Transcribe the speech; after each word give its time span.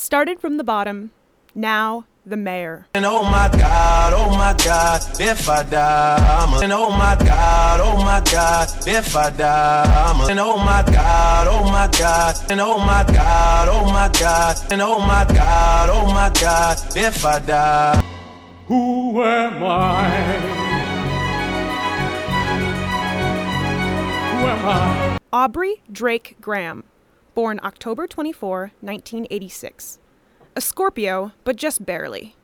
Started 0.00 0.38
from 0.38 0.58
the 0.58 0.64
bottom, 0.64 1.10
now 1.56 2.04
the 2.24 2.36
mayor. 2.36 2.86
And 2.94 3.04
oh 3.04 3.24
my 3.24 3.48
God, 3.48 4.12
oh 4.14 4.30
my 4.30 4.54
God, 4.64 5.02
if 5.20 5.48
I 5.48 5.64
die, 5.64 6.16
I'm 6.16 6.54
a, 6.54 6.58
and 6.60 6.72
oh 6.72 6.90
my 6.90 7.16
God, 7.16 7.80
oh 7.82 7.96
my 8.04 8.22
God, 8.30 8.68
if 8.86 9.16
I 9.16 9.28
die, 9.30 9.82
I'm 9.82 10.20
a, 10.20 10.26
and 10.30 10.38
oh 10.38 10.56
my 10.56 10.84
God, 10.86 11.48
oh 11.50 11.64
my 11.64 11.90
God, 11.98 12.36
and 12.48 12.60
oh 12.60 12.78
my 12.78 13.04
God, 13.12 13.68
oh 13.68 13.84
my 13.92 14.08
God, 14.18 14.72
and 14.72 14.80
oh 14.80 15.00
my 15.00 15.24
God, 15.34 15.90
oh 15.90 16.06
my 16.14 16.30
God, 16.40 16.78
if 16.96 17.24
I 17.26 17.40
die. 17.40 18.00
Who 18.68 19.20
am 19.24 19.64
I? 19.64 20.38
Who 24.30 24.46
am 24.46 24.64
I? 24.64 25.18
Aubrey 25.32 25.82
Drake 25.90 26.36
Graham, 26.40 26.84
born 27.38 27.60
October 27.62 28.08
24, 28.08 28.72
1986. 28.80 30.00
A 30.56 30.60
Scorpio, 30.60 31.30
but 31.44 31.54
just 31.54 31.86
barely. 31.86 32.34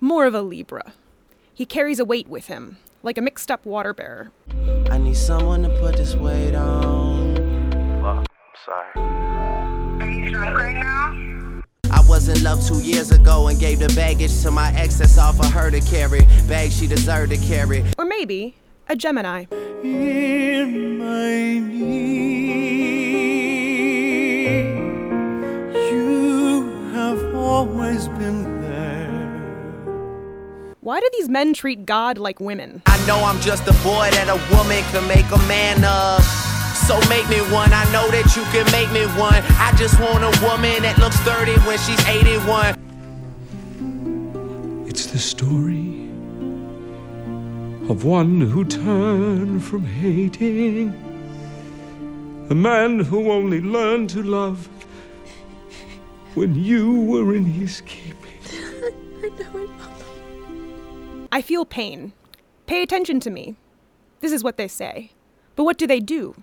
More 0.00 0.26
of 0.26 0.34
a 0.34 0.42
Libra. 0.42 0.92
He 1.54 1.64
carries 1.64 1.98
a 1.98 2.04
weight 2.04 2.28
with 2.28 2.48
him, 2.48 2.76
like 3.02 3.16
a 3.16 3.22
mixed 3.22 3.50
up 3.50 3.64
water 3.64 3.94
bearer. 3.94 4.32
I 4.90 4.98
need 4.98 5.16
someone 5.16 5.62
to 5.62 5.70
put 5.80 5.96
this 5.96 6.14
weight 6.14 6.54
on. 6.54 7.32
Look, 8.02 8.18
I'm 8.18 8.26
sorry. 8.66 10.02
Are 10.02 10.10
you 10.10 10.30
drunk 10.30 10.58
right 10.58 10.76
now? 10.76 11.62
I 11.90 12.06
was 12.06 12.28
in 12.28 12.44
love 12.44 12.62
two 12.68 12.82
years 12.82 13.12
ago 13.12 13.48
and 13.48 13.58
gave 13.58 13.78
the 13.78 13.88
baggage 13.96 14.42
to 14.42 14.50
my 14.50 14.70
ex 14.74 14.98
that's 14.98 15.16
all 15.16 15.32
for 15.32 15.46
her 15.46 15.70
to 15.70 15.80
carry. 15.80 16.20
Bag 16.46 16.70
she 16.70 16.86
deserved 16.86 17.32
to 17.32 17.38
carry. 17.38 17.82
Or 17.96 18.04
maybe 18.04 18.56
a 18.90 18.94
Gemini. 18.94 19.46
Why 30.84 31.00
do 31.00 31.08
these 31.14 31.30
men 31.30 31.54
treat 31.54 31.86
God 31.86 32.18
like 32.18 32.40
women? 32.40 32.82
I 32.84 33.06
know 33.06 33.16
I'm 33.24 33.40
just 33.40 33.66
a 33.66 33.72
boy 33.82 34.10
that 34.12 34.28
a 34.28 34.36
woman 34.54 34.82
can 34.92 35.08
make 35.08 35.24
a 35.32 35.38
man 35.48 35.82
of. 35.82 36.22
So 36.86 37.00
make 37.08 37.26
me 37.30 37.38
one. 37.50 37.72
I 37.72 37.90
know 37.90 38.06
that 38.10 38.36
you 38.36 38.44
can 38.52 38.70
make 38.70 38.92
me 38.92 39.06
one. 39.18 39.42
I 39.56 39.72
just 39.78 39.98
want 39.98 40.22
a 40.22 40.44
woman 40.44 40.82
that 40.82 40.98
looks 40.98 41.16
30 41.20 41.52
when 41.66 41.78
she's 41.78 42.06
81. 42.06 42.76
It's 44.86 45.06
the 45.06 45.18
story 45.18 46.10
of 47.88 48.04
one 48.04 48.42
who 48.42 48.66
turned 48.66 49.64
from 49.64 49.86
hating, 49.86 50.92
a 52.50 52.54
man 52.54 53.00
who 53.00 53.32
only 53.32 53.62
learned 53.62 54.10
to 54.10 54.22
love 54.22 54.68
when 56.34 56.54
you 56.54 57.00
were 57.06 57.34
in 57.34 57.46
his 57.46 57.80
keeping. 57.80 58.14
I 59.24 59.73
feel 61.42 61.64
pain. 61.64 62.12
Pay 62.66 62.82
attention 62.82 63.20
to 63.20 63.30
me. 63.30 63.56
This 64.20 64.32
is 64.32 64.42
what 64.44 64.56
they 64.56 64.68
say. 64.68 65.10
But 65.56 65.64
what 65.64 65.78
do 65.78 65.86
they 65.86 66.00
do? 66.00 66.34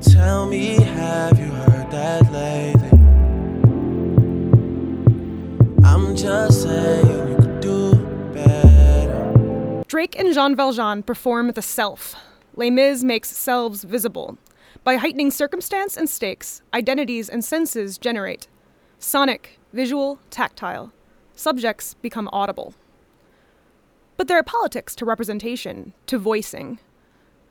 Tell 0.00 0.46
me, 0.46 0.74
have 0.74 1.38
you 1.38 1.46
heard 1.46 1.90
that 1.90 2.32
lately? 2.32 2.98
I'm 5.84 6.16
just 6.16 6.62
saying 6.62 7.28
you 7.28 7.36
could 7.36 7.60
do 7.60 7.94
better. 8.34 9.84
Drake 9.86 10.18
and 10.18 10.34
Jean 10.34 10.56
Valjean 10.56 11.02
perform 11.02 11.52
the 11.52 11.62
self. 11.62 12.16
Les 12.56 12.70
Mis 12.70 13.04
makes 13.04 13.30
selves 13.30 13.84
visible. 13.84 14.36
By 14.84 14.96
heightening 14.96 15.30
circumstance 15.30 15.96
and 15.96 16.10
stakes, 16.10 16.62
identities 16.74 17.28
and 17.28 17.44
senses 17.44 17.98
generate. 17.98 18.48
Sonic, 18.98 19.58
visual, 19.72 20.18
tactile. 20.30 20.92
Subjects 21.34 21.94
become 21.94 22.28
audible. 22.32 22.74
But 24.16 24.28
there 24.28 24.38
are 24.38 24.42
politics 24.42 24.94
to 24.96 25.04
representation, 25.04 25.94
to 26.06 26.18
voicing. 26.18 26.78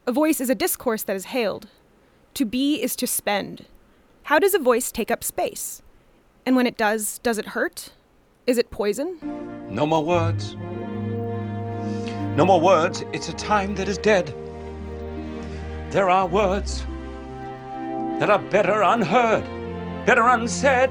A 0.08 0.12
voice 0.12 0.40
is 0.40 0.50
a 0.50 0.56
discourse 0.56 1.04
that 1.04 1.16
is 1.16 1.26
hailed. 1.26 1.68
To 2.36 2.46
be 2.46 2.82
is 2.82 2.96
to 2.98 3.08
spend. 3.08 3.66
How 4.24 4.40
does 4.40 4.54
a 4.54 4.60
voice 4.60 4.92
take 4.92 5.12
up 5.12 5.24
space? 5.24 5.82
And 6.46 6.56
when 6.56 6.68
it 6.68 6.78
does, 6.78 7.20
does 7.20 7.38
it 7.38 7.48
hurt? 7.48 7.92
Is 8.48 8.58
it 8.58 8.72
poison? 8.72 9.18
No 9.70 9.86
more 9.86 10.04
words. 10.04 10.56
No 12.36 12.46
more 12.46 12.62
words. 12.62 13.04
It's 13.14 13.30
a 13.30 13.34
time 13.34 13.76
that 13.76 13.88
is 13.90 13.98
dead. 13.98 14.34
There 15.90 16.10
are 16.10 16.26
words 16.26 16.86
that 18.20 18.30
are 18.30 18.40
better 18.40 18.82
unheard, 18.82 19.44
better 20.06 20.28
unsaid. 20.28 20.90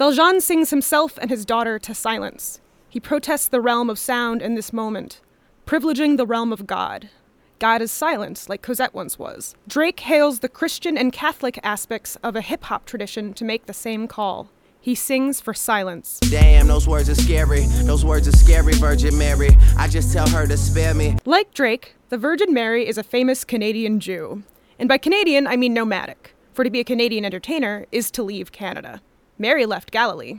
Valjean 0.00 0.40
sings 0.40 0.70
himself 0.70 1.18
and 1.18 1.28
his 1.28 1.44
daughter 1.44 1.78
to 1.78 1.94
silence. 1.94 2.58
He 2.88 2.98
protests 2.98 3.48
the 3.48 3.60
realm 3.60 3.90
of 3.90 3.98
sound 3.98 4.40
in 4.40 4.54
this 4.54 4.72
moment, 4.72 5.20
privileging 5.66 6.16
the 6.16 6.24
realm 6.24 6.54
of 6.54 6.66
God. 6.66 7.10
God 7.58 7.82
is 7.82 7.92
silence, 7.92 8.48
like 8.48 8.62
Cosette 8.62 8.94
once 8.94 9.18
was. 9.18 9.54
Drake 9.68 10.00
hails 10.00 10.38
the 10.38 10.48
Christian 10.48 10.96
and 10.96 11.12
Catholic 11.12 11.60
aspects 11.62 12.16
of 12.22 12.34
a 12.34 12.40
hip 12.40 12.64
hop 12.64 12.86
tradition 12.86 13.34
to 13.34 13.44
make 13.44 13.66
the 13.66 13.74
same 13.74 14.08
call. 14.08 14.48
He 14.80 14.94
sings 14.94 15.38
for 15.38 15.52
silence. 15.52 16.18
Damn, 16.30 16.68
those 16.68 16.88
words 16.88 17.10
are 17.10 17.14
scary. 17.14 17.66
Those 17.82 18.02
words 18.02 18.26
are 18.26 18.32
scary, 18.32 18.72
Virgin 18.72 19.18
Mary. 19.18 19.50
I 19.76 19.86
just 19.86 20.14
tell 20.14 20.30
her 20.30 20.46
to 20.46 20.56
spare 20.56 20.94
me. 20.94 21.18
Like 21.26 21.52
Drake, 21.52 21.94
the 22.08 22.16
Virgin 22.16 22.54
Mary 22.54 22.88
is 22.88 22.96
a 22.96 23.02
famous 23.02 23.44
Canadian 23.44 24.00
Jew. 24.00 24.44
And 24.78 24.88
by 24.88 24.96
Canadian, 24.96 25.46
I 25.46 25.58
mean 25.58 25.74
nomadic, 25.74 26.34
for 26.54 26.64
to 26.64 26.70
be 26.70 26.80
a 26.80 26.84
Canadian 26.84 27.26
entertainer 27.26 27.84
is 27.92 28.10
to 28.12 28.22
leave 28.22 28.50
Canada. 28.50 29.02
Mary 29.40 29.64
left 29.64 29.90
Galilee. 29.90 30.38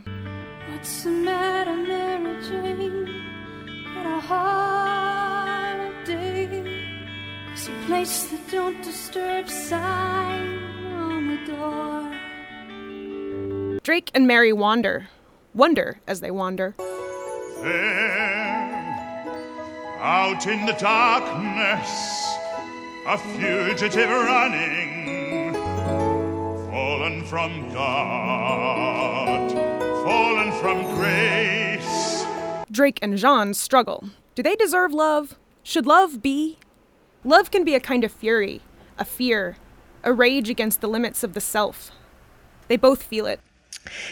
What's 0.70 1.02
the 1.02 1.10
matter, 1.10 1.74
Mary 1.74 2.40
Jane? 2.40 3.08
A 3.96 4.20
holiday? 4.20 5.42
You 6.62 7.72
place 7.86 8.26
the 8.26 8.38
don't 8.48 8.80
disturb 8.84 9.48
sign 9.48 10.62
on 10.86 11.26
the 11.26 11.38
door. 11.52 12.12
Drake 13.82 14.12
and 14.14 14.28
Mary 14.28 14.52
wander, 14.52 15.08
wonder 15.52 16.00
as 16.06 16.20
they 16.20 16.30
wander. 16.30 16.76
There, 17.60 18.14
out 19.98 20.46
in 20.46 20.64
the 20.64 20.74
darkness, 20.74 22.36
a 23.08 23.18
fugitive 23.18 24.10
running, 24.10 25.01
fallen 26.72 27.22
from 27.26 27.70
God, 27.74 29.52
fallen 29.52 30.50
from 30.52 30.82
grace. 30.94 32.24
Drake 32.70 32.98
and 33.02 33.18
Jean 33.18 33.52
struggle. 33.52 34.08
Do 34.34 34.42
they 34.42 34.56
deserve 34.56 34.94
love? 34.94 35.36
Should 35.62 35.84
love 35.84 36.22
be? 36.22 36.56
Love 37.24 37.50
can 37.50 37.62
be 37.62 37.74
a 37.74 37.80
kind 37.80 38.04
of 38.04 38.10
fury, 38.10 38.62
a 38.96 39.04
fear, 39.04 39.58
a 40.02 40.14
rage 40.14 40.48
against 40.48 40.80
the 40.80 40.88
limits 40.88 41.22
of 41.22 41.34
the 41.34 41.42
self. 41.42 41.90
They 42.68 42.78
both 42.78 43.02
feel 43.02 43.26
it. 43.26 43.40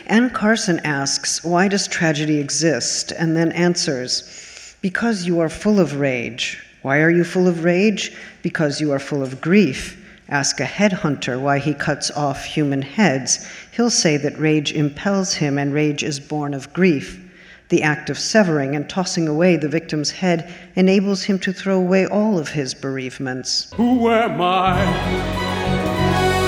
Anne 0.04 0.28
Carson 0.28 0.81
asks, 0.84 1.43
Why 1.43 1.66
does 1.66 1.88
tragedy 1.88 2.41
exist? 2.41 3.10
and 3.10 3.34
then 3.34 3.53
answers, 3.53 4.76
Because 4.82 5.25
you 5.25 5.41
are 5.41 5.49
full 5.49 5.81
of 5.81 5.99
rage. 5.99 6.62
Why 6.82 7.00
are 7.00 7.10
you 7.10 7.25
full 7.25 7.49
of 7.49 7.65
rage? 7.65 8.15
Because 8.43 8.82
you 8.82 8.93
are 8.93 8.99
full 8.99 9.22
of 9.22 9.41
grief. 9.41 9.97
Ask 10.31 10.61
a 10.61 10.65
headhunter 10.65 11.41
why 11.41 11.59
he 11.59 11.75
cuts 11.75 12.13
off 12.13 12.45
human 12.45 12.83
heads. 12.83 13.49
He'll 13.73 13.91
say 13.91 14.17
that 14.19 14.39
rage 14.39 14.73
impels 14.73 15.35
him 15.35 15.59
and 15.59 15.75
rage 15.75 16.05
is 16.05 16.21
born 16.21 16.55
of 16.55 16.73
grief. 16.73 17.21
The 17.69 17.83
act 17.83 18.11
of 18.11 18.19
severing 18.19 18.77
and 18.77 18.89
tossing 18.89 19.27
away 19.27 19.57
the 19.57 19.69
victim's 19.69 20.13
head 20.13 20.53
enables 20.77 21.25
him 21.25 21.41
to 21.41 21.53
throw 21.53 21.79
away 21.79 22.07
all 22.07 22.39
of 22.39 22.51
his 22.51 22.75
bereavements. 22.75 23.73
Who 23.75 24.09
am 24.09 24.41
I? 24.41 26.40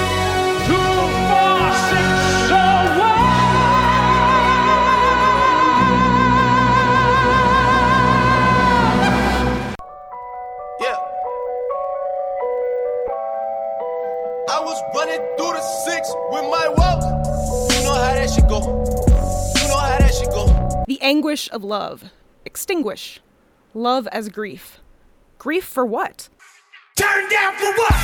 Go. 21.32 21.38
Anguish 21.38 21.50
of 21.50 21.64
love. 21.64 22.05
Extinguish. 22.44 23.20
Love 23.73 24.06
as 24.08 24.29
grief. 24.29 24.81
Grief 25.38 25.64
for 25.64 25.87
what? 25.87 26.29
Turn 26.96 27.29
down 27.31 27.55
for 27.55 27.73
what? 27.73 27.94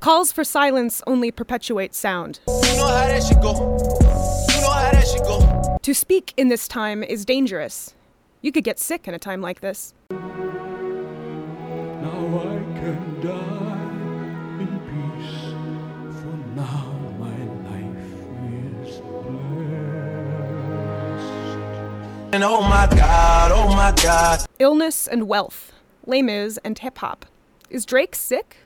Calls 0.00 0.30
for 0.30 0.44
silence 0.44 1.02
only 1.06 1.30
perpetuate 1.30 1.94
sound. 1.94 2.40
You 2.46 2.52
know 2.76 2.86
how 2.86 3.06
that 3.06 3.22
should 3.22 3.40
go. 3.40 3.54
You 3.54 4.60
know 4.60 4.70
how 4.70 4.90
that 4.92 5.06
should 5.06 5.22
go. 5.22 5.78
To 5.82 5.94
speak 5.94 6.34
in 6.36 6.48
this 6.48 6.68
time 6.68 7.02
is 7.02 7.24
dangerous. 7.24 7.94
You 8.42 8.52
could 8.52 8.64
get 8.64 8.78
sick 8.78 9.08
in 9.08 9.14
a 9.14 9.18
time 9.18 9.40
like 9.40 9.60
this. 9.60 9.94
Now 10.10 10.18
I 12.40 12.60
can 12.78 13.20
die 13.22 13.55
And 22.36 22.44
oh 22.44 22.60
my 22.60 22.86
God, 22.86 23.50
oh 23.50 23.74
my 23.74 23.94
God. 24.02 24.40
Illness 24.58 25.08
and 25.08 25.26
wealth. 25.26 25.72
Les 26.04 26.20
Mis 26.20 26.58
and 26.62 26.78
hip 26.78 26.98
hop. 26.98 27.24
Is 27.70 27.86
Drake 27.86 28.14
sick? 28.14 28.58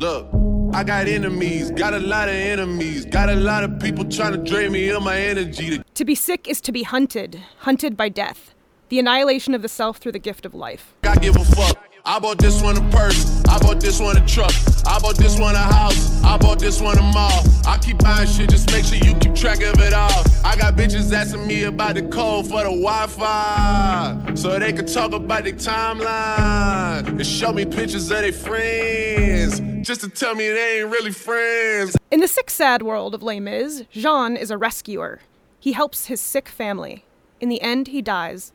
Look, 0.00 0.26
I 0.74 0.82
got 0.82 1.06
enemies, 1.06 1.70
got 1.70 1.94
a 1.94 2.00
lot 2.00 2.28
of 2.28 2.34
enemies, 2.34 3.04
got 3.04 3.28
a 3.28 3.36
lot 3.36 3.62
of 3.62 3.78
people 3.78 4.04
trying 4.06 4.32
to 4.32 4.38
drain 4.38 4.72
me 4.72 4.88
of 4.88 5.04
my 5.04 5.16
energy. 5.16 5.80
To 5.94 6.04
be 6.04 6.16
sick 6.16 6.48
is 6.48 6.60
to 6.60 6.72
be 6.72 6.82
hunted, 6.82 7.40
hunted 7.58 7.96
by 7.96 8.08
death. 8.08 8.52
The 8.88 8.98
annihilation 8.98 9.54
of 9.54 9.62
the 9.62 9.68
self 9.68 9.98
through 9.98 10.10
the 10.10 10.18
gift 10.18 10.44
of 10.44 10.54
life. 10.54 10.96
I 11.04 11.14
give 11.14 11.36
a 11.36 11.44
fuck. 11.44 11.78
I 12.10 12.18
bought 12.18 12.38
this 12.38 12.62
one 12.62 12.74
a 12.74 12.90
purse. 12.90 13.44
I 13.50 13.58
bought 13.58 13.80
this 13.82 14.00
one 14.00 14.16
a 14.16 14.26
truck. 14.26 14.50
I 14.86 14.98
bought 14.98 15.16
this 15.16 15.38
one 15.38 15.54
a 15.54 15.58
house. 15.58 16.24
I 16.24 16.38
bought 16.38 16.58
this 16.58 16.80
one 16.80 16.96
a 16.96 17.02
mall. 17.02 17.42
I 17.66 17.76
keep 17.76 17.98
buying 17.98 18.26
shit, 18.26 18.48
just 18.48 18.72
make 18.72 18.86
sure 18.86 18.96
you 18.96 19.14
keep 19.16 19.34
track 19.34 19.60
of 19.62 19.78
it 19.78 19.92
all. 19.92 20.24
I 20.42 20.56
got 20.56 20.74
bitches 20.74 21.12
asking 21.12 21.46
me 21.46 21.64
about 21.64 21.96
the 21.96 22.02
code 22.08 22.46
for 22.46 22.62
the 22.62 22.70
Wi-Fi, 22.70 24.32
so 24.34 24.58
they 24.58 24.72
could 24.72 24.88
talk 24.88 25.12
about 25.12 25.44
their 25.44 25.52
timeline 25.52 27.06
and 27.08 27.26
show 27.26 27.52
me 27.52 27.66
pictures 27.66 28.10
of 28.10 28.22
their 28.22 28.32
friends, 28.32 29.60
just 29.86 30.00
to 30.00 30.08
tell 30.08 30.34
me 30.34 30.48
they 30.48 30.80
ain't 30.80 30.90
really 30.90 31.12
friends. 31.12 31.94
In 32.10 32.20
the 32.20 32.28
sick, 32.28 32.48
sad 32.48 32.80
world 32.80 33.14
of 33.14 33.22
Les 33.22 33.38
Mis, 33.38 33.84
Jean 33.90 34.34
is 34.34 34.50
a 34.50 34.56
rescuer. 34.56 35.20
He 35.60 35.72
helps 35.72 36.06
his 36.06 36.22
sick 36.22 36.48
family. 36.48 37.04
In 37.38 37.50
the 37.50 37.60
end, 37.60 37.88
he 37.88 38.00
dies. 38.00 38.54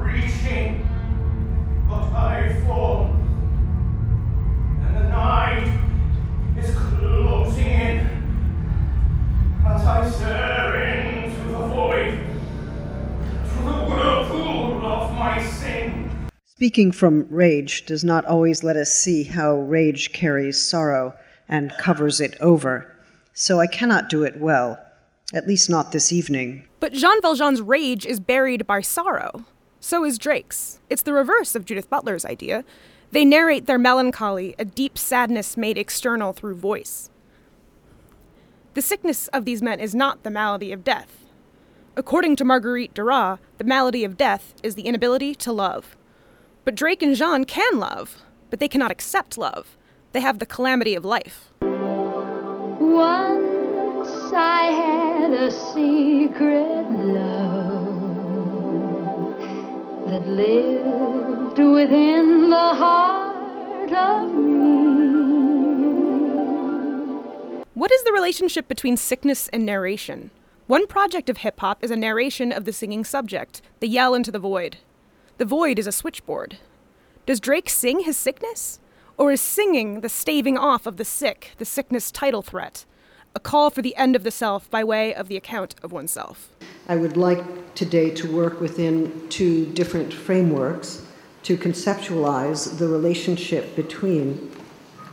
Reaching, 0.00 0.88
Speaking 16.64 16.92
from 16.92 17.26
rage 17.28 17.84
does 17.84 18.02
not 18.04 18.24
always 18.24 18.64
let 18.64 18.74
us 18.74 18.90
see 18.90 19.24
how 19.24 19.56
rage 19.56 20.12
carries 20.12 20.62
sorrow 20.62 21.14
and 21.46 21.70
covers 21.78 22.22
it 22.22 22.36
over. 22.40 22.90
So 23.34 23.60
I 23.60 23.66
cannot 23.66 24.08
do 24.08 24.22
it 24.22 24.40
well, 24.40 24.78
at 25.34 25.46
least 25.46 25.68
not 25.68 25.92
this 25.92 26.10
evening. 26.10 26.66
But 26.80 26.94
Jean 26.94 27.20
Valjean's 27.20 27.60
rage 27.60 28.06
is 28.06 28.18
buried 28.18 28.66
by 28.66 28.80
sorrow. 28.80 29.44
So 29.78 30.04
is 30.04 30.16
Drake's. 30.16 30.78
It's 30.88 31.02
the 31.02 31.12
reverse 31.12 31.54
of 31.54 31.66
Judith 31.66 31.90
Butler's 31.90 32.24
idea. 32.24 32.64
They 33.14 33.24
narrate 33.24 33.66
their 33.66 33.78
melancholy, 33.78 34.56
a 34.58 34.64
deep 34.64 34.98
sadness 34.98 35.56
made 35.56 35.78
external 35.78 36.32
through 36.32 36.56
voice. 36.56 37.10
The 38.74 38.82
sickness 38.82 39.28
of 39.28 39.44
these 39.44 39.62
men 39.62 39.78
is 39.78 39.94
not 39.94 40.24
the 40.24 40.32
malady 40.32 40.72
of 40.72 40.82
death. 40.82 41.24
According 41.96 42.34
to 42.34 42.44
Marguerite 42.44 42.92
Duras, 42.92 43.38
the 43.58 43.62
malady 43.62 44.02
of 44.02 44.16
death 44.16 44.52
is 44.64 44.74
the 44.74 44.82
inability 44.82 45.32
to 45.36 45.52
love. 45.52 45.96
But 46.64 46.74
Drake 46.74 47.02
and 47.02 47.14
Jean 47.14 47.44
can 47.44 47.78
love, 47.78 48.16
but 48.50 48.58
they 48.58 48.66
cannot 48.66 48.90
accept 48.90 49.38
love. 49.38 49.76
They 50.10 50.18
have 50.18 50.40
the 50.40 50.44
calamity 50.44 50.96
of 50.96 51.04
life. 51.04 51.52
Once 52.80 54.10
I 54.34 54.72
had 54.72 55.30
a 55.32 55.52
secret 55.52 56.90
love 56.90 57.94
that 60.08 60.26
lived 60.26 61.43
within 61.58 62.50
the 62.50 62.56
heart 62.56 63.92
of 63.92 64.32
me. 64.32 64.74
What 67.74 67.92
is 67.92 68.04
the 68.04 68.12
relationship 68.12 68.68
between 68.68 68.96
sickness 68.96 69.48
and 69.48 69.66
narration? 69.66 70.30
One 70.66 70.86
project 70.86 71.28
of 71.28 71.38
hip 71.38 71.60
hop 71.60 71.84
is 71.84 71.90
a 71.90 71.96
narration 71.96 72.50
of 72.52 72.64
the 72.64 72.72
singing 72.72 73.04
subject, 73.04 73.60
the 73.80 73.88
yell 73.88 74.14
into 74.14 74.30
the 74.30 74.38
void. 74.38 74.78
The 75.38 75.44
void 75.44 75.78
is 75.78 75.86
a 75.86 75.92
switchboard. 75.92 76.56
Does 77.26 77.40
Drake 77.40 77.68
sing 77.68 78.00
his 78.00 78.16
sickness? 78.16 78.80
Or 79.16 79.30
is 79.30 79.40
singing 79.40 80.00
the 80.00 80.08
staving 80.08 80.56
off 80.58 80.86
of 80.86 80.96
the 80.96 81.04
sick, 81.04 81.52
the 81.58 81.64
sickness 81.64 82.10
title 82.10 82.42
threat? 82.42 82.84
A 83.34 83.40
call 83.40 83.70
for 83.70 83.82
the 83.82 83.96
end 83.96 84.16
of 84.16 84.22
the 84.22 84.30
self 84.30 84.70
by 84.70 84.82
way 84.84 85.14
of 85.14 85.28
the 85.28 85.36
account 85.36 85.74
of 85.82 85.92
oneself. 85.92 86.50
I 86.88 86.96
would 86.96 87.16
like 87.16 87.74
today 87.74 88.10
to 88.10 88.32
work 88.32 88.60
within 88.60 89.28
two 89.28 89.66
different 89.66 90.12
frameworks 90.12 91.06
to 91.44 91.56
conceptualize 91.56 92.78
the 92.78 92.88
relationship 92.88 93.76
between 93.76 94.50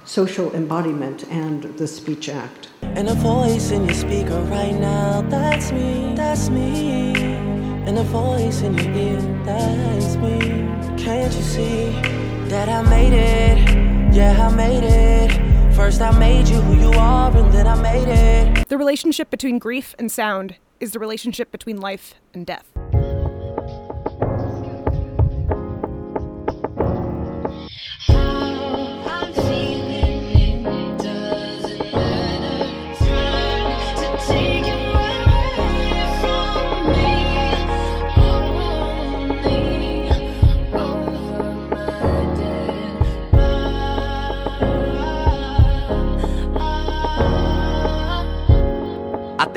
social 0.05 0.53
embodiment 0.55 1.25
and 1.29 1.63
the 1.77 1.85
speech 1.85 2.29
act. 2.29 2.69
And 2.81 3.09
a 3.09 3.13
voice 3.15 3.71
in 3.71 3.85
your 3.85 3.93
speaker 3.93 4.39
right 4.43 4.73
now, 4.73 5.21
that's 5.21 5.71
me, 5.71 6.13
that's 6.15 6.49
me. 6.49 7.13
And 7.85 7.97
a 7.97 8.03
voice 8.03 8.61
in 8.61 8.77
your 8.77 8.91
ear, 8.91 9.21
that's 9.43 10.15
me. 10.15 10.39
Can't 10.97 11.33
you 11.33 11.43
see 11.43 11.89
that 12.49 12.69
I 12.69 12.81
made 12.89 13.13
it? 13.13 14.15
Yeah, 14.15 14.47
I 14.47 14.55
made 14.55 14.83
it. 14.83 15.75
First 15.75 16.01
I 16.01 16.17
made 16.17 16.47
you 16.47 16.61
who 16.61 16.79
you 16.79 16.97
are, 16.97 17.35
and 17.35 17.51
then 17.53 17.67
I 17.67 17.81
made 17.81 18.07
it. 18.07 18.67
The 18.69 18.77
relationship 18.77 19.29
between 19.29 19.59
grief 19.59 19.95
and 19.99 20.11
sound 20.11 20.55
is 20.79 20.91
the 20.91 20.99
relationship 20.99 21.51
between 21.51 21.77
life 21.79 22.15
and 22.33 22.45
death. 22.45 22.70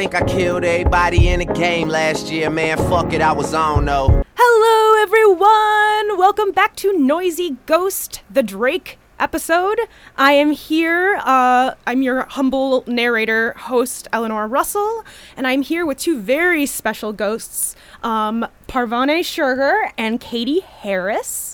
Think 0.09 0.23
I 0.23 0.27
killed 0.27 0.65
everybody 0.65 1.31
in 1.31 1.39
the 1.39 1.47
game 1.47 1.89
last 1.89 2.31
year, 2.31 2.51
man. 2.51 2.77
Fuck 2.77 3.15
it, 3.15 3.23
I 3.23 3.33
was 3.33 3.55
on 3.55 3.87
though. 3.87 4.23
Hello, 4.37 5.03
everyone! 5.03 6.19
Welcome 6.19 6.53
back 6.53 6.77
to 6.77 6.93
Noisy 6.93 7.57
Ghost, 7.65 8.21
the 8.31 8.43
Drake 8.43 8.99
episode. 9.19 9.81
I 10.19 10.33
am 10.33 10.51
here. 10.51 11.19
Uh, 11.25 11.73
I'm 11.87 12.03
your 12.03 12.27
humble 12.29 12.85
narrator, 12.87 13.55
host 13.55 14.07
Eleanor 14.13 14.47
Russell, 14.47 15.07
and 15.39 15.47
I'm 15.47 15.63
here 15.63 15.87
with 15.87 15.97
two 15.97 16.21
very 16.21 16.67
special 16.67 17.15
ghosts, 17.15 17.75
um, 18.03 18.47
Parvane 18.69 19.25
and 19.97 20.21
Katie 20.21 20.61
Harris. 20.61 21.54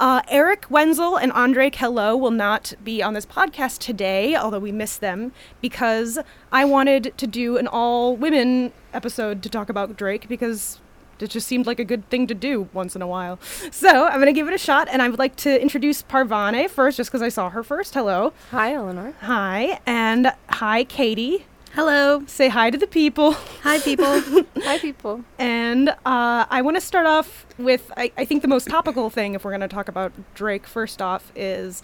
Uh, 0.00 0.22
Eric 0.28 0.64
Wenzel 0.70 1.16
and 1.18 1.30
Andre 1.32 1.68
Kello 1.68 2.18
will 2.18 2.30
not 2.30 2.72
be 2.82 3.02
on 3.02 3.12
this 3.12 3.26
podcast 3.26 3.80
today, 3.80 4.34
although 4.34 4.58
we 4.58 4.72
miss 4.72 4.96
them, 4.96 5.30
because 5.60 6.18
I 6.50 6.64
wanted 6.64 7.12
to 7.18 7.26
do 7.26 7.58
an 7.58 7.66
all 7.66 8.16
women 8.16 8.72
episode 8.94 9.42
to 9.42 9.50
talk 9.50 9.68
about 9.68 9.98
Drake 9.98 10.26
because 10.26 10.80
it 11.18 11.28
just 11.28 11.46
seemed 11.46 11.66
like 11.66 11.78
a 11.78 11.84
good 11.84 12.08
thing 12.08 12.26
to 12.28 12.34
do 12.34 12.70
once 12.72 12.96
in 12.96 13.02
a 13.02 13.06
while. 13.06 13.38
So 13.72 14.06
I'm 14.06 14.14
going 14.14 14.26
to 14.26 14.32
give 14.32 14.48
it 14.48 14.54
a 14.54 14.58
shot, 14.58 14.88
and 14.90 15.02
I 15.02 15.08
would 15.10 15.18
like 15.18 15.36
to 15.36 15.60
introduce 15.60 16.02
Parvane 16.02 16.68
first, 16.70 16.96
just 16.96 17.10
because 17.10 17.20
I 17.20 17.28
saw 17.28 17.50
her 17.50 17.62
first. 17.62 17.92
Hello. 17.92 18.32
Hi, 18.52 18.72
Eleanor. 18.72 19.12
Hi. 19.20 19.80
And 19.86 20.32
hi, 20.48 20.84
Katie. 20.84 21.44
Hello. 21.74 22.24
Say 22.26 22.48
hi 22.48 22.70
to 22.70 22.76
the 22.76 22.88
people. 22.88 23.32
Hi, 23.62 23.78
people. 23.78 24.20
Hi, 24.64 24.78
people. 24.78 25.24
And 25.38 25.90
uh, 25.90 26.44
I 26.50 26.62
want 26.62 26.76
to 26.76 26.80
start 26.80 27.06
off 27.06 27.46
with 27.58 27.92
I, 27.96 28.10
I 28.16 28.24
think 28.24 28.42
the 28.42 28.48
most 28.48 28.66
topical 28.68 29.08
thing, 29.08 29.34
if 29.34 29.44
we're 29.44 29.52
going 29.52 29.60
to 29.60 29.68
talk 29.68 29.86
about 29.86 30.12
Drake, 30.34 30.66
first 30.66 31.00
off, 31.00 31.30
is 31.36 31.82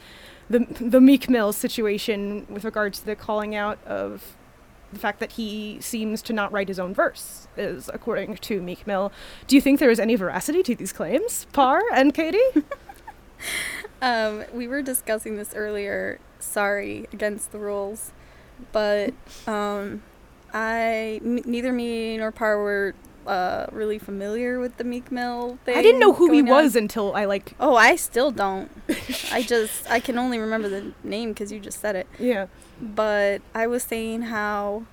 the 0.50 0.66
the 0.80 1.00
Meek 1.00 1.30
Mill 1.30 1.52
situation 1.52 2.46
with 2.50 2.64
regards 2.64 2.98
to 2.98 3.06
the 3.06 3.14
calling 3.14 3.54
out 3.54 3.78
of 3.84 4.36
the 4.92 4.98
fact 4.98 5.20
that 5.20 5.32
he 5.32 5.78
seems 5.80 6.20
to 6.22 6.32
not 6.32 6.50
write 6.50 6.66
his 6.66 6.80
own 6.80 6.92
verse, 6.92 7.46
is 7.56 7.88
according 7.94 8.36
to 8.38 8.60
Meek 8.60 8.88
Mill. 8.88 9.12
Do 9.46 9.54
you 9.54 9.62
think 9.62 9.78
there 9.78 9.90
is 9.90 10.00
any 10.00 10.16
veracity 10.16 10.64
to 10.64 10.74
these 10.74 10.92
claims, 10.92 11.46
Par 11.52 11.80
and 11.92 12.12
Katie? 12.12 12.40
Um, 14.02 14.44
we 14.52 14.68
were 14.68 14.82
discussing 14.82 15.36
this 15.36 15.54
earlier. 15.54 16.20
Sorry, 16.38 17.06
against 17.12 17.52
the 17.52 17.58
rules, 17.58 18.12
but 18.72 19.14
um, 19.46 20.02
I 20.52 21.20
m- 21.24 21.42
neither 21.44 21.72
me 21.72 22.16
nor 22.16 22.30
Par 22.32 22.58
were 22.58 22.94
uh, 23.26 23.66
really 23.72 23.98
familiar 23.98 24.60
with 24.60 24.76
the 24.76 24.84
Meek 24.84 25.10
Mill 25.10 25.58
thing. 25.64 25.76
I 25.76 25.82
didn't 25.82 26.00
know 26.00 26.12
who 26.12 26.30
he 26.30 26.40
on. 26.40 26.46
was 26.46 26.76
until 26.76 27.14
I 27.14 27.24
like. 27.24 27.54
Oh, 27.58 27.74
I 27.76 27.96
still 27.96 28.30
don't. 28.30 28.70
I 29.32 29.42
just 29.42 29.90
I 29.90 30.00
can 30.00 30.18
only 30.18 30.38
remember 30.38 30.68
the 30.68 30.92
name 31.02 31.30
because 31.30 31.50
you 31.52 31.58
just 31.60 31.80
said 31.80 31.96
it. 31.96 32.06
Yeah. 32.18 32.46
But 32.80 33.42
I 33.54 33.66
was 33.66 33.82
saying 33.82 34.22
how 34.22 34.84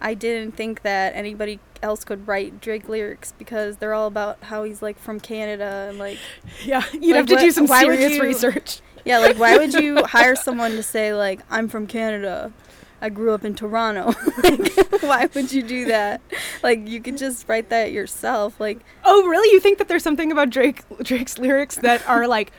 I 0.00 0.14
didn't 0.14 0.52
think 0.56 0.82
that 0.82 1.14
anybody 1.14 1.60
else 1.82 2.04
could 2.04 2.26
write 2.26 2.60
Drake 2.60 2.88
lyrics 2.88 3.32
because 3.38 3.76
they're 3.76 3.94
all 3.94 4.08
about 4.08 4.38
how 4.42 4.64
he's 4.64 4.82
like 4.82 4.98
from 4.98 5.18
Canada 5.20 5.86
and 5.88 5.98
like 5.98 6.18
Yeah, 6.64 6.82
you'd 6.92 7.02
Like, 7.02 7.14
have 7.16 7.26
to 7.26 7.36
do 7.36 7.44
what- 7.46 7.54
some 7.54 7.66
serious 7.68 8.14
you- 8.16 8.22
research. 8.22 8.80
yeah, 9.04 9.18
like 9.18 9.38
why 9.38 9.56
would 9.56 9.72
you 9.74 10.04
hire 10.06 10.36
someone 10.36 10.72
to 10.72 10.82
say 10.82 11.14
like 11.14 11.40
I'm 11.50 11.68
from 11.68 11.86
Canada? 11.86 12.52
I 13.00 13.08
grew 13.10 13.32
up 13.32 13.44
in 13.44 13.54
Toronto. 13.54 14.14
like, 14.42 15.02
why 15.02 15.28
would 15.34 15.52
you 15.52 15.62
do 15.62 15.84
that? 15.86 16.20
Like, 16.62 16.88
you 16.88 17.00
could 17.00 17.16
just 17.16 17.48
write 17.48 17.68
that 17.70 17.92
yourself. 17.92 18.58
Like, 18.58 18.80
Oh, 19.04 19.26
really? 19.26 19.52
You 19.52 19.60
think 19.60 19.78
that 19.78 19.86
there's 19.88 20.02
something 20.02 20.32
about 20.32 20.50
Drake 20.50 20.82
Drake's 21.02 21.38
lyrics 21.38 21.76
that 21.76 22.06
are 22.08 22.26
like 22.26 22.52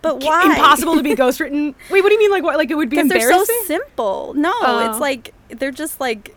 but 0.00 0.22
why? 0.22 0.44
impossible 0.44 0.96
to 0.96 1.02
be 1.02 1.14
ghostwritten? 1.14 1.74
Wait, 1.90 2.02
what 2.02 2.08
do 2.08 2.14
you 2.14 2.18
mean? 2.20 2.30
Like 2.30 2.42
what? 2.42 2.56
Like 2.56 2.70
it 2.70 2.76
would 2.76 2.90
be 2.90 2.96
Because 2.96 3.10
they're 3.10 3.44
so 3.44 3.44
simple. 3.66 4.34
No, 4.34 4.52
Oh. 4.62 4.90
it's 4.90 5.00
like 5.00 5.32
they're 5.48 5.70
just 5.70 6.00
like 6.00 6.34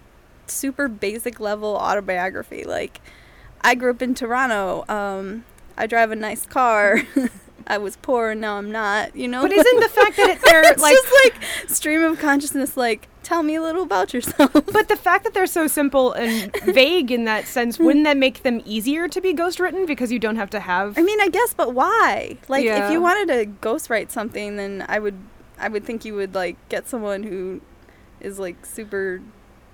super 0.48 0.88
basic 0.88 1.40
level 1.40 1.76
autobiography. 1.76 2.64
Like, 2.64 3.02
I 3.62 3.76
grew 3.76 3.92
up 3.92 4.02
in 4.02 4.14
Toronto. 4.16 4.86
Um, 4.88 5.44
I 5.78 5.86
drive 5.88 6.12
a 6.12 6.16
nice 6.16 6.46
car. 6.46 7.02
I 7.66 7.78
was 7.78 7.98
poor 7.98 8.32
and 8.32 8.42
now 8.42 8.58
I'm 8.58 8.72
not. 8.72 9.16
You 9.16 9.28
know. 9.28 9.42
But 9.42 9.52
isn't 9.52 9.80
the 9.80 9.90
fact 9.90 10.18
that 10.18 10.30
it, 10.30 10.42
they're 10.46 10.72
it's 10.72 10.82
like 10.82 10.96
just 10.96 11.14
like 11.24 11.70
stream 11.70 12.04
of 12.04 12.20
consciousness? 12.20 12.78
Like, 12.78 13.08
tell 13.24 13.44
me 13.44 13.56
a 13.56 13.62
little 13.62 13.84
about 13.84 14.14
yourself. 14.14 14.54
But 14.78 14.88
the 14.88 14.96
fact 14.96 15.24
that 15.24 15.34
they're 15.34 15.48
so 15.48 15.68
simple 15.68 16.14
and 16.14 16.52
vague 16.66 17.12
in 17.12 17.26
that 17.26 17.46
sense, 17.46 17.78
hmm. 17.78 17.86
wouldn't 17.86 18.06
that 18.06 18.18
make 18.18 18.44
them 18.44 18.62
easier 18.66 19.08
to 19.08 19.20
be 19.20 19.34
ghostwritten 19.34 19.86
because 19.88 20.12
you 20.12 20.20
don't 20.20 20.38
have 20.38 20.50
to 20.52 20.60
have? 20.60 20.98
I 20.98 21.02
mean, 21.02 21.20
I 21.20 21.30
guess, 21.30 21.54
but 21.54 21.74
why? 21.74 22.38
Like, 22.48 22.64
Yeah. 22.64 22.86
if 22.86 22.92
you 22.92 23.02
wanted 23.02 23.28
to 23.34 23.68
ghostwrite 23.68 24.12
something, 24.12 24.56
then 24.56 24.86
I 24.88 25.00
would, 25.00 25.16
I 25.60 25.68
would 25.68 25.84
think 25.84 26.06
you 26.06 26.16
would 26.16 26.36
like 26.36 26.56
get 26.70 26.88
someone 26.88 27.24
who 27.24 27.62
is 28.22 28.40
like 28.40 28.66
super 28.66 29.22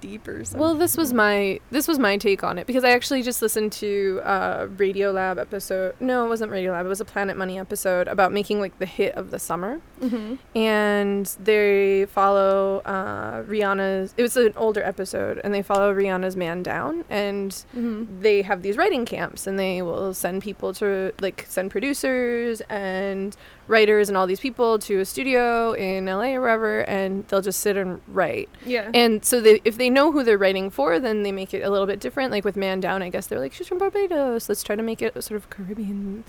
deep 0.04 0.28
or 0.28 0.44
something. 0.44 0.60
Well, 0.60 0.76
this 0.76 0.98
was 0.98 1.14
my 1.14 1.60
this 1.72 1.88
was 1.88 1.98
my 1.98 2.18
take 2.18 2.44
on 2.44 2.60
it 2.60 2.68
because 2.68 2.84
I 2.84 2.90
actually 2.90 3.22
just 3.24 3.42
listened 3.42 3.72
to 3.74 4.20
a 4.24 4.68
Radiolab 4.68 5.40
episode. 5.40 5.96
No, 6.02 6.26
it 6.26 6.30
wasn't 6.30 6.52
Radiolab. 6.52 6.84
It 6.86 6.90
was 6.90 7.00
a 7.00 7.06
Planet 7.06 7.38
Money 7.38 7.58
episode 7.58 8.08
about 8.10 8.34
making 8.34 8.60
like 8.60 8.78
the 8.80 8.86
hit 8.86 9.16
of 9.16 9.32
the 9.32 9.40
summer. 9.40 9.80
Mhm. 10.02 10.38
And 10.56 11.26
they 11.42 12.06
follow 12.08 12.80
uh, 12.86 13.44
Rihanna's. 13.44 14.14
It 14.18 14.22
was 14.24 14.36
an 14.36 14.54
older 14.58 14.84
episode, 14.84 15.40
and 15.44 15.54
they 15.54 15.62
follow 15.62 15.94
Rihanna's 15.94 16.36
Man 16.36 16.62
Down, 16.64 17.06
and 17.10 17.52
Mhm. 17.76 18.08
they 18.22 18.42
have 18.42 18.62
these 18.62 18.76
writing 18.78 19.06
camps, 19.06 19.48
and 19.48 19.58
they 19.58 19.82
will 19.82 20.14
send 20.14 20.42
people 20.42 20.74
to 20.76 21.14
like 21.22 21.46
send 21.48 21.72
producers 21.72 22.62
and 22.70 23.38
writers 23.68 24.10
and 24.10 24.18
all 24.18 24.28
these 24.28 24.40
people 24.40 24.78
to 24.78 25.00
a 25.00 25.06
studio 25.06 25.72
in 25.74 26.06
LA 26.06 26.34
or 26.34 26.42
wherever, 26.42 26.82
and 26.82 27.26
they'll 27.28 27.42
just 27.42 27.60
sit 27.60 27.78
and 27.78 28.02
write. 28.08 28.50
Yeah. 28.66 28.90
And 28.94 29.24
so 29.24 29.40
they, 29.40 29.62
if 29.64 29.78
they 29.78 29.90
know 29.90 30.12
who 30.12 30.24
they're 30.24 30.38
writing 30.38 30.70
for, 30.70 31.00
then 31.00 31.24
they 31.24 31.32
make 31.32 31.54
it 31.54 31.62
a 31.62 31.70
little 31.70 31.88
bit 31.88 32.00
different. 32.00 32.32
Like 32.32 32.44
with 32.44 32.56
Man 32.56 32.80
Down, 32.80 33.02
I 33.02 33.10
guess 33.10 33.28
they're 33.28 33.40
like, 33.40 33.54
she's 33.54 33.68
from 33.68 33.78
Barbados. 33.78 34.50
Let's 34.50 34.64
try 34.64 34.76
to 34.76 34.84
make 34.84 35.02
it 35.02 35.14
sort 35.24 35.38
of 35.38 35.50
Caribbean. 35.50 36.24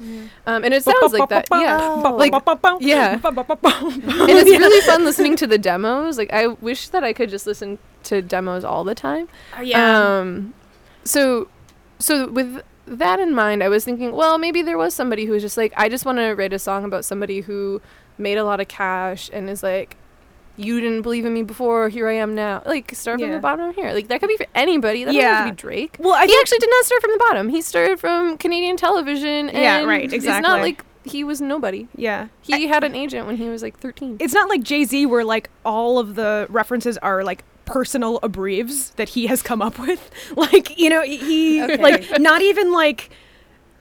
Um, 0.47 0.64
and 0.64 0.73
it 0.73 0.85
sounds 0.85 1.12
like 1.12 1.29
that. 1.31 1.49
Yeah. 1.50 1.79
Like, 1.79 2.33
yeah. 2.81 3.19
and 3.23 4.31
it's 4.31 4.50
really 4.59 4.81
fun 4.83 5.05
listening 5.05 5.37
to 5.37 5.47
the 5.47 5.59
demos. 5.59 6.19
Like 6.19 6.33
I 6.33 6.47
wish 6.49 6.88
that 6.88 7.03
I 7.03 7.12
could 7.12 7.31
just 7.31 7.47
listen 7.47 7.79
to 8.05 8.23
demos 8.23 8.64
all 8.64 8.85
the 8.85 8.95
time. 8.95 9.29
Oh, 9.57 9.62
yeah. 9.62 10.19
Um, 10.19 10.55
so, 11.05 11.49
so 11.99 12.29
with 12.29 12.62
that 12.87 13.21
in 13.21 13.35
mind, 13.35 13.62
I 13.62 13.69
was 13.69 13.85
thinking, 13.85 14.12
well, 14.12 14.38
maybe 14.38 14.62
there 14.62 14.79
was 14.79 14.95
somebody 14.95 15.25
who 15.25 15.33
was 15.33 15.43
just 15.43 15.57
like, 15.57 15.73
I 15.76 15.88
just 15.88 16.05
want 16.05 16.19
to 16.19 16.33
write 16.35 16.53
a 16.53 16.59
song 16.59 16.85
about 16.85 17.05
somebody 17.05 17.41
who 17.41 17.81
made 18.19 18.38
a 18.38 18.45
lot 18.45 18.61
of 18.61 18.69
cash 18.69 19.31
and 19.33 19.49
is 19.49 19.62
like, 19.62 19.97
you 20.57 20.81
didn't 20.81 21.03
believe 21.03 21.25
in 21.25 21.35
me 21.35 21.43
before. 21.43 21.88
Here 21.88 22.09
I 22.09 22.12
am 22.12 22.35
now. 22.35 22.62
Like 22.64 22.95
start 22.95 23.19
from 23.21 23.31
the 23.33 23.41
bottom 23.41 23.75
here. 23.75 23.93
Like 23.93 24.07
that 24.09 24.21
could 24.21 24.29
be 24.29 24.37
for 24.37 24.47
anybody. 24.55 25.03
That 25.05 25.12
doesn't 25.12 25.21
have 25.21 25.38
Yeah. 25.41 25.45
to 25.47 25.50
be 25.53 25.57
Drake. 25.57 25.97
Well, 25.99 26.12
I 26.14 26.26
he 26.26 26.37
actually 26.41 26.59
did 26.59 26.71
not 26.71 26.85
start 26.85 27.00
from 27.03 27.11
the 27.11 27.19
bottom. 27.19 27.49
He 27.49 27.61
started 27.61 27.99
from 27.99 28.38
Canadian 28.38 28.76
television. 28.76 29.49
And 29.49 29.59
Yeah, 29.59 29.83
right, 29.83 30.05
Exactly. 30.05 30.29
It's 30.29 30.47
not 30.47 30.61
like 30.61 30.85
he 31.05 31.25
was 31.25 31.41
nobody. 31.41 31.88
Yeah. 31.97 32.29
He 32.43 32.69
had 32.69 32.85
an 32.85 32.95
agent 32.95 33.26
when 33.26 33.37
he 33.37 33.49
was 33.49 33.62
like 33.62 33.79
13. 33.81 34.19
It's 34.21 34.33
not 34.33 34.49
like 34.49 34.62
Jay 34.62 34.85
Z, 34.85 35.07
where 35.07 35.25
like 35.25 35.50
all 35.64 35.99
of 35.99 36.14
the 36.14 36.47
references 36.49 36.99
are 36.99 37.25
like 37.25 37.43
personal 37.64 38.18
abbreves 38.23 38.90
that 38.90 39.09
he 39.11 39.26
has 39.26 39.42
come 39.42 39.62
up 39.62 39.78
with. 39.78 40.11
Like 40.37 40.78
you 40.78 40.90
know, 40.90 41.02
he 41.02 41.62
Okay. 41.62 41.76
like 41.83 42.21
not 42.21 42.42
even 42.42 42.73
like. 42.73 43.11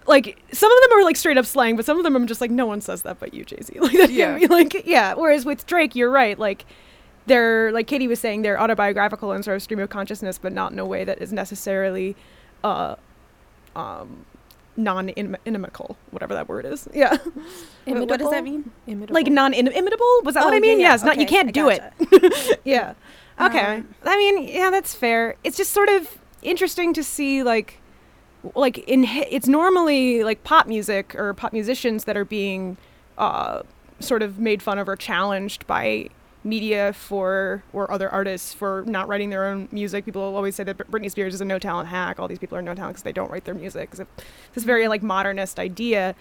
Like 0.06 0.38
some 0.52 0.70
of 0.70 0.82
them 0.90 1.00
are 1.00 1.04
like 1.06 1.16
straight 1.16 1.38
up 1.38 1.46
slang, 1.46 1.78
but 1.78 1.86
some 1.86 1.98
of 1.98 2.04
them 2.04 2.14
I'm 2.18 2.28
just 2.28 2.42
like 2.42 2.52
no 2.52 2.66
one 2.66 2.82
says 2.82 3.04
that 3.04 3.22
but 3.22 3.34
you, 3.34 3.46
Jay 3.46 3.60
Z. 3.64 3.74
Like 3.80 3.94
that 3.94 4.12
Yeah. 4.12 4.38
be 4.38 4.48
like 4.48 4.86
yeah. 4.86 5.14
Whereas 5.14 5.46
with 5.46 5.66
Drake, 5.66 5.96
you're 5.96 6.10
right. 6.12 6.38
Like 6.38 6.66
they're 7.26 7.72
like 7.72 7.88
Katie 7.88 8.10
was 8.10 8.20
saying, 8.20 8.42
they're 8.42 8.60
autobiographical 8.60 9.32
and 9.32 9.46
sort 9.46 9.56
of 9.56 9.64
stream 9.64 9.80
of 9.80 9.88
consciousness, 9.90 10.38
but 10.38 10.52
not 10.52 10.74
in 10.74 10.80
a 10.80 10.86
way 10.86 11.06
that 11.06 11.22
is 11.22 11.32
necessarily 11.32 12.18
uh 12.66 12.96
um 13.78 14.26
non-inimical, 14.76 15.96
whatever 16.12 16.34
that 16.34 16.50
word 16.50 16.66
is. 16.66 16.88
Yeah. 16.94 17.16
What- 17.86 18.10
what 18.10 18.20
does 18.20 18.30
that 18.30 18.44
mean? 18.44 18.72
Imitable. 18.88 19.14
Like 19.14 19.28
non-imitable? 19.28 20.22
Was 20.26 20.34
that 20.36 20.44
Oh, 20.44 20.48
what 20.48 20.54
I 20.54 20.60
mean? 20.60 20.80
yeah, 20.82 20.88
yeah. 20.88 20.92
Yes. 20.94 21.04
Not 21.04 21.18
you 21.18 21.26
can't 21.26 21.48
I 21.48 21.52
do 21.52 21.70
gotcha. 21.70 21.92
it. 22.02 22.60
yeah. 22.66 22.94
Okay. 23.40 23.78
Um, 23.78 23.96
I 24.04 24.18
mean, 24.18 24.48
yeah, 24.48 24.70
that's 24.70 24.94
fair. 24.94 25.36
It's 25.44 25.58
just 25.58 25.72
sort 25.72 25.90
of 25.90 26.20
interesting 26.42 26.94
to 26.94 27.04
see 27.04 27.44
like 27.44 27.80
like 28.56 28.78
in 28.80 29.06
it's 29.06 29.48
normally 29.48 30.24
like 30.24 30.44
pop 30.44 30.68
music 30.68 31.16
or 31.16 31.34
pop 31.34 31.54
musicians 31.54 32.04
that 32.04 32.18
are 32.18 32.26
being 32.26 32.76
uh 33.18 33.62
sort 34.00 34.22
of 34.22 34.38
made 34.38 34.62
fun 34.62 34.78
of 34.78 34.90
or 34.90 34.98
challenged 34.98 35.66
by 35.66 36.10
media 36.44 36.92
for 36.92 37.64
or 37.72 37.90
other 37.90 38.10
artists 38.10 38.54
for 38.54 38.84
not 38.86 39.08
writing 39.08 39.30
their 39.30 39.46
own 39.46 39.70
music. 39.72 40.04
People 40.04 40.22
always 40.22 40.56
say 40.56 40.64
that 40.66 40.78
Britney 40.78 41.10
Spears 41.10 41.34
is 41.34 41.42
a 41.42 41.46
no 41.46 41.58
talent 41.58 41.88
hack. 41.88 42.20
All 42.20 42.28
these 42.28 42.40
people 42.40 42.58
are 42.58 42.62
no 42.62 42.76
talent 42.76 42.96
because 42.96 43.04
they 43.04 43.14
don't 43.14 43.32
write 43.32 43.46
their 43.46 43.56
music. 43.56 43.90
It's 43.94 44.02
this 44.54 44.64
very 44.64 44.88
like 44.90 45.02
modernist 45.02 45.58
idea. 45.60 46.16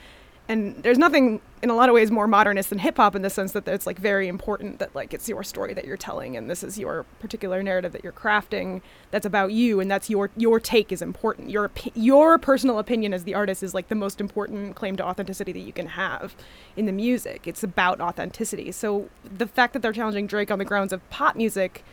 And 0.49 0.83
there's 0.83 0.99
nothing 0.99 1.41
in 1.63 1.71
a 1.71 1.75
lot 1.75 1.89
of 1.89 1.95
ways 1.95 2.11
more 2.11 2.27
modernist 2.27 2.71
than 2.71 2.79
hip 2.79 2.97
hop 2.97 3.15
in 3.15 3.23
the 3.23 3.31
sense 3.31 3.53
that 3.53 3.67
it's 3.69 3.87
like 3.87 3.99
very 3.99 4.27
important 4.27 4.81
that 4.81 4.95
like 4.95 5.15
it's 5.15 5.29
your 5.29 5.43
story 5.45 5.73
that 5.75 5.85
you're 5.85 5.97
telling 5.97 6.37
and 6.37 6.51
this 6.51 6.65
is 6.65 6.77
your 6.77 7.05
particular 7.21 7.63
narrative 7.63 7.93
that 7.93 8.03
you're 8.03 8.13
crafting 8.13 8.83
that's 9.13 9.25
about 9.25 9.53
you 9.53 9.79
and 9.79 9.89
that's 9.89 10.11
your 10.11 10.31
your 10.37 10.59
take 10.59 10.91
is 10.91 11.01
important. 11.01 11.51
Your 11.51 11.71
your 11.95 12.39
personal 12.39 12.79
opinion 12.79 13.15
as 13.15 13.25
the 13.25 13.35
artist 13.35 13.63
is 13.63 13.73
like 13.73 13.89
the 13.89 13.95
most 13.95 14.21
important 14.21 14.75
claim 14.75 14.97
to 14.97 15.05
authenticity 15.05 15.53
that 15.53 15.61
you 15.61 15.73
can 15.73 15.87
have 15.87 16.35
in 16.77 16.87
the 16.87 16.93
music. 16.93 17.47
It's 17.47 17.63
about 17.63 18.01
authenticity. 18.01 18.73
So 18.73 19.09
the 19.23 19.47
fact 19.47 19.73
that 19.73 19.81
they're 19.83 19.93
challenging 19.93 20.27
Drake 20.27 20.51
on 20.51 20.59
the 20.59 20.65
grounds 20.65 20.93
of 20.93 21.09
pop 21.11 21.37
music 21.37 21.85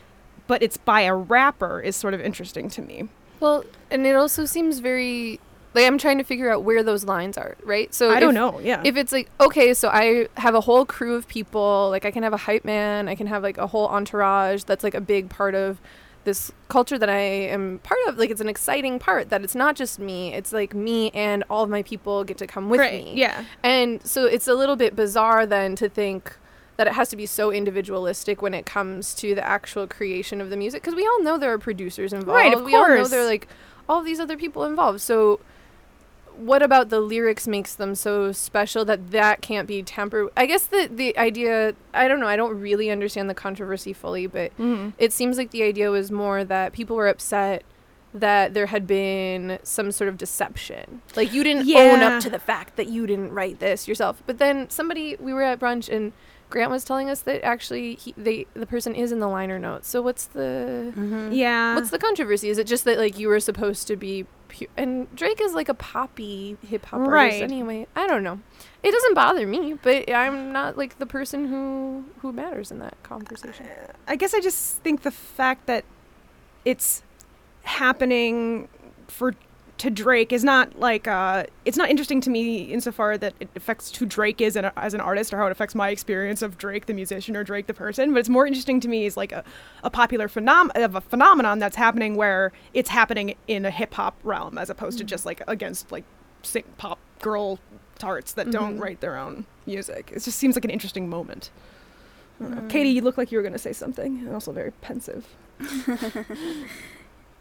but 0.50 0.64
it's 0.64 0.76
by 0.76 1.02
a 1.02 1.14
rapper 1.14 1.80
is 1.80 1.94
sort 1.94 2.12
of 2.12 2.20
interesting 2.20 2.68
to 2.70 2.82
me. 2.82 3.08
Well, 3.38 3.64
and 3.88 4.04
it 4.04 4.16
also 4.16 4.44
seems 4.46 4.80
very 4.80 5.38
like 5.74 5.86
I'm 5.86 5.98
trying 5.98 6.18
to 6.18 6.24
figure 6.24 6.50
out 6.50 6.62
where 6.64 6.82
those 6.82 7.04
lines 7.04 7.38
are, 7.38 7.56
right? 7.62 7.92
So 7.94 8.10
I 8.10 8.20
don't 8.20 8.34
know, 8.34 8.58
yeah. 8.60 8.82
If 8.84 8.96
it's 8.96 9.12
like 9.12 9.30
okay, 9.40 9.74
so 9.74 9.88
I 9.88 10.28
have 10.36 10.54
a 10.54 10.60
whole 10.62 10.84
crew 10.84 11.14
of 11.14 11.28
people, 11.28 11.88
like 11.90 12.04
I 12.04 12.10
can 12.10 12.22
have 12.22 12.32
a 12.32 12.38
hype 12.38 12.64
man, 12.64 13.08
I 13.08 13.14
can 13.14 13.26
have 13.26 13.42
like 13.42 13.58
a 13.58 13.66
whole 13.68 13.88
entourage 13.88 14.64
that's 14.64 14.82
like 14.84 14.94
a 14.94 15.00
big 15.00 15.28
part 15.30 15.54
of 15.54 15.80
this 16.24 16.52
culture 16.68 16.98
that 16.98 17.08
I 17.08 17.18
am 17.18 17.78
part 17.82 17.98
of. 18.06 18.18
Like 18.18 18.30
it's 18.30 18.42
an 18.42 18.48
exciting 18.48 18.98
part 18.98 19.30
that 19.30 19.42
it's 19.42 19.54
not 19.54 19.74
just 19.76 19.98
me, 19.98 20.34
it's 20.34 20.52
like 20.52 20.74
me 20.74 21.10
and 21.12 21.44
all 21.48 21.62
of 21.64 21.70
my 21.70 21.82
people 21.82 22.24
get 22.24 22.36
to 22.38 22.46
come 22.46 22.68
with 22.68 22.80
Right, 22.80 23.04
me. 23.04 23.14
yeah. 23.16 23.44
And 23.62 24.04
so 24.06 24.26
it's 24.26 24.46
a 24.46 24.54
little 24.54 24.76
bit 24.76 24.94
bizarre 24.94 25.46
then 25.46 25.76
to 25.76 25.88
think 25.88 26.36
that 26.76 26.86
it 26.86 26.92
has 26.94 27.08
to 27.10 27.16
be 27.16 27.26
so 27.26 27.50
individualistic 27.50 28.42
when 28.42 28.54
it 28.54 28.64
comes 28.66 29.14
to 29.14 29.34
the 29.34 29.46
actual 29.46 29.86
creation 29.86 30.40
of 30.40 30.50
the 30.50 30.56
music 30.56 30.82
because 30.82 30.94
we 30.94 31.06
all 31.06 31.22
know 31.22 31.38
there 31.38 31.52
are 31.52 31.58
producers 31.58 32.12
involved. 32.12 32.36
Right, 32.42 32.54
of 32.54 32.64
we 32.64 32.74
all 32.74 32.88
know 32.88 33.06
there 33.06 33.22
are 33.22 33.26
like 33.26 33.48
all 33.88 34.02
these 34.02 34.20
other 34.20 34.36
people 34.36 34.64
involved. 34.64 35.00
So 35.00 35.40
what 36.40 36.62
about 36.62 36.88
the 36.88 37.00
lyrics 37.00 37.46
makes 37.46 37.74
them 37.74 37.94
so 37.94 38.32
special 38.32 38.84
that 38.86 39.10
that 39.10 39.40
can't 39.42 39.66
be 39.68 39.82
tampered? 39.82 40.28
I 40.36 40.46
guess 40.46 40.66
the 40.66 40.88
the 40.90 41.16
idea 41.18 41.74
I 41.94 42.08
don't 42.08 42.20
know. 42.20 42.26
I 42.26 42.36
don't 42.36 42.58
really 42.60 42.90
understand 42.90 43.28
the 43.30 43.34
controversy 43.34 43.92
fully, 43.92 44.26
but 44.26 44.56
Mhm. 44.58 44.92
it 44.98 45.12
seems 45.12 45.36
like 45.38 45.50
the 45.50 45.62
idea 45.62 45.90
was 45.90 46.10
more 46.10 46.44
that 46.44 46.72
people 46.72 46.96
were 46.96 47.08
upset 47.08 47.62
that 48.12 48.54
there 48.54 48.66
had 48.66 48.86
been 48.88 49.58
some 49.62 49.92
sort 49.92 50.08
of 50.08 50.18
deception. 50.18 51.00
Like 51.14 51.32
you 51.32 51.44
didn't 51.44 51.70
own 51.76 52.00
up 52.00 52.20
to 52.22 52.30
the 52.30 52.40
fact 52.40 52.74
that 52.76 52.88
you 52.88 53.06
didn't 53.06 53.32
write 53.32 53.60
this 53.60 53.86
yourself. 53.86 54.20
But 54.26 54.38
then 54.38 54.68
somebody 54.68 55.16
we 55.20 55.32
were 55.32 55.42
at 55.42 55.60
brunch 55.60 55.88
and 55.88 56.12
Grant 56.50 56.70
was 56.70 56.84
telling 56.84 57.08
us 57.08 57.20
that 57.22 57.42
actually 57.44 57.94
he, 57.94 58.12
they 58.16 58.46
the 58.54 58.66
person 58.66 58.94
is 58.94 59.12
in 59.12 59.20
the 59.20 59.28
liner 59.28 59.58
notes. 59.58 59.88
So 59.88 60.02
what's 60.02 60.26
the 60.26 60.92
mm-hmm. 60.96 61.32
Yeah. 61.32 61.74
What's 61.76 61.90
the 61.90 61.98
controversy? 61.98 62.48
Is 62.50 62.58
it 62.58 62.66
just 62.66 62.84
that 62.84 62.98
like 62.98 63.18
you 63.18 63.28
were 63.28 63.40
supposed 63.40 63.86
to 63.86 63.96
be 63.96 64.26
pu- 64.48 64.66
and 64.76 65.14
Drake 65.14 65.40
is 65.40 65.54
like 65.54 65.68
a 65.68 65.74
poppy 65.74 66.56
hip 66.66 66.84
hop 66.86 67.00
Right. 67.00 67.24
artist 67.24 67.42
anyway. 67.42 67.86
I 67.94 68.06
don't 68.06 68.22
know. 68.24 68.40
It 68.82 68.90
doesn't 68.90 69.14
bother 69.14 69.46
me, 69.46 69.74
but 69.80 70.10
I'm 70.12 70.52
not 70.52 70.76
like 70.76 70.98
the 70.98 71.06
person 71.06 71.46
who 71.46 72.04
who 72.20 72.32
matters 72.32 72.70
in 72.70 72.80
that 72.80 73.00
conversation. 73.02 73.66
I 74.08 74.16
guess 74.16 74.34
I 74.34 74.40
just 74.40 74.78
think 74.82 75.02
the 75.02 75.10
fact 75.10 75.66
that 75.66 75.84
it's 76.64 77.02
happening 77.62 78.68
for 79.08 79.34
to 79.80 79.90
Drake 79.90 80.32
is 80.32 80.44
not 80.44 80.78
like 80.78 81.08
uh, 81.08 81.44
it's 81.64 81.76
not 81.76 81.90
interesting 81.90 82.20
to 82.22 82.30
me 82.30 82.64
insofar 82.64 83.16
that 83.18 83.34
it 83.40 83.48
affects 83.56 83.94
who 83.96 84.04
Drake 84.06 84.40
is 84.40 84.54
an, 84.56 84.70
as 84.76 84.94
an 84.94 85.00
artist 85.00 85.32
or 85.32 85.38
how 85.38 85.46
it 85.46 85.52
affects 85.52 85.74
my 85.74 85.88
experience 85.90 86.42
of 86.42 86.58
Drake 86.58 86.86
the 86.86 86.94
musician 86.94 87.34
or 87.36 87.42
Drake 87.44 87.66
the 87.66 87.74
person. 87.74 88.12
But 88.12 88.20
it's 88.20 88.28
more 88.28 88.46
interesting 88.46 88.78
to 88.80 88.88
me 88.88 89.06
is 89.06 89.16
like 89.16 89.32
a, 89.32 89.42
a 89.82 89.90
popular 89.90 90.28
phenom- 90.28 90.70
of 90.74 90.94
a 90.94 91.00
phenomenon 91.00 91.58
that's 91.58 91.76
happening 91.76 92.16
where 92.16 92.52
it's 92.74 92.90
happening 92.90 93.36
in 93.48 93.64
a 93.64 93.70
hip 93.70 93.94
hop 93.94 94.16
realm 94.22 94.58
as 94.58 94.68
opposed 94.70 94.98
to 94.98 95.04
just 95.04 95.24
like 95.26 95.42
against 95.48 95.90
like 95.90 96.04
sing 96.42 96.64
pop 96.78 96.98
girl 97.20 97.58
tarts 97.98 98.32
that 98.32 98.50
don't 98.50 98.76
Mhm. 98.78 98.80
write 98.82 99.00
their 99.00 99.16
own 99.16 99.44
music. 99.66 100.10
It 100.14 100.22
just 100.22 100.38
seems 100.38 100.56
like 100.56 100.64
an 100.64 100.70
interesting 100.70 101.08
moment. 101.08 101.50
Uh, 102.42 102.60
Katie, 102.68 102.88
you 102.90 103.02
look 103.02 103.18
like 103.18 103.30
you 103.32 103.36
were 103.38 103.42
going 103.42 103.52
to 103.52 103.58
say 103.58 103.72
something, 103.74 104.18
and 104.20 104.32
also 104.32 104.50
very 104.52 104.70
pensive. 104.80 105.26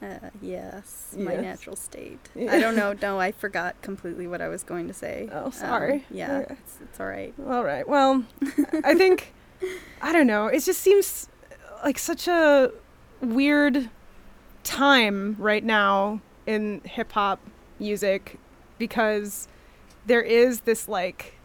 Uh, 0.01 0.29
yes, 0.41 1.13
my 1.17 1.33
Yes. 1.33 1.41
natural 1.41 1.75
state. 1.75 2.19
Yeah. 2.35 2.51
I 2.53 2.59
don't 2.59 2.75
know. 2.75 2.93
No, 3.01 3.19
I 3.19 3.31
forgot 3.33 3.81
completely 3.81 4.27
what 4.27 4.41
I 4.41 4.47
was 4.47 4.63
going 4.63 4.87
to 4.87 4.93
say. 4.93 5.27
Oh, 5.31 5.45
Um, 5.45 5.51
sorry. 5.51 6.05
yeah, 6.09 6.37
Okay. 6.39 6.53
it's, 6.59 6.77
it's 6.81 6.99
all 6.99 7.07
right. 7.07 7.33
All 7.47 7.63
right. 7.65 7.87
Well, 7.87 8.23
I 8.83 8.95
think 8.95 9.33
I 10.01 10.13
don't 10.13 10.27
know. 10.27 10.47
It 10.47 10.61
just 10.63 10.79
seems 10.81 11.27
like 11.83 11.99
such 11.99 12.27
a 12.27 12.71
weird 13.21 13.89
time 14.63 15.35
right 15.37 15.63
now 15.63 16.21
in 16.47 16.81
hip 16.85 17.11
hop 17.11 17.39
music 17.79 18.37
because 18.77 19.47
there 20.05 20.21
is 20.21 20.61
this 20.61 20.87
like 20.87 21.35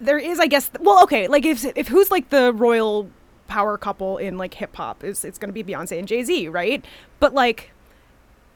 there 0.00 0.18
is 0.18 0.38
I 0.38 0.46
guess 0.46 0.70
well 0.80 1.02
okay 1.04 1.28
like 1.28 1.44
if 1.46 1.64
if 1.76 1.88
who's 1.88 2.10
like 2.10 2.28
the 2.30 2.52
royal 2.52 3.08
power 3.52 3.76
couple 3.76 4.16
in 4.16 4.38
like 4.38 4.54
hip 4.54 4.74
hop 4.76 5.04
is 5.04 5.26
it's 5.26 5.36
going 5.36 5.50
to 5.50 5.52
be 5.52 5.62
Beyonce 5.62 5.98
and 5.98 6.08
Jay-Z, 6.08 6.48
right? 6.48 6.82
But 7.20 7.34
like 7.34 7.70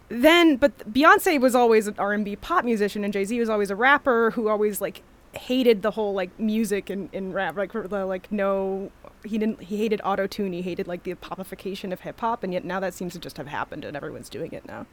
then 0.09 0.57
but 0.57 0.91
Beyonce 0.91 1.39
was 1.39 1.55
always 1.55 1.87
an 1.87 1.97
R&B 1.99 2.37
pop 2.37 2.65
musician 2.65 3.05
and 3.05 3.13
Jay-Z 3.13 3.39
was 3.39 3.51
always 3.51 3.71
a 3.71 3.77
rapper 3.77 4.31
who 4.31 4.49
always 4.49 4.81
like 4.81 5.03
hated 5.35 5.83
the 5.83 5.91
whole 5.91 6.15
like 6.15 6.39
music 6.41 6.89
and 6.89 7.11
in 7.13 7.35
rap 7.35 7.59
like 7.59 7.73
for 7.73 7.87
the 7.87 8.07
like 8.07 8.33
no 8.33 8.91
he 9.23 9.37
didn't 9.37 9.61
he 9.65 9.77
hated 9.77 10.01
auto 10.03 10.27
tune 10.27 10.55
he 10.55 10.63
hated 10.63 10.89
like 10.89 11.03
the 11.03 11.13
popification 11.17 11.93
of 11.93 12.01
hip 12.01 12.19
hop 12.21 12.43
and 12.43 12.55
yet 12.55 12.65
now 12.65 12.81
that 12.81 12.95
seems 12.95 13.13
to 13.13 13.19
just 13.19 13.37
have 13.37 13.49
happened 13.49 13.85
and 13.85 13.95
everyone's 13.99 14.31
doing 14.31 14.53
it 14.53 14.67
now. 14.67 14.87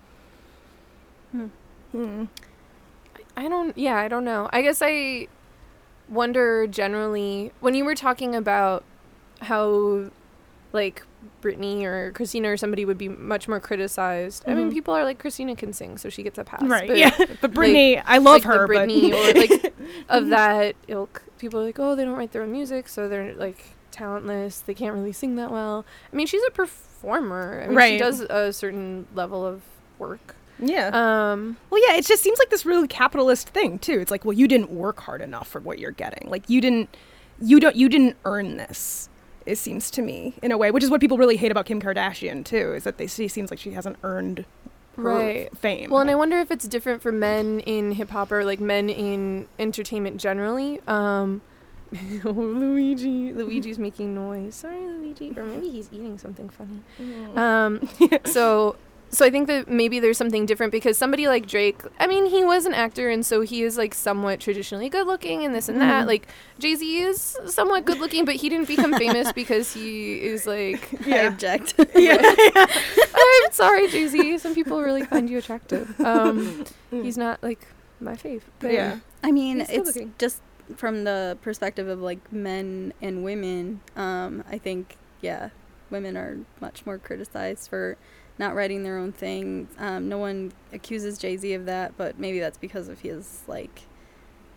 Hmm. 1.32 1.48
Hmm. 1.94 2.26
I 3.38 3.48
don't. 3.48 3.78
Yeah, 3.78 3.96
I 3.96 4.10
don't 4.10 4.26
know. 4.26 4.50
I 4.52 4.62
guess 4.62 4.82
I 4.82 5.28
wonder 6.10 6.68
generally 6.68 7.54
when 7.62 7.74
you 7.74 7.86
were 7.86 7.96
talking 7.96 8.36
about 8.36 8.84
how, 9.44 10.10
like, 10.72 11.04
Britney 11.42 11.84
or 11.84 12.12
Christina 12.14 12.50
or 12.52 12.58
somebody 12.58 12.84
would 12.86 12.98
be 12.98 13.08
much 13.10 13.48
more 13.48 13.60
criticized. 13.60 14.44
I 14.48 14.54
mean, 14.56 14.70
Mhm. 14.70 14.74
people 14.74 14.94
are 14.94 15.04
like 15.04 15.20
Christina 15.20 15.56
can 15.56 15.72
sing, 15.74 15.98
so 15.98 16.10
she 16.10 16.24
gets 16.24 16.38
a 16.38 16.44
pass. 16.44 16.64
Right, 16.64 16.88
But, 16.88 16.98
yeah. 16.98 17.12
But 17.42 17.54
Britney, 17.54 18.02
I 18.06 18.18
love 18.18 18.36
like 18.36 18.44
her, 18.44 18.68
but- 18.68 18.90
or 18.90 19.34
like 19.34 19.74
of 20.10 20.28
that 20.30 20.76
ilk. 20.88 21.24
People 21.38 21.60
are 21.62 21.66
like, 21.66 21.80
oh, 21.80 21.96
they 21.96 22.04
don't 22.04 22.16
write 22.16 22.32
their 22.32 22.42
own 22.44 22.52
music, 22.52 22.88
so 22.90 23.08
they're 23.08 23.34
like 23.36 23.64
talentless. 23.92 24.60
They 24.60 24.74
can't 24.74 24.94
really 24.96 25.12
sing 25.14 25.36
that 25.38 25.52
well. 25.52 25.86
I 26.12 26.16
mean, 26.16 26.28
she's 26.28 26.44
a 26.48 26.52
performer. 26.52 27.62
I 27.64 27.68
mean, 27.70 27.90
she 27.92 27.98
does 27.98 28.22
a 28.22 28.52
certain 28.54 29.08
level 29.14 29.46
of 29.46 29.62
work. 30.00 30.36
Yeah. 30.60 30.88
Um. 30.94 31.58
Well, 31.70 31.82
yeah, 31.88 31.98
it 31.98 32.06
just 32.06 32.24
seems 32.24 32.40
like 32.40 32.50
this 32.50 32.66
really 32.66 32.88
capitalist 32.88 33.50
thing 33.50 33.80
too. 33.80 34.00
It's 34.00 34.12
like, 34.12 34.24
well, 34.26 34.34
you 34.34 34.48
didn't 34.48 34.72
work 34.72 35.00
hard 35.02 35.22
enough 35.22 35.48
for 35.48 35.60
what 35.60 35.80
you're 35.80 35.92
getting. 35.92 36.30
Like 36.30 36.50
you 36.50 36.62
didn't, 36.62 36.96
you 37.42 37.60
don't, 37.60 37.76
you 37.76 37.90
didn't 37.90 38.16
earn 38.26 38.58
this. 38.58 39.10
It 39.46 39.58
seems 39.58 39.92
to 39.92 40.02
me 40.02 40.36
in 40.42 40.52
a 40.52 40.58
way, 40.58 40.72
which 40.72 40.84
is 40.84 40.90
what 40.90 41.02
people 41.02 41.18
really 41.18 41.38
hate 41.38 41.52
about 41.52 41.66
Kim 41.66 41.82
Kardashian 41.82 42.46
too, 42.46 42.74
is 42.74 42.84
that 42.84 42.98
they 42.98 43.08
she 43.08 43.28
seems 43.28 43.52
like 43.52 43.60
she 43.60 43.72
hasn't 43.72 43.98
earned 44.04 44.46
right. 44.96 45.56
fame. 45.58 45.90
well 45.90 46.02
and 46.02 46.10
i 46.10 46.16
wonder 46.16 46.40
if 46.40 46.52
it's 46.52 46.68
different 46.68 47.02
for 47.02 47.12
men 47.12 47.60
in 47.62 47.94
hip-hop 47.94 48.32
or 48.32 48.46
like 48.46 48.60
men 48.60 48.90
in 48.90 49.48
entertainment 49.60 50.18
generally. 50.20 50.80
Um 50.88 51.42
oh, 52.26 52.30
luigi 52.32 53.34
luigi's 53.34 53.80
making 53.80 54.14
noise. 54.14 54.56
Sorry 54.56 54.80
luigi. 54.86 55.34
Or 55.36 55.44
maybe 55.44 55.70
he's 55.70 55.90
eating 55.92 56.18
something 56.18 56.50
funny. 56.50 56.82
Mm. 57.00 57.38
um 57.38 58.20
so 58.26 58.76
so 59.14 59.24
i 59.26 59.30
think 59.30 59.48
that 59.48 59.70
maybe 59.70 60.00
there's 60.00 60.18
something 60.18 60.46
different 60.46 60.72
because 60.72 60.98
somebody 60.98 61.28
like 61.28 61.46
drake 61.48 61.82
i 62.00 62.08
mean 62.08 62.26
he 62.26 62.44
was 62.44 62.66
an 62.66 62.74
actor 62.74 63.10
and 63.10 63.26
so 63.26 63.42
he 63.42 63.64
is 63.64 63.78
like 63.78 63.94
somewhat 63.94 64.40
traditionally 64.40 64.90
good 64.90 65.08
looking 65.08 65.44
and 65.46 65.54
this 65.56 65.70
and 65.70 65.80
that 65.80 66.04
Mhm. 66.04 66.08
like 66.08 66.28
jay-z 66.60 66.84
is 67.02 67.38
somewhat 67.46 67.86
good 67.86 68.00
looking 68.00 68.26
but 68.26 68.36
he 68.36 68.50
didn't 68.50 68.68
become 68.68 68.94
famous 69.06 69.32
because 69.32 69.74
he 69.74 70.16
is 70.22 70.46
like 70.46 70.90
I 71.08 71.20
object. 71.28 71.76
Yeah, 71.96 72.18
I'm 72.22 73.52
sorry, 73.52 73.88
Jay 73.88 74.08
Z. 74.08 74.38
Some 74.40 74.56
people 74.56 74.82
really 74.82 75.04
find 75.04 75.30
you 75.30 75.38
attractive. 75.38 76.00
Um, 76.02 76.66
he's 76.92 77.18
not 77.18 77.42
like 77.44 77.68
my 78.00 78.14
fave. 78.16 78.42
But 78.60 78.72
Yeah. 78.74 79.00
I 79.24 79.32
mean, 79.32 79.62
it's 79.62 79.72
looking. 79.96 80.14
just 80.18 80.42
from 80.76 81.04
the 81.04 81.38
perspective 81.42 81.88
of 81.88 82.02
like 82.02 82.32
men 82.32 82.94
and 83.02 83.24
women. 83.24 83.82
Um, 83.96 84.44
I 84.50 84.58
think 84.58 84.98
yeah, 85.22 85.50
women 85.90 86.18
are 86.18 86.40
much 86.60 86.86
more 86.86 86.98
criticized 86.98 87.70
for 87.70 87.98
not 88.40 88.56
writing 88.56 88.84
their 88.84 88.98
own 88.98 89.12
thing. 89.12 89.68
Um, 89.78 90.10
no 90.10 90.18
one 90.18 90.52
accuses 90.72 91.18
Jay 91.18 91.38
Z 91.38 91.54
of 91.54 91.66
that, 91.66 91.96
but 91.98 92.20
maybe 92.20 92.40
that's 92.40 92.58
because 92.58 92.88
of 92.88 93.02
his 93.02 93.42
like 93.48 93.82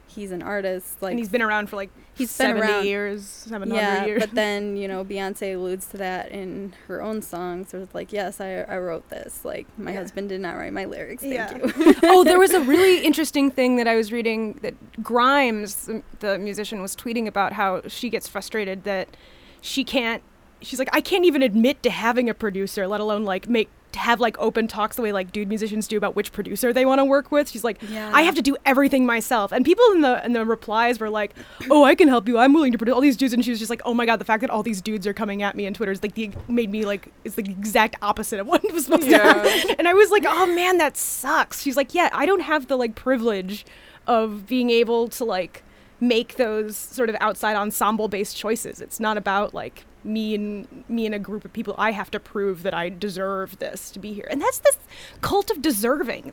he's 0.08 0.30
an 0.30 0.42
artist. 0.42 1.02
Like 1.02 1.10
and 1.10 1.18
he's 1.18 1.28
been 1.28 1.42
around 1.42 1.68
for 1.68 1.76
like 1.76 1.90
he's 2.14 2.36
been 2.38 2.56
around 2.56 2.86
years, 2.86 3.24
700 3.26 3.74
yeah, 3.76 4.04
years. 4.06 4.20
but 4.20 4.34
then 4.34 4.76
you 4.78 4.88
know 4.88 5.04
Beyonce 5.04 5.54
alludes 5.54 5.86
to 5.88 5.98
that 5.98 6.30
in 6.30 6.74
her 6.88 7.02
own 7.02 7.20
songs. 7.20 7.68
So 7.68 7.80
it's 7.80 7.94
like, 7.94 8.12
yes, 8.14 8.40
I, 8.40 8.60
I 8.62 8.78
wrote 8.78 9.08
this. 9.10 9.44
Like 9.44 9.66
my 9.78 9.92
Yeah. 9.92 9.98
husband 9.98 10.30
did 10.30 10.40
not 10.40 10.56
write 10.56 10.72
my 10.72 10.86
lyrics. 10.86 11.22
Thank 11.22 11.34
Yeah. 11.34 11.56
you. 11.56 11.94
oh, 12.04 12.24
there 12.24 12.38
was 12.38 12.52
a 12.54 12.60
really 12.72 13.04
interesting 13.04 13.50
thing 13.50 13.76
that 13.76 13.86
I 13.86 13.94
was 13.96 14.10
reading 14.10 14.54
that 14.62 14.74
Grimes, 15.02 15.90
the 16.20 16.38
musician, 16.38 16.80
was 16.80 16.96
tweeting 16.96 17.26
about 17.26 17.52
how 17.52 17.82
she 17.88 18.08
gets 18.08 18.26
frustrated 18.26 18.84
that 18.84 19.16
she 19.60 19.84
can't. 19.84 20.22
She's 20.62 20.78
like, 20.78 20.88
I 20.92 21.00
can't 21.00 21.24
even 21.24 21.42
admit 21.42 21.82
to 21.82 21.90
having 21.90 22.28
a 22.30 22.34
producer, 22.34 22.86
let 22.86 23.00
alone 23.00 23.24
like 23.24 23.48
make 23.48 23.68
have 23.94 24.20
like 24.20 24.36
open 24.38 24.68
talks 24.68 24.96
the 24.96 25.00
way 25.02 25.10
like 25.10 25.32
dude 25.32 25.48
musicians 25.48 25.88
do 25.88 25.96
about 25.96 26.14
which 26.14 26.30
producer 26.30 26.70
they 26.70 26.84
want 26.84 26.98
to 26.98 27.04
work 27.04 27.32
with. 27.32 27.48
She's 27.48 27.64
like, 27.64 27.78
Yeah. 27.88 28.10
I 28.12 28.22
have 28.22 28.34
to 28.34 28.42
do 28.42 28.54
everything 28.66 29.06
myself. 29.06 29.52
And 29.52 29.64
people 29.64 29.84
in 29.92 30.02
the 30.02 30.22
in 30.24 30.34
the 30.34 30.44
replies 30.44 31.00
were 31.00 31.08
like, 31.08 31.34
Oh, 31.70 31.82
I 31.84 31.94
can 31.94 32.06
help 32.08 32.28
you. 32.28 32.36
I'm 32.36 32.52
willing 32.52 32.72
to 32.72 32.78
produce 32.78 32.94
all 32.94 33.00
these 33.00 33.16
dudes. 33.16 33.32
And 33.32 33.42
she 33.42 33.50
was 33.50 33.58
just 33.58 33.70
like, 33.70 33.80
Oh 33.86 33.94
my 33.94 34.04
god, 34.04 34.16
the 34.18 34.24
fact 34.26 34.42
that 34.42 34.50
all 34.50 34.62
these 34.62 34.82
dudes 34.82 35.06
are 35.06 35.14
coming 35.14 35.42
at 35.42 35.56
me 35.56 35.66
on 35.66 35.72
Twitter 35.72 35.92
is 35.92 36.02
like 36.02 36.14
the 36.14 36.30
made 36.46 36.70
me 36.70 36.84
like 36.84 37.10
it's 37.24 37.36
the 37.36 37.42
exact 37.42 37.96
opposite 38.02 38.38
of 38.38 38.46
what 38.48 38.62
it 38.64 38.72
was 38.72 38.84
supposed 38.84 39.04
to 39.04 39.10
Yeah. 39.10 39.32
happen. 39.32 39.76
And 39.78 39.88
I 39.88 39.94
was 39.94 40.10
like, 40.10 40.24
Oh 40.26 40.46
man, 40.46 40.76
that 40.78 40.96
sucks. 40.98 41.62
She's 41.62 41.76
like, 41.76 41.94
Yeah, 41.94 42.10
I 42.12 42.26
don't 42.26 42.40
have 42.42 42.66
the 42.68 42.76
like 42.76 42.96
privilege 42.96 43.64
of 44.06 44.46
being 44.46 44.68
able 44.68 45.08
to 45.08 45.24
like 45.24 45.62
make 46.00 46.36
those 46.36 46.76
sort 46.76 47.08
of 47.08 47.16
outside 47.20 47.56
ensemble 47.56 48.08
based 48.08 48.36
choices. 48.36 48.82
It's 48.82 49.00
not 49.00 49.16
about 49.16 49.54
like 49.54 49.84
me 50.06 50.34
and 50.34 50.84
me 50.88 51.04
and 51.06 51.14
a 51.14 51.18
group 51.18 51.44
of 51.44 51.52
people. 51.52 51.74
I 51.76 51.90
have 51.92 52.10
to 52.12 52.20
prove 52.20 52.62
that 52.62 52.72
I 52.74 52.88
deserve 52.88 53.58
this 53.58 53.90
to 53.90 53.98
be 53.98 54.12
here. 54.12 54.26
And 54.30 54.40
that's 54.40 54.58
this 54.58 54.78
cult 55.20 55.50
of 55.50 55.60
deserving. 55.60 56.32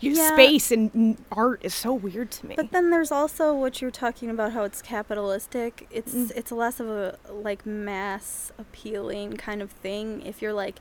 Your 0.00 0.14
Yeah. 0.14 0.32
space 0.34 0.70
in 0.72 1.16
art 1.32 1.60
is 1.64 1.72
so 1.74 1.94
weird 1.94 2.30
to 2.32 2.46
me. 2.46 2.54
But 2.56 2.72
then 2.72 2.90
there's 2.90 3.12
also 3.12 3.54
what 3.54 3.80
you're 3.80 3.90
talking 3.92 4.28
about 4.28 4.52
how 4.52 4.64
it's 4.64 4.82
capitalistic. 4.82 5.86
It's 5.90 6.12
Mm. 6.14 6.32
it's 6.36 6.52
less 6.52 6.80
of 6.80 6.88
a 6.88 7.18
like 7.30 7.64
mass 7.64 8.52
appealing 8.58 9.36
kind 9.36 9.62
of 9.62 9.70
thing. 9.70 10.20
If 10.22 10.42
you're 10.42 10.52
like 10.52 10.80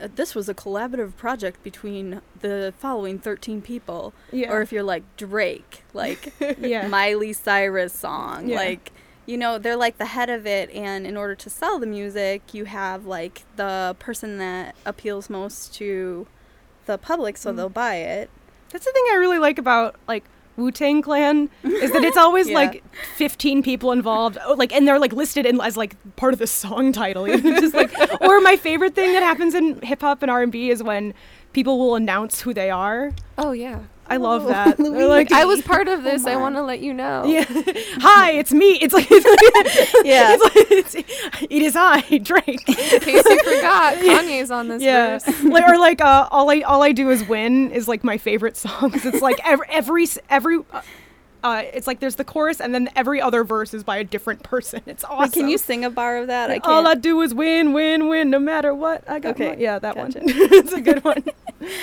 uh, 0.00 0.08
this 0.14 0.34
was 0.34 0.48
a 0.48 0.54
collaborative 0.54 1.14
project 1.16 1.62
between 1.62 2.22
the 2.40 2.72
following 2.78 3.18
13 3.18 3.60
people 3.60 4.14
Yeah. 4.32 4.50
or 4.52 4.62
if 4.62 4.72
you're 4.72 4.82
like 4.82 5.02
Drake, 5.16 5.82
like 5.92 6.32
Yeah. 6.58 6.86
Miley 6.88 7.32
Cyrus 7.32 7.92
song, 7.92 8.48
Yeah. 8.48 8.56
like 8.56 8.92
you 9.30 9.38
know, 9.38 9.58
they're 9.58 9.76
like 9.76 9.96
the 9.98 10.06
head 10.06 10.28
of 10.30 10.46
it 10.46 10.70
and 10.70 11.06
in 11.06 11.16
order 11.16 11.34
to 11.36 11.48
sell 11.48 11.78
the 11.78 11.86
music, 11.86 12.52
you 12.52 12.64
have 12.64 13.06
like 13.06 13.44
the 13.56 13.94
person 13.98 14.38
that 14.38 14.74
appeals 14.84 15.30
most 15.30 15.72
to 15.76 16.26
the 16.86 16.98
public 16.98 17.36
so 17.36 17.52
Mm. 17.52 17.56
they'll 17.56 17.68
buy 17.86 17.96
it. 17.96 18.28
That's 18.70 18.84
the 18.84 18.92
thing 18.92 19.04
I 19.12 19.16
really 19.16 19.38
like 19.38 19.58
about 19.58 19.96
like 20.08 20.24
Wu 20.56 20.70
Tang 20.70 21.00
Clan 21.00 21.48
is 21.64 21.92
that 21.92 22.02
it's 22.04 22.16
always 22.26 22.48
Yeah. 22.48 22.54
like 22.56 22.84
15 23.16 23.62
people 23.62 23.92
involved, 23.92 24.36
oh, 24.44 24.54
like, 24.54 24.72
and 24.72 24.86
they're 24.86 24.98
like 24.98 25.12
listed 25.12 25.46
in 25.46 25.60
as 25.60 25.76
like 25.76 25.94
part 26.16 26.32
of 26.32 26.38
the 26.38 26.46
song 26.46 26.92
title. 26.92 27.24
It's 27.24 27.42
just 27.42 27.74
like, 27.74 27.90
or 28.20 28.40
my 28.40 28.56
favorite 28.56 28.94
thing 28.94 29.12
that 29.14 29.22
happens 29.22 29.54
in 29.54 29.80
hip 29.82 30.00
hop 30.02 30.22
and 30.22 30.30
R 30.30 30.42
and 30.42 30.52
B 30.52 30.70
is 30.70 30.82
when 30.82 31.14
people 31.52 31.78
will 31.78 31.94
announce 31.94 32.40
who 32.42 32.52
they 32.52 32.68
are. 32.70 33.12
Oh 33.38 33.52
yeah. 33.52 33.80
I 34.10 34.16
love 34.16 34.46
that. 34.48 34.76
They're 34.78 35.06
like, 35.06 35.30
I 35.30 35.44
was 35.44 35.62
part 35.72 35.86
of 35.88 36.02
this. 36.02 36.26
I 36.26 36.34
want 36.36 36.56
to 36.56 36.62
let 36.62 36.80
you 36.80 36.92
know. 36.92 37.24
Yeah. 37.24 37.44
Hi, 37.48 38.32
it's 38.32 38.52
me. 38.52 38.72
It's 38.82 38.92
like, 38.92 39.06
it's 39.10 39.24
like 39.24 40.04
Yeah. 40.04 40.36
it's 40.36 40.42
like, 40.44 40.70
it's, 40.70 40.94
it 41.42 41.62
is 41.62 41.76
I, 41.76 42.00
Drake. 42.18 42.68
In 42.68 42.74
case 42.74 43.24
you 43.24 43.42
forgot, 43.44 43.94
Kanye's 43.98 44.50
on 44.50 44.66
this 44.68 44.82
yeah. 44.82 45.18
verse. 45.20 45.44
like, 45.44 45.64
or 45.68 45.78
like, 45.78 46.00
uh, 46.00 46.28
all 46.32 46.50
I 46.50 46.60
all 46.62 46.82
I 46.82 46.90
do 46.92 47.08
is 47.10 47.22
win 47.28 47.70
is 47.70 47.86
like 47.86 48.02
my 48.04 48.18
favorite 48.18 48.56
song 48.56 48.90
'cause 48.90 49.06
it's 49.06 49.22
like 49.22 49.38
every 49.46 49.66
every 49.70 50.06
every. 50.28 50.58
Uh, 50.72 50.82
uh, 51.42 51.62
it's 51.72 51.86
like 51.86 52.00
there's 52.00 52.16
the 52.16 52.24
chorus 52.24 52.60
and 52.60 52.74
then 52.74 52.88
every 52.96 53.20
other 53.20 53.44
verse 53.44 53.72
is 53.74 53.82
by 53.84 53.96
a 53.96 54.04
different 54.04 54.42
person. 54.42 54.80
It's 54.86 55.04
awesome. 55.04 55.18
Wait, 55.20 55.32
can 55.32 55.48
you 55.48 55.58
sing 55.58 55.84
a 55.84 55.90
bar 55.90 56.18
of 56.18 56.26
that? 56.26 56.50
I 56.50 56.54
can't. 56.58 56.66
all 56.66 56.86
I 56.86 56.94
do 56.94 57.20
is 57.22 57.32
win, 57.34 57.72
win, 57.72 58.08
win, 58.08 58.30
no 58.30 58.38
matter 58.38 58.74
what. 58.74 59.08
I 59.08 59.18
got 59.18 59.30
Okay, 59.36 59.50
my- 59.50 59.56
yeah, 59.56 59.78
that 59.78 59.94
gotcha. 59.94 60.18
one. 60.18 60.24
it's 60.28 60.72
a 60.72 60.80
good 60.80 61.02
one. 61.04 61.24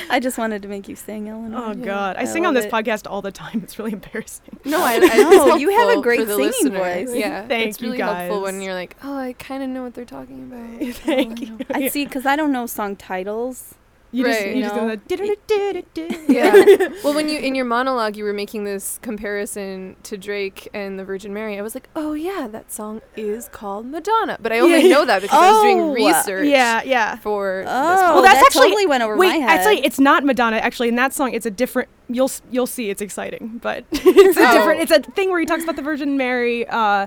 I 0.09 0.19
just 0.19 0.37
wanted 0.37 0.61
to 0.63 0.67
make 0.67 0.87
you 0.87 0.95
sing, 0.95 1.29
Eleanor. 1.29 1.57
Oh 1.57 1.69
Yeah, 1.69 1.85
God, 1.85 2.15
I, 2.17 2.25
sing 2.25 2.45
on 2.45 2.53
this 2.53 2.65
it. 2.65 2.71
podcast 2.71 3.09
all 3.09 3.21
the 3.21 3.31
time. 3.31 3.61
It's 3.63 3.77
really 3.77 3.93
embarrassing. 3.93 4.59
No, 4.65 4.79
I, 4.81 4.95
I 4.95 5.17
No, 5.21 5.47
it's 5.53 5.61
you 5.61 5.69
have 5.71 5.97
a 5.97 6.01
great 6.01 6.27
singing 6.27 6.37
listener. 6.47 6.79
voice. 6.79 7.13
Yeah, 7.13 7.47
Thank 7.47 7.69
it's 7.69 7.81
you, 7.81 7.87
really 7.91 8.01
helpful 8.01 8.41
when 8.41 8.61
you're 8.61 8.73
like, 8.73 8.95
oh, 9.03 9.15
I 9.17 9.33
kind 9.33 9.61
of 9.63 9.69
know 9.69 9.83
what 9.83 9.93
they're 9.93 10.05
talking 10.05 10.43
about. 10.51 10.93
Thank 10.95 11.39
Oh, 11.39 11.41
I 11.41 11.45
you. 11.45 11.49
know. 11.51 11.65
I 11.73 11.87
see, 11.89 12.05
because 12.05 12.25
I 12.25 12.35
don't 12.35 12.51
know 12.51 12.65
song 12.65 12.95
titles. 12.95 13.75
You 14.17 14.25
just, 14.25 14.39
Right. 14.41 14.55
you 14.55 14.63
just 14.63 14.75
know? 14.75 14.95
do 14.95 15.15
the 15.17 16.25
yeah. 16.27 16.89
well, 17.03 17.13
when 17.13 17.29
you 17.29 17.37
in 17.39 17.53
your 17.55 17.65
monologue 17.65 18.15
you 18.15 18.23
were 18.23 18.33
making 18.33 18.63
this 18.63 18.99
comparison 19.03 19.95
to 20.03 20.17
Drake 20.17 20.67
and 20.73 20.97
the 20.97 21.05
Virgin 21.05 21.33
Mary, 21.33 21.59
I 21.59 21.61
was 21.61 21.75
like, 21.75 21.87
oh 21.95 22.13
yeah, 22.13 22.47
that 22.51 22.71
song 22.71 23.01
is 23.15 23.47
called 23.49 23.85
Madonna. 23.85 24.37
But 24.41 24.51
I 24.53 24.59
only 24.59 24.81
Yeah. 24.87 24.95
know 24.95 25.05
that 25.05 25.21
because 25.21 25.37
I 25.37 25.51
was 25.51 25.57
Oh. 25.59 25.63
doing 25.63 25.91
research. 25.91 26.47
Yeah, 26.47 26.81
yeah. 26.83 27.17
For 27.17 27.61
this 27.63 27.71
Oh, 27.71 28.13
well, 28.15 28.21
that's 28.23 28.35
that 28.39 28.45
actually 28.47 28.69
totally 28.69 28.87
went 28.87 29.03
over 29.03 29.15
wait, 29.17 29.29
my 29.29 29.35
head. 29.35 29.49
Actually, 29.59 29.85
it's 29.85 29.99
not 29.99 30.23
Madonna. 30.23 30.57
Actually, 30.57 30.87
in 30.89 30.95
that 30.95 31.13
song, 31.13 31.33
it's 31.33 31.45
a 31.45 31.51
different. 31.51 31.89
You'll 32.09 32.31
you'll 32.49 32.65
see. 32.67 32.89
It's 32.89 33.01
exciting, 33.01 33.59
but 33.61 33.85
it's 33.91 34.37
a 34.37 34.49
Oh. 34.49 34.53
different. 34.53 34.81
It's 34.81 34.91
a 34.91 34.99
thing 35.11 35.29
where 35.29 35.39
he 35.39 35.45
talks 35.45 35.63
about 35.63 35.75
the 35.75 35.81
Virgin 35.83 36.17
Mary, 36.17 36.67
uh, 36.67 37.05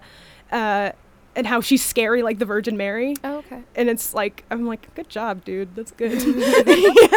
uh, 0.52 0.92
and 1.36 1.46
how 1.46 1.60
she's 1.60 1.84
scary 1.84 2.22
like 2.22 2.38
the 2.38 2.44
Virgin 2.44 2.76
Mary. 2.76 3.16
Oh, 3.24 3.38
okay. 3.38 3.62
And 3.74 3.88
it's 3.88 4.14
like 4.14 4.44
I'm 4.50 4.66
like, 4.66 4.92
good 4.94 5.08
job, 5.08 5.44
dude. 5.44 5.74
That's 5.74 5.92
good. 5.92 6.22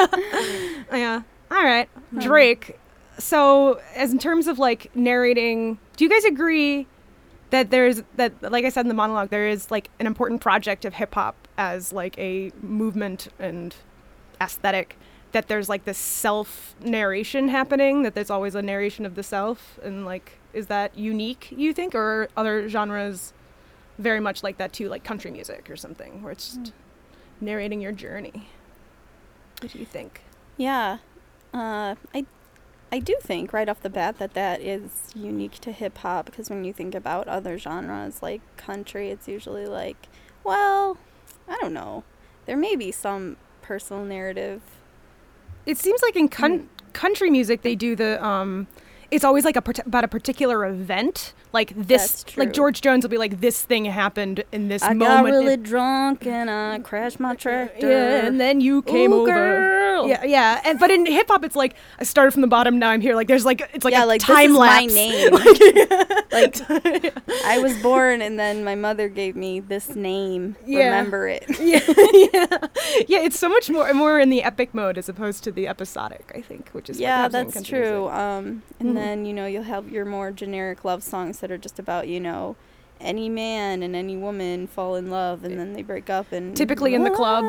yeah. 0.91 0.97
yeah. 0.97 1.21
All 1.51 1.63
right, 1.63 1.87
um, 1.95 2.19
Drake. 2.19 2.79
So, 3.19 3.79
as 3.95 4.11
in 4.11 4.17
terms 4.17 4.47
of 4.47 4.57
like 4.57 4.95
narrating, 4.95 5.77
do 5.97 6.03
you 6.03 6.09
guys 6.09 6.25
agree 6.25 6.87
that 7.51 7.69
there's 7.69 8.01
that 8.15 8.33
like 8.41 8.65
I 8.65 8.69
said 8.69 8.81
in 8.81 8.87
the 8.87 8.95
monologue, 8.95 9.29
there 9.29 9.47
is 9.47 9.69
like 9.69 9.89
an 9.99 10.07
important 10.07 10.41
project 10.41 10.85
of 10.85 10.95
hip 10.95 11.13
hop 11.13 11.35
as 11.57 11.93
like 11.93 12.17
a 12.17 12.51
movement 12.61 13.27
and 13.39 13.75
aesthetic 14.41 14.97
that 15.33 15.47
there's 15.47 15.67
like 15.67 15.85
this 15.85 15.97
self 15.97 16.75
narration 16.81 17.49
happening 17.49 18.03
that 18.03 18.15
there's 18.15 18.29
always 18.29 18.55
a 18.55 18.61
narration 18.61 19.05
of 19.05 19.15
the 19.15 19.23
self 19.23 19.79
and 19.83 20.05
like 20.05 20.39
is 20.53 20.67
that 20.67 20.97
unique 20.97 21.51
you 21.55 21.73
think 21.73 21.93
or 21.93 22.29
other 22.37 22.69
genres 22.69 23.33
very 23.97 24.19
much 24.19 24.43
like 24.43 24.57
that 24.57 24.73
too 24.73 24.89
like 24.89 25.03
country 25.03 25.31
music 25.31 25.69
or 25.69 25.75
something 25.75 26.21
where 26.21 26.31
it's 26.31 26.55
just 26.55 26.73
narrating 27.41 27.81
your 27.81 27.91
journey. 27.91 28.47
What 29.61 29.71
do 29.71 29.79
you 29.79 29.85
think? 29.85 30.21
Yeah, 30.57 30.97
uh, 31.53 31.95
I 32.13 32.25
I 32.91 32.99
do 32.99 33.15
think 33.21 33.53
right 33.53 33.67
off 33.69 33.81
the 33.81 33.89
bat 33.89 34.19
that 34.19 34.33
that 34.33 34.61
is 34.61 35.11
unique 35.15 35.53
to 35.61 35.71
hip 35.71 35.97
hop 35.99 36.25
because 36.25 36.49
when 36.49 36.63
you 36.63 36.73
think 36.73 36.93
about 36.95 37.27
other 37.27 37.57
genres 37.57 38.21
like 38.21 38.41
country, 38.57 39.09
it's 39.09 39.27
usually 39.27 39.65
like, 39.65 40.07
well, 40.43 40.97
I 41.47 41.57
don't 41.61 41.73
know, 41.73 42.03
there 42.45 42.57
may 42.57 42.75
be 42.75 42.91
some 42.91 43.37
personal 43.61 44.03
narrative. 44.03 44.61
it 45.65 45.77
seems 45.77 46.01
like 46.01 46.15
in 46.17 46.27
con- 46.27 46.67
country 46.91 47.29
music 47.29 47.61
they 47.61 47.75
do 47.75 47.95
the 47.95 48.23
um 48.23 48.67
it's 49.13 49.23
always 49.23 49.45
like 49.45 49.55
a 49.55 49.63
about 49.85 50.03
a 50.03 50.07
particular 50.07 50.65
event 50.65 51.33
like 51.51 51.71
this 51.75 52.25
like 52.35 52.51
george 52.51 52.81
jones 52.81 53.03
will 53.03 53.09
be 53.09 53.17
like 53.17 53.39
this 53.41 53.61
thing 53.63 53.85
happened 53.85 54.43
in 54.51 54.67
this 54.69 54.81
I 54.83 54.93
moment 54.93 55.11
I 55.11 55.15
got 55.21 55.23
really 55.29 55.57
drunk 55.57 56.25
and 56.25 56.49
I 56.49 56.79
crashed 56.79 57.19
my 57.19 57.35
tractor. 57.35 57.87
Yeah, 57.89 58.25
and 58.25 58.39
then 58.39 58.59
you 58.59 58.81
came 58.81 59.11
Ooh, 59.13 59.21
over. 59.21 59.31
girl. 59.31 60.07
Yeah, 60.07 60.23
yeah. 60.23 60.61
And 60.65 60.79
but 60.79 60.89
in 60.89 61.05
hip 61.05 61.27
hop, 61.29 61.43
it's 61.45 61.55
like 61.55 61.75
I 61.99 62.03
started 62.03 62.31
from 62.31 62.41
the 62.41 62.47
bottom. 62.47 62.79
Now 62.79 62.89
I'm 62.89 63.01
here. 63.01 63.15
Like 63.15 63.27
there's 63.27 63.45
like 63.45 63.61
it's 63.73 63.85
like 63.85 63.91
yeah, 63.93 64.05
a 64.05 64.07
like 64.07 64.21
time 64.21 64.53
this 64.53 64.57
is 64.57 64.57
lapse. 64.57 64.95
my 64.95 65.01
name. 65.03 65.31
like 66.31 67.13
I 67.45 67.59
was 67.59 67.77
born 67.81 68.21
and 68.21 68.39
then 68.39 68.63
my 68.63 68.75
mother 68.75 69.07
gave 69.09 69.35
me 69.35 69.59
this 69.59 69.95
name. 69.95 70.55
Yeah. 70.65 70.85
Remember 70.85 71.27
it. 71.27 71.45
yeah, 71.59 71.79
yeah, 72.13 72.67
yeah. 73.07 73.19
It's 73.27 73.37
so 73.39 73.47
much 73.49 73.69
more 73.69 73.93
more 73.93 74.19
in 74.19 74.29
the 74.29 74.41
epic 74.43 74.73
mode 74.73 74.97
as 74.97 75.07
opposed 75.07 75.43
to 75.45 75.51
the 75.51 75.67
episodic. 75.67 76.31
I 76.35 76.41
think, 76.41 76.69
which 76.69 76.89
is 76.89 76.99
yeah, 76.99 77.27
that's 77.27 77.61
true. 77.61 78.07
Um, 78.09 78.63
and 78.79 78.89
Mhm. 78.89 78.95
then 78.95 79.02
you 79.25 79.33
know 79.33 79.45
you'll 79.45 79.63
have 79.63 79.89
your 79.89 80.05
more 80.05 80.31
generic 80.31 80.83
love 80.85 81.03
songs 81.03 81.39
that 81.39 81.51
are 81.51 81.57
just 81.57 81.79
about 81.79 82.07
you 82.07 82.19
know 82.19 82.55
any 83.01 83.27
man 83.29 83.83
and 83.83 83.95
any 83.95 84.15
woman 84.15 84.65
fall 84.67 84.95
in 84.95 85.09
love 85.09 85.43
and 85.43 85.59
then 85.59 85.73
they 85.73 85.81
break 85.81 86.09
up 86.09 86.31
and 86.31 86.55
Typically 86.55 86.93
in 86.95 87.03
the 87.03 87.09
club. 87.11 87.43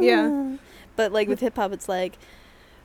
Yeah. 0.00 0.56
But 0.96 1.12
like 1.12 1.28
with 1.28 1.40
hip 1.40 1.56
hop, 1.56 1.72
it's 1.72 1.88
like 1.88 2.16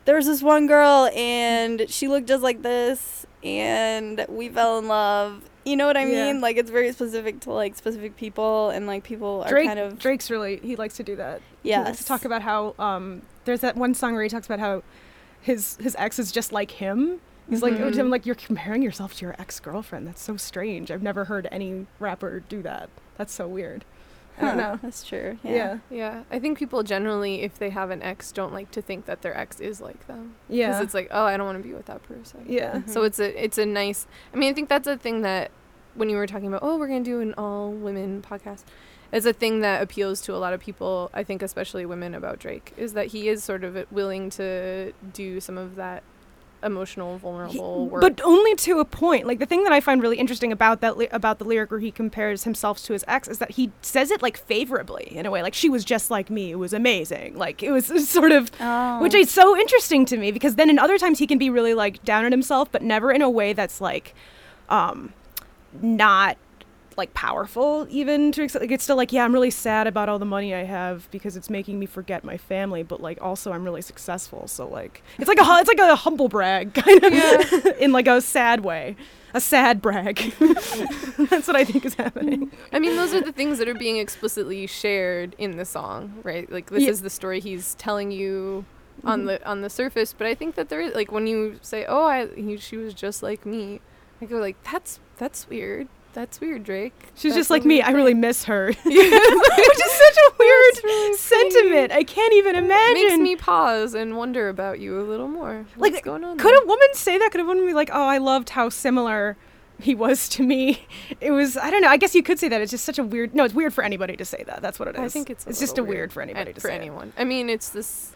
there's 0.05 0.25
this 0.25 0.41
one 0.41 0.67
girl 0.67 1.09
and 1.15 1.89
she 1.89 2.07
looked 2.07 2.27
just 2.27 2.43
like 2.43 2.61
this 2.61 3.25
and 3.43 4.25
we 4.27 4.49
fell 4.49 4.79
in 4.79 4.87
love. 4.87 5.43
You 5.63 5.75
know 5.77 5.85
what 5.87 5.95
I 5.95 6.05
Yeah. 6.05 6.25
mean? 6.33 6.41
Like 6.41 6.57
it's 6.57 6.71
very 6.71 6.91
specific 6.91 7.39
to 7.41 7.51
like 7.51 7.75
specific 7.75 8.17
people 8.17 8.69
and 8.71 8.85
like 8.87 9.03
people 9.03 9.43
are 9.45 9.49
Drake, 9.49 9.67
kind 9.67 9.79
of 9.79 9.99
Drake's 9.99 10.29
really 10.29 10.57
he 10.57 10.75
likes 10.75 10.97
to 10.97 11.03
do 11.03 11.15
that. 11.17 11.41
He 11.63 11.73
likes 11.77 11.99
to 11.99 12.05
talk 12.05 12.25
about 12.25 12.41
how 12.41 12.73
um 12.79 13.21
there's 13.45 13.61
that 13.61 13.77
one 13.77 13.93
song 13.93 14.13
where 14.13 14.23
he 14.23 14.29
talks 14.29 14.47
about 14.47 14.59
how 14.59 14.83
his 15.41 15.77
his 15.79 15.95
ex 15.97 16.19
is 16.19 16.31
just 16.33 16.51
like 16.51 16.71
him. 16.71 17.21
He's 17.49 17.61
like, 17.61 17.73
oh. 17.73 17.89
Tim, 17.89 17.93
mm-hmm. 17.93 18.09
like 18.09 18.25
you're 18.25 18.35
comparing 18.35 18.81
yourself 18.81 19.15
to 19.15 19.25
your 19.25 19.35
ex 19.39 19.59
girlfriend. 19.59 20.07
That's 20.07 20.21
so 20.21 20.37
strange. 20.37 20.91
I've 20.91 21.01
never 21.01 21.25
heard 21.25 21.47
any 21.51 21.87
rapper 21.99 22.41
do 22.41 22.61
that. 22.61 22.89
That's 23.17 23.33
so 23.33 23.47
weird. 23.47 23.85
I 24.37 24.45
don't 24.45 24.57
know. 24.57 24.79
That's 24.81 25.03
true. 25.03 25.37
Yeah. 25.43 25.51
Yeah. 25.51 25.77
Yeah, 25.89 26.23
I 26.31 26.39
think 26.39 26.57
people 26.57 26.83
generally, 26.83 27.41
if 27.41 27.59
they 27.59 27.71
have 27.71 27.89
an 27.89 28.01
ex, 28.01 28.31
don't 28.31 28.53
like 28.53 28.71
to 28.71 28.81
think 28.81 29.05
that 29.05 29.21
their 29.21 29.35
ex 29.37 29.59
is 29.59 29.81
like 29.81 30.07
them. 30.07 30.35
Yeah. 30.47 30.67
because 30.67 30.83
it's 30.85 30.93
like, 30.93 31.09
oh, 31.11 31.25
I 31.25 31.37
don't 31.37 31.45
want 31.45 31.57
to 31.57 31.67
be 31.67 31.73
with 31.73 31.87
that 31.87 32.03
person. 32.03 32.45
Yeah. 32.47 32.75
Mm-hmm. 32.75 32.91
So 32.91 33.03
it's 33.03 33.19
a 33.19 33.43
it's 33.43 33.57
a 33.57 33.65
nice. 33.65 34.07
I 34.33 34.37
mean, 34.37 34.49
I 34.49 34.53
think 34.53 34.69
that's 34.69 34.87
a 34.87 34.97
thing 34.97 35.21
that 35.21 35.51
when 35.95 36.09
you 36.09 36.15
were 36.15 36.27
talking 36.27 36.47
about, 36.47 36.61
oh, 36.63 36.77
we're 36.77 36.87
gonna 36.87 37.01
do 37.01 37.19
an 37.19 37.33
all 37.37 37.71
women 37.71 38.21
podcast, 38.21 38.63
is 39.11 39.25
a 39.25 39.33
thing 39.33 39.59
that 39.61 39.81
appeals 39.81 40.21
to 40.21 40.35
a 40.35 40.37
lot 40.37 40.53
of 40.53 40.61
people. 40.61 41.09
I 41.13 41.23
think 41.23 41.41
especially 41.41 41.85
women 41.85 42.13
about 42.13 42.39
Drake 42.39 42.73
is 42.77 42.93
that 42.93 43.07
he 43.07 43.27
is 43.27 43.43
sort 43.43 43.63
of 43.63 43.91
willing 43.91 44.29
to 44.31 44.93
do 45.13 45.41
some 45.41 45.57
of 45.57 45.75
that 45.75 46.03
emotional, 46.63 47.17
vulnerable 47.17 47.87
work. 47.87 48.01
But 48.01 48.21
only 48.23 48.55
to 48.55 48.79
a 48.79 48.85
point. 48.85 49.25
Like 49.27 49.39
the 49.39 49.45
thing 49.45 49.63
that 49.63 49.71
I 49.73 49.79
find 49.79 50.01
really 50.01 50.17
interesting 50.17 50.51
about 50.51 50.81
that 50.81 50.97
li- 50.97 51.07
about 51.11 51.39
the 51.39 51.45
lyric 51.45 51.71
where 51.71 51.79
he 51.79 51.91
compares 51.91 52.43
himself 52.43 52.81
to 52.83 52.93
his 52.93 53.05
ex 53.07 53.27
is 53.27 53.37
that 53.39 53.51
he 53.51 53.71
says 53.81 54.11
it 54.11 54.21
like 54.21 54.37
favorably 54.37 55.07
in 55.15 55.25
a 55.25 55.31
way. 55.31 55.41
Like 55.41 55.53
she 55.53 55.69
was 55.69 55.85
just 55.85 56.09
like 56.11 56.29
me. 56.29 56.51
It 56.51 56.55
was 56.59 56.73
amazing. 56.73 57.37
Like 57.37 57.63
it 57.63 57.71
was 57.71 57.85
sort 58.09 58.31
of, 58.31 58.51
Oh. 58.59 59.01
which 59.01 59.13
is 59.13 59.29
so 59.31 59.57
interesting 59.57 60.05
to 60.05 60.17
me 60.17 60.31
because 60.31 60.55
then 60.55 60.69
in 60.69 60.77
other 60.79 60.97
times 60.97 61.19
he 61.19 61.27
can 61.27 61.37
be 61.37 61.49
really 61.49 61.73
like 61.73 62.03
down 62.03 62.25
on 62.25 62.31
himself, 62.31 62.71
but 62.71 62.81
never 62.81 63.11
in 63.11 63.21
a 63.21 63.29
way 63.29 63.53
that's 63.53 63.79
like, 63.81 64.13
um, 64.69 65.13
not 65.81 66.37
like 66.99 67.13
powerful 67.15 67.87
even 67.89 68.31
to 68.31 68.41
like 68.59 68.69
it's 68.71 68.83
still 68.83 68.95
like 68.95 69.11
yeah 69.11 69.23
i'm 69.25 69.33
really 69.33 69.49
sad 69.49 69.87
about 69.87 70.07
all 70.09 70.19
the 70.19 70.25
money 70.25 70.53
i 70.53 70.63
have 70.63 71.09
because 71.11 71.35
it's 71.35 71.49
making 71.49 71.79
me 71.79 71.85
forget 71.87 72.23
my 72.23 72.37
family 72.37 72.83
but 72.83 73.01
like 73.01 73.19
also 73.21 73.51
i'm 73.51 73.63
really 73.63 73.81
successful 73.81 74.47
so 74.47 74.67
like 74.67 75.01
it's 75.17 75.27
like 75.27 75.39
a 75.39 75.43
it's 75.59 75.67
like 75.67 75.79
a 75.79 75.95
humble 75.95 76.27
brag 76.29 76.73
kind 76.85 77.03
of 77.03 77.65
in 77.79 77.91
like 77.91 78.05
a 78.07 78.21
sad 78.21 78.63
way 78.63 78.95
a 79.33 79.39
sad 79.41 79.81
brag 79.81 80.17
that's 81.29 81.47
what 81.47 81.55
i 81.55 81.63
think 81.63 81.85
is 81.85 81.93
happening 81.95 82.51
I 82.71 82.79
mean, 82.79 82.95
those 82.95 83.13
are 83.13 83.21
the 83.21 83.31
things 83.31 83.57
that 83.59 83.67
are 83.67 83.73
being 83.73 83.97
explicitly 83.97 84.67
shared 84.67 85.35
in 85.39 85.57
the 85.57 85.65
song, 85.65 86.13
right? 86.23 86.49
Like 86.51 86.69
this 86.69 86.83
Yeah. 86.83 86.89
is 86.91 87.01
the 87.01 87.09
story 87.09 87.39
he's 87.39 87.73
telling 87.75 88.11
you 88.11 88.65
on 89.03 89.23
Mhm. 89.23 89.25
the 89.27 89.47
on 89.49 89.61
the 89.61 89.69
surface, 89.69 90.13
but 90.13 90.27
I 90.27 90.35
think 90.35 90.55
that 90.55 90.69
there 90.69 90.81
is 90.81 90.93
like 90.93 91.11
when 91.11 91.25
you 91.27 91.57
say, 91.61 91.85
"Oh, 91.87 92.05
I 92.05 92.27
he, 92.35 92.57
she 92.57 92.77
was 92.77 92.93
just 92.93 93.23
like 93.23 93.45
me," 93.45 93.81
I 94.21 94.25
go 94.25 94.37
like, 94.37 94.57
"That's 94.71 94.99
that's 95.17 95.47
weird. 95.49 95.87
That's 96.13 96.41
weird, 96.41 96.63
Drake." 96.63 96.93
she's 97.15 97.33
That's 97.33 97.41
just 97.41 97.49
like 97.49 97.65
me 97.65 97.75
weird 97.75 97.87
i 97.87 97.91
really 97.91 98.13
miss 98.13 98.45
her 98.45 98.67
which 98.83 98.95
is 98.95 99.91
such 99.91 100.17
a 100.17 100.31
weird 100.39 101.15
sentiment 101.17 101.91
i 101.91 102.03
can't 102.03 102.33
even 102.33 102.55
imagine 102.55 103.03
Makes 103.03 103.17
me 103.19 103.35
pause 103.35 103.93
and 103.93 104.15
wonder 104.17 104.49
about 104.49 104.79
you 104.79 104.99
a 104.99 105.03
little 105.03 105.27
more. 105.27 105.65
What's 105.75 105.93
like 105.95 106.03
going 106.03 106.23
on? 106.23 106.37
could 106.37 106.51
there? 106.53 106.63
a 106.63 106.65
woman 106.65 106.87
say 106.93 107.17
that 107.17 107.31
could 107.31 107.41
a 107.41 107.45
woman 107.45 107.65
be 107.65 107.73
like 107.73 107.89
oh 107.93 108.05
i 108.05 108.17
loved 108.17 108.51
how 108.51 108.69
similar 108.69 109.37
he 109.81 109.95
was 109.95 110.27
to 110.29 110.43
me 110.43 110.85
it 111.21 111.31
was 111.31 111.55
i 111.57 111.69
don't 111.69 111.81
know 111.81 111.87
i 111.89 111.97
guess 111.97 112.13
you 112.15 112.23
could 112.23 112.39
say 112.39 112.47
that 112.49 112.59
it's 112.61 112.71
just 112.71 112.83
such 112.85 112.99
a 112.99 113.03
weird 113.03 113.33
no 113.35 113.43
it's 113.43 113.53
weird 113.53 113.73
for 113.73 113.83
anybody 113.83 114.15
to 114.17 114.25
say 114.25 114.43
that 114.45 114.61
that's 114.61 114.79
what 114.79 114.87
it 114.87 114.95
is 114.95 115.01
I 115.01 115.07
think 115.09 115.29
it's 115.29 115.45
it's 115.47 115.59
just 115.59 115.77
a 115.77 115.81
little 115.81 115.93
weird 115.95 116.11
for 116.13 116.21
anybody 116.21 116.53
to 116.53 116.59
for 116.61 116.67
say 116.67 116.73
it. 116.75 116.79
anyone. 116.79 117.13
I 117.17 117.23
mean, 117.23 117.49
it's 117.49 117.69
this 117.69 118.13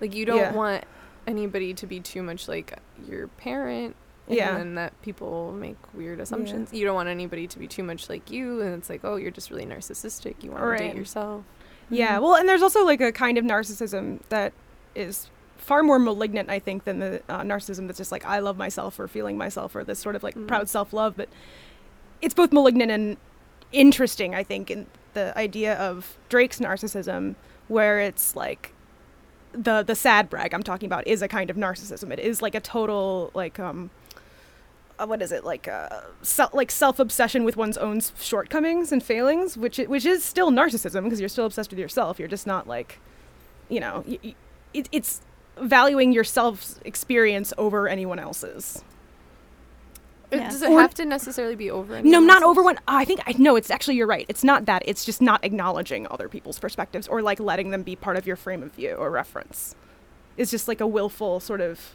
like 0.00 0.14
you 0.14 0.24
don't 0.24 0.38
Yeah. 0.38 0.52
want 0.52 0.84
anybody 1.26 1.74
to 1.74 1.86
be 1.86 2.00
too 2.00 2.22
much 2.22 2.48
like 2.48 2.76
your 3.08 3.28
parent. 3.28 3.94
And 4.36 4.38
Yeah. 4.38 4.56
then 4.56 4.74
that 4.76 5.00
people 5.02 5.52
make 5.52 5.76
weird 5.94 6.20
assumptions. 6.20 6.72
You 6.72 6.84
don't 6.84 6.94
want 6.94 7.08
anybody 7.08 7.46
to 7.48 7.58
be 7.58 7.66
too 7.66 7.82
much 7.82 8.08
like 8.08 8.30
you, 8.30 8.60
and 8.60 8.74
it's 8.74 8.88
like, 8.88 9.00
oh, 9.04 9.16
you're 9.16 9.30
just 9.30 9.50
really 9.50 9.66
narcissistic. 9.66 10.42
You 10.42 10.50
want 10.52 10.62
to 10.78 10.84
date 10.84 10.96
yourself. 10.96 11.44
Yeah, 11.90 12.14
Mm-hmm. 12.14 12.22
well, 12.22 12.34
and 12.36 12.48
there's 12.48 12.62
also 12.62 12.84
like 12.84 13.00
a 13.00 13.10
kind 13.12 13.36
of 13.38 13.44
narcissism 13.44 14.20
that 14.28 14.52
is 14.94 15.28
far 15.58 15.82
more 15.82 15.98
malignant, 15.98 16.48
I 16.48 16.58
think, 16.60 16.84
than 16.84 17.00
the 17.00 17.22
uh, 17.28 17.42
narcissism 17.42 17.86
that's 17.86 17.98
just 17.98 18.12
like 18.12 18.24
I 18.24 18.38
love 18.38 18.56
myself 18.56 18.98
or 19.00 19.08
feeling 19.08 19.36
myself 19.36 19.74
or 19.76 19.82
this 19.84 19.98
sort 19.98 20.14
of 20.16 20.22
like 20.22 20.34
Mm. 20.36 20.46
proud 20.48 20.68
self-love. 20.68 21.16
But 21.16 21.28
it's 22.22 22.34
both 22.34 22.52
malignant 22.52 22.90
and 22.92 23.16
interesting, 23.72 24.34
I 24.34 24.42
think, 24.44 24.70
in 24.70 24.86
the 25.14 25.36
idea 25.36 25.74
of 25.74 26.16
Drake's 26.28 26.60
narcissism, 26.60 27.34
where 27.68 27.98
it's 28.00 28.36
like 28.36 28.72
the 29.52 29.82
the 29.82 29.96
sad 29.96 30.30
brag 30.30 30.54
I'm 30.54 30.62
talking 30.62 30.86
about 30.86 31.06
is 31.08 31.22
a 31.22 31.28
kind 31.28 31.50
of 31.50 31.56
narcissism. 31.56 32.12
It 32.12 32.20
is 32.20 32.40
like 32.40 32.54
a 32.54 32.60
total 32.60 33.30
like 33.34 33.58
um. 33.58 33.90
Uh, 35.00 35.06
what 35.06 35.22
is 35.22 35.32
it 35.32 35.44
like? 35.44 35.66
Uh, 35.66 35.88
self 36.22 36.52
like 36.52 36.70
self 36.70 36.98
obsession 36.98 37.42
with 37.42 37.56
one's 37.56 37.78
own 37.78 38.00
shortcomings 38.20 38.92
and 38.92 39.02
failings, 39.02 39.56
which 39.56 39.78
which 39.78 40.04
is 40.04 40.22
still 40.22 40.50
narcissism 40.50 41.04
because 41.04 41.20
you're 41.20 41.28
still 41.28 41.46
obsessed 41.46 41.70
with 41.70 41.78
yourself. 41.78 42.18
You're 42.18 42.28
just 42.28 42.46
not 42.46 42.66
like, 42.66 43.00
you 43.70 43.80
know, 43.80 44.04
y- 44.06 44.18
y- 44.22 44.34
it, 44.74 44.88
it's 44.92 45.22
valuing 45.58 46.12
yourself's 46.12 46.78
experience 46.84 47.52
over 47.56 47.88
anyone 47.88 48.18
else's. 48.18 48.84
It- 50.30 50.36
Yeah. 50.36 50.50
Does 50.50 50.62
it 50.62 50.70
Or- 50.70 50.80
have 50.80 50.94
to 50.94 51.04
necessarily 51.06 51.56
be 51.56 51.70
over? 51.70 51.94
No, 51.94 51.98
anyone 51.98 52.26
not 52.26 52.42
over 52.42 52.62
one. 52.62 52.78
I 52.86 53.04
think 53.06 53.20
I 53.26 53.34
no. 53.38 53.56
It's 53.56 53.70
actually 53.70 53.96
you're 53.96 54.06
right. 54.06 54.26
It's 54.28 54.44
not 54.44 54.66
that. 54.66 54.82
It's 54.84 55.04
just 55.06 55.22
not 55.22 55.42
acknowledging 55.44 56.06
other 56.10 56.28
people's 56.28 56.58
perspectives 56.58 57.08
or 57.08 57.22
like 57.22 57.40
letting 57.40 57.70
them 57.70 57.82
be 57.82 57.96
part 57.96 58.16
of 58.18 58.26
your 58.26 58.36
frame 58.36 58.62
of 58.62 58.72
view 58.74 58.94
or 58.96 59.10
reference. 59.10 59.74
It's 60.36 60.50
just 60.50 60.68
like 60.68 60.80
a 60.80 60.86
willful 60.86 61.40
sort 61.40 61.60
of 61.62 61.94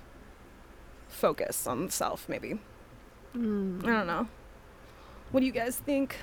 focus 1.08 1.65
on 1.68 1.89
self, 1.91 2.28
maybe. 2.28 2.60
Hmm. 3.36 3.82
I 3.84 3.88
don't 3.88 4.08
know. 4.08 4.28
What 5.32 5.41
do 5.41 5.45
you 5.45 5.52
guys 5.52 5.78
think? 5.78 6.15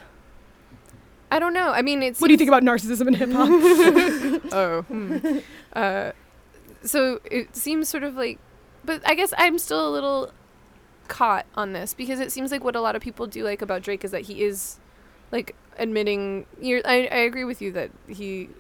I 1.31 1.39
don't 1.39 1.53
know. 1.53 1.71
I 1.71 1.83
mean, 1.83 2.03
it's. 2.03 2.21
What 2.21 2.29
do 2.29 2.33
you 2.33 2.39
think 2.39 2.49
about 2.49 2.63
narcissism 2.63 3.09
in 3.09 3.15
hip 3.15 3.31
hop? 3.33 3.49
oh. 4.53 4.83
hmm. 4.83 5.39
Uh, 5.75 6.13
so 6.83 7.19
it 7.25 7.57
seems 7.57 7.89
sort 7.89 8.03
of 8.03 8.15
like, 8.15 8.39
but 8.85 9.01
I 9.09 9.15
guess 9.15 9.33
I'm 9.39 9.59
still 9.59 9.89
a 9.89 9.91
little 9.91 10.31
caught 11.09 11.47
on 11.55 11.73
this 11.73 11.95
because 11.95 12.21
it 12.21 12.31
seems 12.31 12.51
like 12.51 12.63
what 12.63 12.77
a 12.77 12.81
lot 12.83 12.95
of 12.95 13.01
people 13.01 13.27
do 13.27 13.43
like 13.43 13.63
about 13.63 13.81
Drake 13.81 14.05
is 14.05 14.11
that 14.11 14.23
he 14.23 14.43
is 14.43 14.79
like 15.31 15.55
admitting. 15.79 16.45
You're, 16.61 16.83
I 16.85 17.09
I 17.11 17.21
agree 17.25 17.45
with 17.45 17.63
you 17.63 17.73
that 17.73 17.91
he 18.07 18.51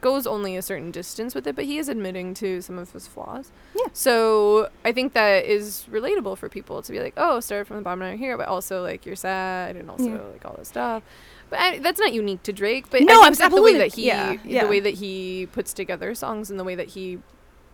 goes 0.00 0.26
only 0.26 0.56
a 0.56 0.62
certain 0.62 0.90
distance 0.90 1.34
with 1.34 1.46
it, 1.46 1.54
but 1.56 1.64
he 1.64 1.78
is 1.78 1.88
admitting 1.88 2.34
to 2.34 2.60
some 2.62 2.78
of 2.78 2.92
his 2.92 3.06
flaws. 3.06 3.50
Yeah. 3.74 3.86
So 3.92 4.68
I 4.84 4.92
think 4.92 5.12
that 5.14 5.44
is 5.44 5.86
relatable 5.90 6.38
for 6.38 6.48
people 6.48 6.82
to 6.82 6.92
be 6.92 7.00
like, 7.00 7.14
oh, 7.16 7.40
start 7.40 7.66
from 7.66 7.76
the 7.76 7.82
bottom 7.82 8.02
and 8.02 8.18
here, 8.18 8.36
but 8.36 8.48
also 8.48 8.82
like 8.82 9.04
you're 9.06 9.16
sad 9.16 9.76
and 9.76 9.90
also 9.90 10.06
Yeah. 10.06 10.20
like 10.32 10.44
all 10.44 10.54
this 10.58 10.68
stuff. 10.68 11.02
But 11.50 11.58
I, 11.58 11.78
that's 11.80 11.98
not 12.00 12.12
unique 12.12 12.42
to 12.44 12.52
Drake. 12.52 12.86
But 12.90 13.02
No, 13.02 13.20
I 13.22 13.24
think 13.26 13.38
that 13.38 13.50
the 13.52 13.62
way 13.62 13.76
that 13.78 13.94
he, 13.94 14.06
Yeah, 14.06 14.36
yeah. 14.44 14.62
the 14.64 14.70
way 14.70 14.80
that 14.80 14.94
he 14.94 15.48
puts 15.52 15.72
together 15.72 16.14
songs 16.14 16.50
and 16.50 16.58
the 16.60 16.64
way 16.64 16.74
that 16.76 16.88
he 16.88 17.18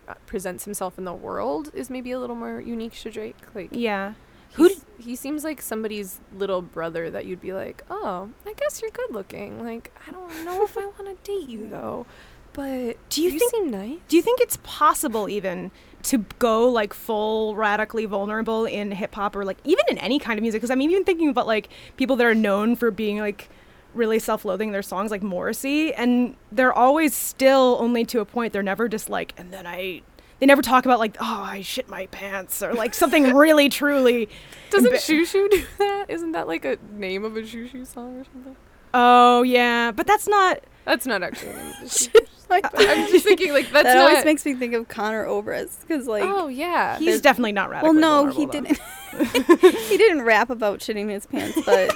uh, 0.09 0.15
presents 0.27 0.65
himself 0.65 0.99
in 0.99 1.05
the 1.05 1.13
world 1.15 1.71
is 1.75 1.91
maybe 1.91 2.11
a 2.11 2.19
little 2.19 2.37
more 2.37 2.61
unique 2.61 2.95
to 3.01 3.11
Drake. 3.11 3.37
Like, 3.55 3.69
yeah. 3.73 4.15
Who 4.57 4.71
he 4.99 5.15
seems 5.17 5.45
like 5.45 5.63
somebody's 5.63 6.21
little 6.37 6.63
brother 6.63 7.11
that 7.11 7.27
you'd 7.27 7.41
be 7.41 7.53
like, 7.53 7.85
oh, 7.91 8.31
I 8.47 8.53
guess 8.55 8.83
you're 8.83 8.91
good 8.91 9.11
looking. 9.11 9.63
Like, 9.63 9.93
I 10.07 10.11
don't 10.11 10.45
know 10.45 10.65
if 10.65 10.77
I 10.77 10.87
want 10.99 11.25
to 11.25 11.31
date 11.31 11.49
you 11.49 11.69
though. 11.69 12.07
But 12.53 12.97
Do 13.11 13.23
you 13.23 13.39
think 13.39 13.51
seem 13.51 13.71
nice? 13.71 13.99
Do 14.09 14.17
you 14.17 14.23
think 14.23 14.41
it's 14.41 14.59
possible 14.63 15.29
even 15.29 15.71
to 16.05 16.25
go 16.39 16.67
like 16.71 16.95
full 16.95 17.55
radically 17.55 18.07
vulnerable 18.07 18.65
in 18.65 18.93
hip 18.93 19.15
hop 19.15 19.37
or 19.37 19.45
like 19.45 19.59
even 19.65 19.85
in 19.91 19.99
any 19.99 20.19
kind 20.19 20.39
of 20.39 20.43
music? 20.43 20.61
Because 20.61 20.71
I'm 20.71 20.81
even 20.81 21.05
thinking 21.05 21.29
about 21.29 21.47
like 21.47 21.69
people 21.99 22.17
that 22.17 22.27
are 22.27 22.35
known 22.35 22.75
for 22.75 22.91
being 22.91 23.19
like 23.19 23.51
really 23.93 24.19
self-loathing 24.19 24.73
their 24.73 24.83
songs 24.83 25.11
like 25.11 25.23
Morrissey 25.23 25.93
and 25.95 26.37
they're 26.53 26.73
always 26.73 27.15
still 27.15 27.77
only 27.81 28.05
to 28.05 28.21
a 28.21 28.25
point 28.25 28.53
they're 28.53 28.63
never 28.63 28.89
just 28.89 29.09
like 29.09 29.33
and 29.39 29.53
then 29.53 29.67
I 29.67 30.03
they 30.39 30.47
never 30.47 30.63
talk 30.63 30.85
about 30.85 30.99
like 30.99 31.17
oh 31.21 31.43
I 31.43 31.63
shit 31.63 31.89
my 31.89 32.07
pants 32.07 32.63
or 32.63 32.75
like 32.75 32.95
something 32.95 33.35
really 33.35 33.69
truly 33.69 34.29
Doesn't 34.71 34.93
emba- 34.93 34.97
Xiu 34.97 35.23
Xiu 35.23 35.49
do 35.51 35.65
that? 35.79 36.07
Isn't 36.09 36.33
that 36.33 36.47
like 36.47 36.65
a 36.65 36.79
name 36.93 37.25
of 37.25 37.37
a 37.37 37.41
Xiu 37.43 37.71
Xiu 37.71 37.87
song 37.87 38.21
or 38.21 38.25
something? 38.25 38.57
Oh 38.95 39.43
yeah, 39.43 39.93
but 39.93 40.07
that's 40.07 40.27
not 40.29 40.61
That's 40.85 41.07
not 41.07 41.23
actually 41.23 41.53
the 41.53 41.59
name 41.59 41.67
of 41.69 41.81
the 41.81 41.87
Xiu 41.87 42.11
Xiu. 42.13 42.23
I'm 42.49 43.09
just 43.11 43.25
thinking 43.25 43.53
like 43.53 43.71
that's 43.73 43.85
that 43.85 43.95
not. 43.95 44.09
always 44.11 44.25
makes 44.25 44.45
me 44.45 44.55
think 44.55 44.73
of 44.75 44.87
Conor 44.89 45.27
Oberst 45.27 45.81
because 45.81 46.07
like 46.07 46.23
oh 46.25 46.47
yeah, 46.49 46.97
he's 46.99 47.21
definitely 47.21 47.53
not 47.53 47.71
well 47.83 47.93
no 47.93 48.27
he 48.29 48.47
vulnerable, 48.47 48.47
though. 48.47 48.75
didn't 49.19 49.61
he 49.89 49.97
didn't 49.97 50.23
rap 50.23 50.49
about 50.51 50.79
shitting 50.79 51.11
his 51.11 51.27
pants 51.27 51.59
but 51.67 51.93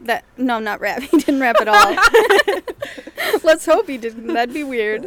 that 0.00 0.24
no 0.38 0.58
not 0.58 0.80
rap 0.80 1.02
he 1.02 1.18
didn't 1.18 1.40
rap 1.40 1.56
at 1.60 1.68
all 1.68 1.96
let's 3.42 3.66
hope 3.66 3.86
he 3.88 3.98
didn't 3.98 4.28
that'd 4.28 4.54
be 4.54 4.64
weird 4.64 5.04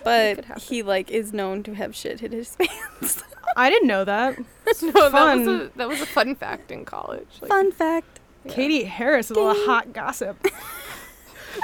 but 0.04 0.58
he 0.60 0.82
like 0.82 1.10
is 1.10 1.32
known 1.32 1.62
to 1.62 1.74
have 1.74 1.94
shit 1.94 2.20
hit 2.20 2.32
his 2.32 2.56
pants 3.00 3.22
I 3.56 3.70
didn't 3.70 3.88
know 3.88 4.04
that. 4.04 4.38
no, 4.82 5.10
that 5.10 5.36
was 5.36 5.48
a 5.48 5.70
that 5.76 5.88
was 5.88 6.00
a 6.00 6.06
fun 6.06 6.34
fact 6.34 6.70
in 6.70 6.84
college. 6.84 7.26
Like, 7.40 7.48
fun 7.48 7.72
fact 7.72 8.20
Katie 8.48 8.84
Harris 8.84 9.28
with 9.28 9.38
all 9.38 9.54
the 9.54 9.64
hot 9.66 9.92
gossip. 9.92 10.46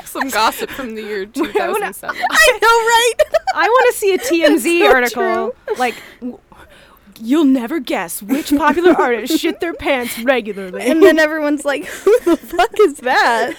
some 0.05 0.29
gossip 0.29 0.69
from 0.71 0.95
the 0.95 1.03
year 1.03 1.27
2007. 1.27 2.17
I 2.29 2.59
know 2.61 2.69
right 2.69 3.13
I 3.55 3.69
want 3.69 3.93
to 3.93 3.99
see 3.99 4.15
a 4.15 4.19
TMZ 4.19 4.81
so 4.81 4.93
article 4.93 5.57
like 5.79 5.95
w- 6.21 6.39
you'll 7.21 7.45
never 7.45 7.79
guess 7.79 8.23
which 8.23 8.51
popular 8.51 8.93
artist 9.01 9.39
shit 9.39 9.61
their 9.61 9.75
pants 9.75 10.19
regularly. 10.21 10.83
and 10.83 11.03
then 11.03 11.19
everyone's 11.19 11.65
like 11.65 11.85
who 12.05 12.19
the 12.21 12.37
fuck 12.37 12.73
is 12.81 12.99
that 12.99 13.53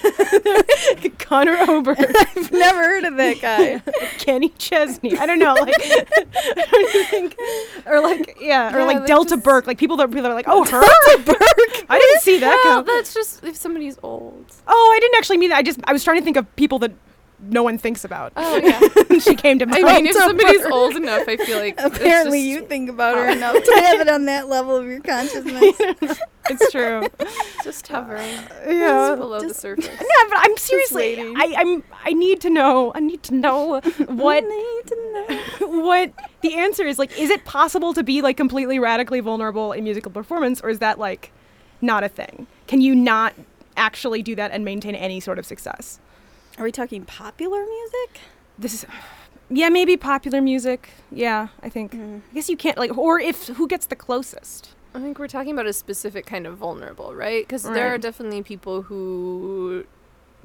Conor 1.19 1.57
Oberst, 1.67 2.01
I've 2.01 2.51
never 2.51 2.79
heard 2.83 3.03
of 3.05 3.17
that 3.17 3.41
guy 3.41 3.81
Kenny 4.17 4.49
Chesney. 4.57 5.17
I 5.17 5.25
don't 5.25 5.39
know, 5.39 5.53
like, 5.53 5.73
don't 5.75 7.07
think, 7.09 7.37
or 7.85 8.01
like, 8.01 8.37
yeah, 8.41 8.73
or 8.73 8.79
Yeah, 8.79 8.85
like 8.85 8.97
like 8.97 9.07
Delta 9.07 9.37
Burke. 9.37 9.67
Like 9.67 9.77
people 9.77 9.97
that 9.97 10.09
people 10.09 10.27
are 10.27 10.33
like, 10.33 10.47
oh, 10.47 10.63
her. 10.63 10.81
Delta 10.81 11.23
Burke. 11.25 11.85
I 11.89 11.99
didn't 11.99 12.21
see 12.21 12.39
that. 12.39 12.61
well, 12.63 12.83
come. 12.83 12.85
that's 12.85 13.13
just 13.13 13.43
if 13.43 13.55
somebody's 13.55 13.97
old. 14.03 14.45
Oh, 14.67 14.93
I 14.95 14.99
didn't 14.99 15.17
actually 15.17 15.37
mean 15.37 15.49
that. 15.49 15.57
I 15.57 15.63
just 15.63 15.79
I 15.85 15.93
was 15.93 16.03
trying 16.03 16.17
to 16.17 16.23
think 16.23 16.37
of 16.37 16.55
people 16.55 16.79
that 16.79 16.91
no 17.39 17.61
one 17.63 17.77
thinks 17.77 18.03
about. 18.03 18.33
Oh 18.35 18.57
yeah. 19.09 19.19
she 19.19 19.35
came 19.35 19.59
to 19.59 19.65
my. 19.65 19.77
I 19.79 19.95
mean, 19.97 20.07
if 20.07 20.15
somebody's 20.15 20.61
Burke. 20.63 20.71
old 20.71 20.95
enough, 20.95 21.27
I 21.27 21.37
feel 21.37 21.59
like 21.59 21.75
apparently 21.77 22.39
just- 22.39 22.49
you 22.49 22.67
think 22.67 22.89
about 22.89 23.15
her 23.15 23.29
enough 23.29 23.53
to 23.63 23.71
have 23.85 23.99
it 24.01 24.09
on 24.09 24.25
that 24.25 24.47
level 24.47 24.75
of 24.75 24.85
your 24.87 24.99
consciousness 25.01 25.75
it's 26.49 26.71
true. 26.71 27.05
just 27.63 27.85
hovering 27.89 28.33
uh, 28.37 28.49
Yeah. 28.67 29.09
just 29.09 29.19
below 29.19 29.41
the 29.41 29.53
surface. 29.53 29.85
Yeah, 29.87 30.29
but 30.29 30.37
I'm 30.39 30.55
seriously. 30.57 31.19
I, 31.19 31.53
I'm. 31.57 31.83
I 32.05 32.13
need 32.13 32.39
to 32.41 32.49
know. 32.49 32.91
I 32.95 32.99
need 33.01 33.21
to 33.23 33.35
know 33.35 33.81
what 34.07 34.43
need 34.43 34.81
to 34.87 34.95
know. 35.59 35.67
what 35.81 36.13
the 36.41 36.55
answer 36.55 36.85
is. 36.87 36.97
Like, 36.97 37.17
is 37.19 37.29
it 37.29 37.43
possible 37.45 37.93
to 37.93 38.01
be 38.03 38.21
like 38.21 38.37
completely 38.37 38.79
radically 38.79 39.19
vulnerable 39.19 39.73
in 39.73 39.83
musical 39.83 40.11
performance, 40.11 40.61
or 40.61 40.69
is 40.69 40.79
that 40.79 40.97
like 40.99 41.31
not 41.81 42.03
a 42.03 42.09
thing? 42.09 42.47
Can 42.67 42.81
you 42.81 42.95
not 42.95 43.33
actually 43.75 44.23
do 44.23 44.33
that 44.35 44.51
and 44.51 44.65
maintain 44.65 44.95
any 44.95 45.19
sort 45.19 45.37
of 45.37 45.45
success? 45.45 45.99
Are 46.57 46.63
we 46.63 46.71
talking 46.71 47.05
popular 47.05 47.59
music? 47.59 48.21
This 48.57 48.73
is. 48.73 48.85
Yeah, 49.49 49.69
maybe 49.69 49.95
popular 49.95 50.41
music. 50.41 50.89
Yeah, 51.11 51.49
I 51.61 51.69
think. 51.69 51.93
Mm. 51.93 52.21
I 52.31 52.33
guess 52.33 52.49
you 52.49 52.57
can't 52.57 52.77
like, 52.77 52.97
or 52.97 53.19
if 53.19 53.47
who 53.47 53.67
gets 53.67 53.85
the 53.85 53.95
closest. 53.95 54.73
I 54.93 54.99
think 54.99 55.19
we're 55.19 55.27
talking 55.27 55.51
about 55.51 55.67
a 55.67 55.73
specific 55.73 56.25
kind 56.25 56.47
of 56.47 56.57
vulnerable, 56.57 57.13
right? 57.13 57.45
Because 57.45 57.63
there 57.63 57.93
are 57.93 57.97
definitely 57.99 58.41
people 58.41 58.81
who 58.83 59.85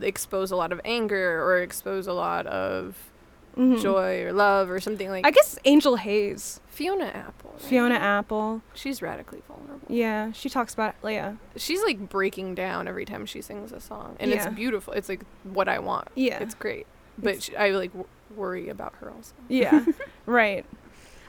expose 0.01 0.51
a 0.51 0.57
lot 0.57 0.73
of 0.73 0.81
anger 0.85 1.43
or 1.43 1.63
expose 1.63 2.07
a 2.07 2.13
lot 2.13 2.47
of 2.47 3.12
Mhm. 3.57 3.81
joy 3.83 4.23
or 4.25 4.33
love 4.33 4.71
or 4.71 4.81
something 4.81 5.11
like. 5.11 5.27
I 5.27 5.31
guess 5.31 5.59
Angel 5.65 5.97
Haze, 5.97 6.61
Fiona 6.69 7.05
Apple. 7.07 7.51
right? 7.53 7.61
Fiona 7.63 7.95
Apple. 7.97 8.63
She's 8.75 9.03
radically 9.03 9.43
vulnerable. 9.47 9.87
Yeah, 9.89 10.33
she 10.33 10.49
talks 10.49 10.73
about 10.75 10.95
yeah. 11.05 11.35
She's 11.57 11.83
like 11.83 12.09
breaking 12.09 12.55
down 12.55 12.89
every 12.89 13.05
time 13.05 13.27
she 13.27 13.43
sings 13.43 13.73
a 13.73 13.81
song, 13.81 14.17
and 14.21 14.31
Yeah. 14.31 14.47
it's 14.47 14.55
beautiful. 14.55 14.93
It's 14.95 15.09
like 15.09 15.23
what 15.45 15.69
I 15.69 15.79
want. 15.79 16.09
Yeah. 16.15 16.39
it's 16.43 16.55
great. 16.55 16.87
But 17.19 17.43
sh 17.43 17.51
I 17.59 17.71
like 17.71 17.91
w- 17.93 18.09
worry 18.35 18.69
about 18.71 18.95
her 19.01 19.11
also. 19.11 19.35
Yeah, 19.49 19.85
right. 20.27 20.65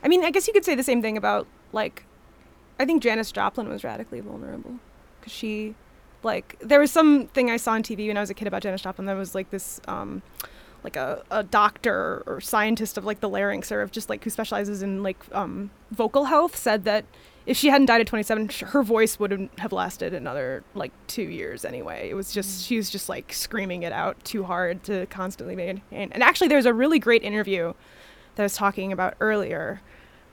I 0.01 0.07
mean, 0.07 0.23
I 0.23 0.31
guess 0.31 0.47
you 0.47 0.53
could 0.53 0.63
say 0.65 0.75
the 0.75 0.83
same 0.83 1.01
thing 1.01 1.17
about 1.17 1.45
like, 1.73 2.05
I 2.79 2.85
think 2.85 3.03
Janis 3.03 3.31
Joplin 3.31 3.67
was 3.67 3.83
radically 3.83 4.21
vulnerable 4.21 4.79
because 5.19 5.33
she, 5.33 5.75
like, 6.23 6.57
there 6.61 6.79
was 6.79 6.91
something 6.91 7.49
I 7.51 7.57
saw 7.57 7.71
on 7.73 7.83
TV 7.83 8.07
when 8.07 8.15
I 8.17 8.19
was 8.21 8.29
a 8.29 8.33
kid 8.33 8.47
about 8.47 8.61
Janis 8.61 8.81
Joplin. 8.81 9.05
There 9.07 9.15
was 9.17 9.35
like 9.35 9.49
this, 9.49 9.81
um, 9.87 10.21
like 10.83 10.95
a, 10.95 11.23
a 11.31 11.43
doctor 11.43 12.23
or 12.25 12.41
scientist 12.41 12.97
of 12.97 13.05
like 13.05 13.19
the 13.19 13.29
larynx 13.29 13.71
or 13.71 13.81
of 13.81 13.91
just 13.91 14.09
like 14.09 14.23
who 14.23 14.29
specializes 14.29 14.81
in 14.81 15.03
like 15.03 15.17
um, 15.31 15.69
vocal 15.91 16.25
health 16.25 16.55
said 16.55 16.83
that 16.83 17.05
if 17.45 17.57
she 17.57 17.67
hadn't 17.67 17.87
died 17.87 17.99
at 17.99 18.07
27 18.07 18.49
her 18.67 18.83
voice 18.83 19.19
wouldn't 19.19 19.57
have 19.59 19.71
lasted 19.73 20.13
another 20.13 20.63
like 20.75 20.91
two 21.07 21.23
years 21.23 21.65
anyway 21.65 22.09
it 22.09 22.13
was 22.13 22.31
just 22.31 22.65
she 22.65 22.77
was 22.77 22.89
just 22.89 23.09
like 23.09 23.33
screaming 23.33 23.83
it 23.83 23.91
out 23.91 24.21
too 24.23 24.43
hard 24.43 24.81
to 24.83 25.05
constantly 25.07 25.55
maintain 25.55 25.81
and 25.91 26.23
actually 26.23 26.47
there's 26.47 26.65
a 26.65 26.73
really 26.73 26.99
great 26.99 27.23
interview 27.23 27.73
that 28.35 28.43
I 28.43 28.45
was 28.45 28.55
talking 28.55 28.91
about 28.91 29.15
earlier. 29.19 29.81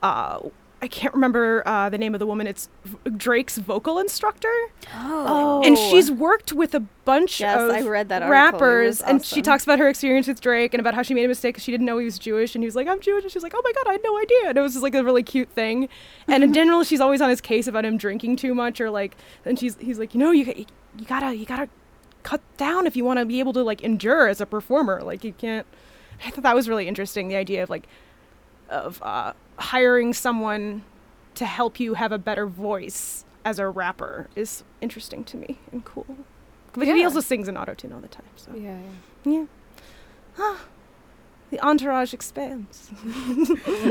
Uh, 0.01 0.39
I 0.83 0.87
can't 0.87 1.13
remember 1.13 1.61
uh, 1.67 1.89
the 1.89 1.97
name 1.99 2.15
of 2.15 2.19
the 2.19 2.25
woman. 2.25 2.47
It's 2.47 2.67
Drake's 3.15 3.59
vocal 3.59 3.99
instructor. 3.99 4.51
Oh. 4.95 5.61
And 5.63 5.77
she's 5.77 6.09
worked 6.09 6.53
with 6.53 6.73
a 6.73 6.79
bunch 6.79 7.39
Yes, 7.39 7.61
of 7.61 7.69
I 7.69 7.81
read 7.81 8.09
that. 8.09 8.27
Rappers, 8.27 8.99
was 8.99 9.01
and 9.01 9.23
she 9.23 9.43
talks 9.43 9.63
about 9.63 9.77
her 9.77 9.87
experience 9.87 10.27
with 10.27 10.41
Drake 10.41 10.73
and 10.73 10.81
about 10.81 10.95
how 10.95 11.03
she 11.03 11.13
made 11.13 11.23
a 11.25 11.27
mistake 11.27 11.53
because 11.53 11.63
she 11.63 11.71
didn't 11.71 11.85
know 11.85 11.99
he 11.99 12.05
was 12.05 12.17
Jewish, 12.17 12.55
and 12.55 12.63
he 12.63 12.65
was 12.65 12.75
like, 12.75 12.87
"I'm 12.87 12.99
Jewish," 12.99 13.23
and 13.23 13.31
she's 13.31 13.43
like, 13.43 13.53
"Oh 13.55 13.61
my 13.63 13.71
god, 13.73 13.89
I 13.89 13.91
had 13.93 14.01
no 14.03 14.17
idea." 14.17 14.49
And 14.49 14.57
it 14.57 14.61
was 14.61 14.73
just 14.73 14.81
like 14.81 14.95
a 14.95 15.03
really 15.03 15.21
cute 15.21 15.49
thing. 15.49 15.87
And 16.27 16.43
in 16.43 16.51
general, 16.51 16.83
she's 16.83 16.99
always 16.99 17.21
on 17.21 17.29
his 17.29 17.41
case 17.41 17.67
about 17.67 17.85
him 17.85 17.97
drinking 17.97 18.37
too 18.37 18.55
much, 18.55 18.81
or 18.81 18.89
like, 18.89 19.15
and 19.45 19.59
she's 19.59 19.77
he's 19.77 19.99
like, 19.99 20.15
you 20.15 20.19
know, 20.19 20.31
you 20.31 20.45
you, 20.45 20.65
you 20.97 21.05
gotta 21.05 21.35
you 21.35 21.45
gotta 21.45 21.69
cut 22.23 22.41
down 22.57 22.87
if 22.87 22.95
you 22.95 23.05
want 23.05 23.19
to 23.19 23.25
be 23.25 23.39
able 23.39 23.53
to 23.53 23.61
like 23.61 23.81
endure 23.81 24.27
as 24.27 24.41
a 24.41 24.47
performer. 24.47 25.03
Like 25.03 25.23
you 25.23 25.33
can't. 25.33 25.67
I 26.25 26.31
thought 26.31 26.43
that 26.43 26.55
was 26.55 26.67
really 26.67 26.87
interesting. 26.87 27.27
The 27.27 27.35
idea 27.35 27.61
of 27.61 27.69
like 27.69 27.87
of 28.69 29.01
uh, 29.03 29.33
hiring 29.61 30.13
someone 30.13 30.83
to 31.35 31.45
help 31.45 31.79
you 31.79 31.93
have 31.95 32.11
a 32.11 32.17
better 32.17 32.45
voice 32.47 33.23
as 33.45 33.57
a 33.59 33.67
rapper 33.67 34.27
is 34.35 34.63
interesting 34.81 35.23
to 35.25 35.37
me 35.37 35.59
and 35.71 35.83
cool. 35.85 36.05
But 36.73 36.87
he 36.87 37.03
also 37.03 37.19
sings 37.21 37.47
in 37.47 37.57
auto 37.57 37.73
tune 37.73 37.91
all 37.93 37.99
the 37.99 38.07
time. 38.07 38.25
So 38.35 38.53
Yeah. 38.55 38.77
yeah. 39.25 39.45
Ah, 40.39 40.61
the 41.49 41.59
entourage 41.59 42.13
expands. 42.13 42.89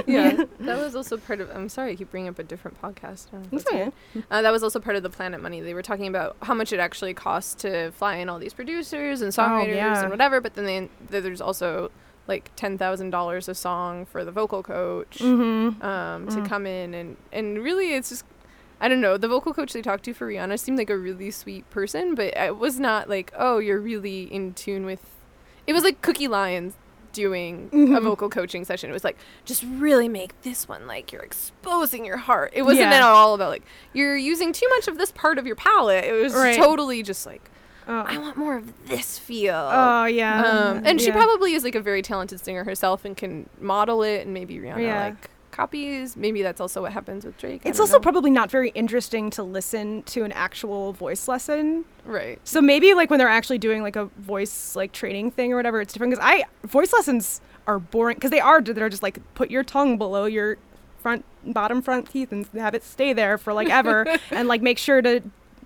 yeah, 0.06 0.44
that 0.60 0.78
was 0.78 0.96
also 0.96 1.18
part 1.18 1.40
of. 1.42 1.50
I'm 1.50 1.68
sorry, 1.68 1.92
I 1.92 1.94
keep 1.96 2.10
bringing 2.10 2.30
up 2.30 2.38
a 2.38 2.42
different 2.42 2.80
podcast. 2.80 3.26
now. 3.32 3.40
That's 3.50 3.64
That's 3.64 3.66
okay. 3.66 3.90
Uh, 4.30 4.40
that 4.40 4.50
was 4.50 4.62
also 4.62 4.80
part 4.80 4.96
of 4.96 5.02
the 5.02 5.10
Planet 5.10 5.42
Money. 5.42 5.60
They 5.60 5.74
were 5.74 5.82
talking 5.82 6.06
about 6.06 6.36
how 6.42 6.54
much 6.54 6.72
it 6.72 6.80
actually 6.80 7.12
costs 7.12 7.54
to 7.56 7.90
fly 7.92 8.16
in 8.16 8.30
all 8.30 8.38
these 8.38 8.54
producers 8.54 9.20
and 9.20 9.30
songwriters 9.30 9.72
Oh, 9.72 9.74
yeah. 9.74 10.00
and 10.00 10.10
whatever. 10.10 10.40
But 10.40 10.54
then 10.54 10.88
they, 11.10 11.20
there's 11.20 11.42
also 11.42 11.90
like 12.30 12.50
ten 12.56 12.78
thousand 12.78 13.10
dollars 13.10 13.46
a 13.48 13.54
song 13.54 14.06
for 14.06 14.24
the 14.24 14.32
vocal 14.32 14.62
coach 14.62 15.18
Mhm. 15.18 15.84
um, 15.84 16.26
to 16.28 16.36
Mm. 16.36 16.48
come 16.48 16.64
in 16.66 16.94
and 16.94 17.16
and 17.32 17.58
really 17.62 17.92
it's 17.94 18.08
just 18.08 18.24
I 18.80 18.88
don't 18.88 19.02
know 19.02 19.18
the 19.18 19.28
vocal 19.28 19.52
coach 19.52 19.74
they 19.74 19.82
talked 19.82 20.04
to 20.04 20.14
for 20.14 20.26
Rihanna 20.26 20.58
seemed 20.58 20.78
like 20.78 20.88
a 20.88 20.96
really 20.96 21.30
sweet 21.30 21.68
person, 21.68 22.14
but 22.14 22.34
it 22.34 22.56
was 22.56 22.80
not 22.80 23.10
like 23.10 23.30
oh 23.38 23.58
you're 23.58 23.80
really 23.80 24.22
in 24.22 24.54
tune 24.54 24.86
with. 24.86 25.04
It 25.66 25.74
was 25.74 25.84
like 25.84 26.00
Cookie 26.00 26.28
Lions 26.28 26.74
doing 27.12 27.68
a 27.72 27.76
Mhm. 27.76 28.02
vocal 28.04 28.28
coaching 28.30 28.64
session. 28.64 28.88
It 28.88 28.92
was 28.92 29.02
like 29.04 29.18
just 29.44 29.64
really 29.68 30.08
make 30.08 30.40
this 30.42 30.68
one 30.68 30.86
like 30.86 31.10
you're 31.12 31.22
exposing 31.22 32.04
your 32.06 32.16
heart. 32.18 32.52
It 32.54 32.62
wasn't 32.62 32.90
Yeah. 32.90 32.98
at 32.98 33.02
all 33.02 33.34
about 33.34 33.50
like 33.50 33.64
you're 33.92 34.16
using 34.16 34.52
too 34.52 34.68
much 34.70 34.86
of 34.88 34.96
this 34.96 35.10
part 35.12 35.36
of 35.36 35.44
your 35.46 35.56
palate. 35.56 36.04
It 36.04 36.12
was 36.12 36.32
Right. 36.34 36.56
totally 36.56 37.02
just 37.02 37.26
like 37.26 37.50
Oh. 37.88 38.04
I 38.06 38.18
want 38.18 38.36
more 38.36 38.56
of 38.56 38.86
this 38.88 39.18
feel. 39.18 39.54
Oh, 39.54 40.04
yeah. 40.04 40.42
Um, 40.42 40.82
and 40.84 41.00
she 41.00 41.10
probably 41.10 41.54
is 41.54 41.64
like 41.64 41.74
a 41.74 41.80
very 41.80 42.02
talented 42.02 42.40
singer 42.40 42.62
herself 42.64 43.04
and 43.04 43.16
can 43.16 43.48
model 43.60 44.02
it, 44.02 44.22
and 44.24 44.34
maybe 44.34 44.58
Rihanna 44.58 44.82
Yeah. 44.82 45.04
like 45.06 45.30
copies. 45.50 46.16
Maybe 46.16 46.42
that's 46.42 46.60
also 46.60 46.82
what 46.82 46.92
happens 46.92 47.24
with 47.24 47.36
Drake. 47.36 47.62
I 47.64 47.68
It's 47.70 47.80
also 47.80 47.94
know. 47.94 48.00
probably 48.00 48.30
not 48.30 48.50
very 48.50 48.68
interesting 48.70 49.30
to 49.30 49.42
listen 49.42 50.02
to 50.04 50.22
an 50.22 50.30
actual 50.32 50.92
voice 50.92 51.26
lesson. 51.26 51.84
Right. 52.04 52.38
So 52.44 52.60
maybe 52.62 52.94
like 52.94 53.10
when 53.10 53.18
they're 53.18 53.28
actually 53.28 53.58
doing 53.58 53.82
like 53.82 53.96
a 53.96 54.04
voice 54.18 54.76
like 54.76 54.92
training 54.92 55.32
thing 55.32 55.52
or 55.52 55.56
whatever, 55.56 55.80
it's 55.80 55.92
different. 55.92 56.12
Because 56.12 56.24
I 56.24 56.44
voice 56.66 56.92
lessons 56.92 57.40
are 57.66 57.80
boring 57.80 58.14
because 58.14 58.30
they 58.30 58.38
are. 58.40 58.60
They're 58.62 58.88
just 58.88 59.02
like 59.02 59.18
put 59.34 59.50
your 59.50 59.64
tongue 59.64 59.98
below 59.98 60.26
your 60.26 60.56
front 61.02 61.24
bottom 61.44 61.82
front 61.82 62.10
teeth 62.10 62.30
and 62.30 62.46
have 62.54 62.74
it 62.74 62.84
stay 62.84 63.12
there 63.12 63.36
for 63.36 63.52
like 63.52 63.68
ever, 63.70 64.06
and 64.30 64.46
like 64.46 64.62
make 64.62 64.78
sure 64.78 65.02
to 65.02 65.20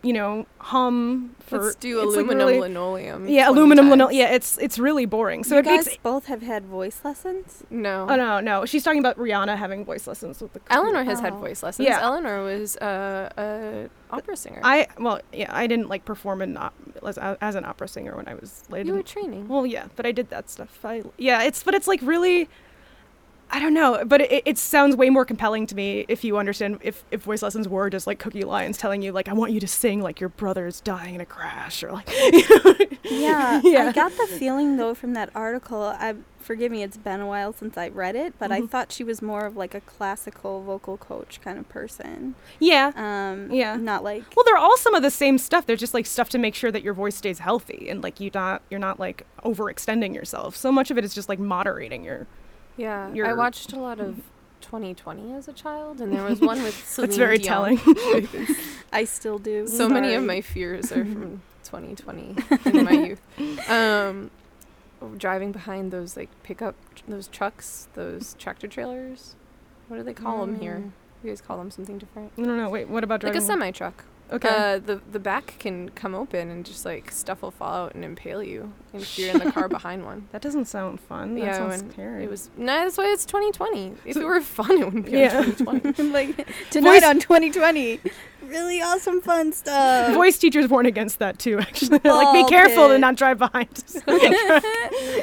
you 0.05 0.13
know 0.13 0.47
hum 0.59 1.35
for. 1.41 1.59
Let's 1.63 1.77
do 1.77 1.99
it's, 2.01 2.17
like, 2.17 2.27
aluminum 2.27 2.47
really- 2.47 2.61
linoleum. 2.61 3.29
Yeah, 3.29 3.49
aluminum 3.51 3.91
linoleum. 3.91 4.19
Yeah, 4.19 4.35
it's 4.35 4.59
it's 4.59 4.79
really 4.79 5.07
boring. 5.07 5.45
So 5.45 5.55
you 5.55 5.61
it 5.61 5.65
guys 5.65 5.87
makes. 5.87 5.99
both 5.99 6.27
have 6.27 6.43
had 6.43 6.65
voice 6.67 7.01
lessons. 7.05 7.65
No. 7.71 8.07
Oh 8.09 8.17
no, 8.17 8.41
no. 8.41 8.65
She's 8.67 8.83
talking 8.85 9.01
about 9.01 9.19
Rihanna 9.19 9.57
having 9.57 9.85
voice 9.85 10.07
lessons 10.07 10.41
with 10.41 10.53
the. 10.53 10.61
Eleanor 10.71 11.05
has 11.05 11.21
had 11.21 11.33
Oh. 11.33 11.39
voice 11.39 11.63
lessons. 11.63 11.89
Yeah. 11.89 12.01
Eleanor 12.03 12.43
was 12.43 12.77
uh, 12.77 13.29
a 13.39 13.89
opera 14.15 14.37
singer. 14.37 14.61
I 14.63 14.87
well 14.99 15.21
yeah 15.33 15.51
I 15.53 15.67
didn't 15.67 15.89
like 15.89 16.05
perform 16.05 16.41
in 16.43 16.57
op- 16.57 16.75
as, 17.05 17.19
as 17.19 17.55
an 17.57 17.65
opera 17.65 17.89
singer 17.89 18.15
when 18.17 18.29
I 18.29 18.35
was 18.35 18.63
I 18.73 18.79
you 18.79 18.95
were 18.95 19.03
training. 19.03 19.49
Well, 19.49 19.67
yeah, 19.67 19.87
but 19.97 20.07
I 20.07 20.13
did 20.13 20.31
that 20.31 20.49
stuff. 20.51 20.85
I 20.85 21.03
yeah, 21.19 21.43
it's 21.43 21.63
but 21.65 21.75
it's 21.75 21.89
like 21.89 22.01
really, 22.03 22.49
I 23.51 23.61
don't 23.61 23.75
know, 23.75 24.03
but 24.05 24.21
it, 24.23 24.43
it 24.45 24.59
sounds 24.59 24.97
way 24.97 25.11
more 25.11 25.25
compelling 25.25 25.67
to 25.69 25.77
me 25.77 26.05
if 26.09 26.25
you 26.25 26.39
understand 26.39 26.79
if 26.83 27.05
if 27.13 27.23
voice 27.23 27.41
lessons 27.43 27.69
were 27.69 27.89
just 27.89 28.07
like 28.07 28.19
Cookie 28.19 28.43
Lions 28.43 28.77
telling 28.79 29.01
you 29.01 29.13
like 29.13 29.29
I 29.29 29.33
want 29.33 29.53
you 29.53 29.61
to 29.61 29.69
sing 29.69 30.01
like 30.03 30.19
your 30.19 30.31
brother's 30.31 30.81
dying 30.81 31.15
in 31.15 31.21
a 31.21 31.27
crash 31.27 31.83
or 31.83 31.93
like. 31.93 32.09
Yeah, 33.05 33.61
Yeah. 33.63 33.89
I 33.89 33.93
got 33.93 34.13
the 34.13 34.27
feeling 34.27 34.77
though 34.77 34.95
from 34.95 35.13
that 35.15 35.31
article. 35.35 35.83
I 35.83 36.15
forgive 36.39 36.73
me, 36.73 36.83
it's 36.83 36.97
been 36.97 37.21
a 37.21 37.27
while 37.27 37.53
since 37.53 37.77
I 37.77 37.89
read 37.89 38.17
it, 38.17 38.35
but 38.39 38.51
I 38.51 38.61
Mhm. 38.63 38.71
thought 38.71 38.91
she 38.93 39.05
was 39.05 39.23
more 39.23 39.45
of 39.47 39.57
like 39.57 39.75
a 39.75 39.81
classical 39.83 40.63
vocal 40.63 40.97
coach 40.97 41.41
kind 41.43 41.59
of 41.59 41.69
person. 41.69 42.35
Yeah. 42.59 42.93
Um, 42.97 43.51
Yeah. 43.53 43.77
not 43.77 44.03
like 44.03 44.25
Well, 44.35 44.45
they're 44.45 44.57
all 44.57 44.77
some 44.79 44.95
of 44.95 45.03
the 45.03 45.11
same 45.11 45.39
stuff. 45.39 45.65
They're 45.67 45.77
just 45.77 45.95
like 45.95 46.07
stuff 46.07 46.29
to 46.31 46.39
make 46.39 46.55
sure 46.55 46.73
that 46.73 46.83
your 46.83 46.95
voice 46.95 47.15
stays 47.15 47.39
healthy 47.41 47.89
and 47.89 48.03
like 48.03 48.19
you 48.21 48.31
not 48.35 48.63
you're 48.71 48.81
not 48.81 48.99
like 48.99 49.27
overextending 49.45 50.15
yourself. 50.15 50.57
So 50.57 50.73
much 50.73 50.91
of 50.91 50.99
it 50.99 51.05
is 51.05 51.15
just 51.15 51.29
like 51.29 51.39
moderating 51.39 52.05
your. 52.05 52.27
Yeah. 52.77 53.11
I 53.25 53.33
watched 53.33 53.73
a 53.73 53.79
lot 53.79 54.01
of 54.01 54.17
2020 54.63 55.33
as 55.35 55.49
a 55.49 55.53
child, 55.53 56.01
and 56.01 56.13
there 56.13 56.25
was 56.25 56.41
one 56.41 56.63
with 56.63 56.75
Celine 56.87 57.11
That's 57.11 57.19
very 57.19 57.39
Dion. 57.39 57.77
telling. 57.77 57.97
I 58.93 59.05
still 59.05 59.39
do. 59.39 59.67
so 59.67 59.89
many 59.89 60.15
of 60.15 60.23
my 60.25 60.41
fears 60.41 60.91
are 60.93 61.05
from 61.05 61.43
2020 61.65 62.37
in 62.67 62.85
my 62.85 62.91
youth. 62.93 63.71
Um, 63.71 64.31
driving 65.19 65.53
behind 65.53 65.91
those 65.93 66.17
like 66.17 66.31
pickup, 66.43 66.75
those 67.07 67.29
trucks, 67.29 67.89
those 67.95 68.35
tractor 68.39 68.67
trailers. 68.69 69.35
What 69.89 69.99
do 69.99 70.03
they 70.03 70.15
call 70.15 70.41
them 70.41 70.61
here? 70.61 70.77
Mm. 70.77 70.91
You 71.23 71.31
guys 71.31 71.41
call 71.41 71.59
them 71.59 71.71
something 71.71 71.99
different. 71.99 72.33
I 72.39 72.43
don't 72.43 72.57
know. 72.57 72.69
Wait, 72.71 72.89
what 72.89 73.05
about 73.05 73.23
Like 73.23 73.35
a 73.35 73.41
semi 73.41 73.71
truck. 73.71 74.05
Okay. 74.33 74.49
Uh, 74.49 74.79
the 74.79 75.01
the 75.13 75.19
back 75.19 75.57
can 75.59 75.91
come 75.91 76.15
open 76.15 76.51
and 76.51 76.65
just 76.65 76.85
like 76.85 77.11
stuff 77.11 77.43
will 77.43 77.51
fall 77.51 77.75
out 77.75 77.95
and 77.95 78.05
impale 78.05 78.43
you 78.43 78.73
if 78.93 79.19
you're 79.19 79.31
in 79.31 79.39
the 79.39 79.53
car 79.53 79.69
behind 79.79 80.05
one. 80.05 80.29
That 80.33 80.41
doesn't 80.43 80.65
sound 80.65 80.99
fun. 81.01 81.35
That 81.35 81.41
yeah, 81.45 81.57
sounds 81.71 81.93
scary. 81.93 82.25
it 82.25 82.31
was. 82.31 82.51
No, 82.57 82.67
that's 82.85 82.97
why 82.97 83.07
it's 83.13 83.25
2020. 83.27 83.95
If 84.07 84.17
it 84.17 84.25
were 84.25 84.41
fun, 84.41 84.71
it 84.81 84.85
wouldn't 84.85 85.05
be 85.07 85.13
Yeah. 85.13 85.39
on 85.39 85.45
2020. 85.55 86.03
like 86.13 86.47
tonight 86.71 87.01
Voice- 87.01 87.05
on 87.05 87.21
2020, 87.21 88.01
really 88.49 88.81
awesome 88.83 89.21
fun 89.21 89.53
stuff. 89.53 90.15
Voice 90.15 90.39
teachers 90.39 90.69
warn 90.69 90.87
against 90.87 91.19
that 91.19 91.39
too. 91.39 91.59
Actually, 91.59 91.99
They're 92.03 92.13
like 92.15 92.33
be 92.35 92.43
oh, 92.45 92.49
careful 92.49 92.89
to 92.89 92.99
not 92.99 93.17
drive 93.17 93.39
behind. 93.39 93.69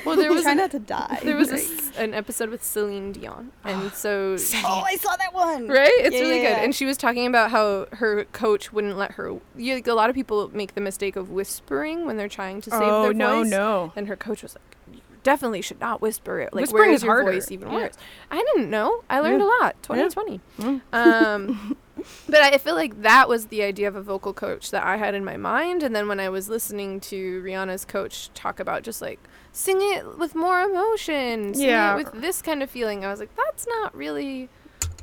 well, 0.05 0.15
there 0.15 0.31
was 0.31 0.43
Try 0.43 0.51
a- 0.53 0.55
not 0.55 0.71
to 0.71 0.79
die. 0.79 1.19
There 1.23 1.35
was 1.35 1.51
Right. 1.51 1.59
s 1.61 1.91
an 1.97 2.13
episode 2.13 2.49
with 2.49 2.63
Celine 2.63 3.11
Dion, 3.11 3.51
and 3.63 3.91
so 4.03 4.35
Oh, 4.65 4.83
I 4.85 4.95
saw 4.97 5.15
that 5.15 5.33
one. 5.33 5.67
right, 5.67 5.91
it's 5.99 6.15
Yeah, 6.15 6.21
really 6.21 6.37
yeah, 6.41 6.49
good. 6.49 6.57
yeah. 6.57 6.63
And 6.63 6.73
she 6.75 6.85
was 6.85 6.97
talking 6.97 7.27
about 7.27 7.51
how 7.51 7.87
her 7.93 8.25
coach 8.25 8.71
wouldn't 8.73 8.97
let 8.97 9.11
her. 9.13 9.37
You, 9.55 9.75
like, 9.75 9.87
a 9.87 9.93
lot 9.93 10.09
of 10.09 10.15
people 10.15 10.49
make 10.53 10.73
the 10.75 10.81
mistake 10.81 11.15
of 11.15 11.29
whispering 11.29 12.05
when 12.05 12.17
they're 12.17 12.29
trying 12.29 12.61
to 12.61 12.69
save 12.69 12.81
Oh, 12.81 13.03
their 13.03 13.13
no, 13.13 13.39
voice. 13.41 13.49
no. 13.49 13.57
no. 13.87 13.93
And 13.95 14.07
her 14.07 14.15
coach 14.15 14.41
was 14.43 14.55
like, 14.55 14.63
"You 14.80 14.80
definitely 15.23 15.61
should 15.61 15.79
not 15.79 16.01
whisper 16.01 16.39
it. 16.39 16.53
Like, 16.53 16.61
Whispering 16.63 16.87
where 16.87 16.93
is 16.93 17.03
your 17.03 17.13
harder. 17.15 17.31
voice 17.33 17.51
even 17.51 17.69
Yeah. 17.69 17.75
worse?" 17.75 17.95
I 18.31 18.37
didn't 18.55 18.69
know. 18.69 19.03
I 19.09 19.19
learned 19.19 19.41
Yeah. 19.41 19.47
a 19.47 19.63
lot. 19.63 19.75
2020. 19.83 20.39
Mm. 20.59 20.81
Um, 20.93 21.77
but 22.29 22.41
I 22.41 22.57
feel 22.57 22.75
like 22.75 23.01
that 23.03 23.29
was 23.29 23.47
the 23.47 23.61
idea 23.63 23.87
of 23.87 23.95
a 23.95 24.01
vocal 24.01 24.33
coach 24.33 24.71
that 24.71 24.83
I 24.83 24.97
had 24.97 25.13
in 25.15 25.23
my 25.25 25.37
mind. 25.37 25.83
And 25.83 25.95
then 25.95 26.07
when 26.07 26.19
I 26.19 26.29
was 26.29 26.49
listening 26.49 26.99
to 27.01 27.41
Rihanna's 27.43 27.85
coach 27.85 28.29
talk 28.33 28.59
about 28.59 28.83
just 28.83 29.01
like 29.01 29.19
sing 29.51 29.77
it 29.81 30.17
with 30.17 30.33
more 30.35 30.61
emotion, 30.61 31.53
sing 31.53 31.67
Yeah. 31.67 31.93
it 31.93 31.97
with 32.03 32.21
this 32.21 32.41
kind 32.41 32.63
of 32.63 32.69
feeling, 32.69 33.05
I 33.05 33.11
was 33.11 33.19
like, 33.19 33.35
that's 33.35 33.67
not 33.67 33.95
really 33.95 34.49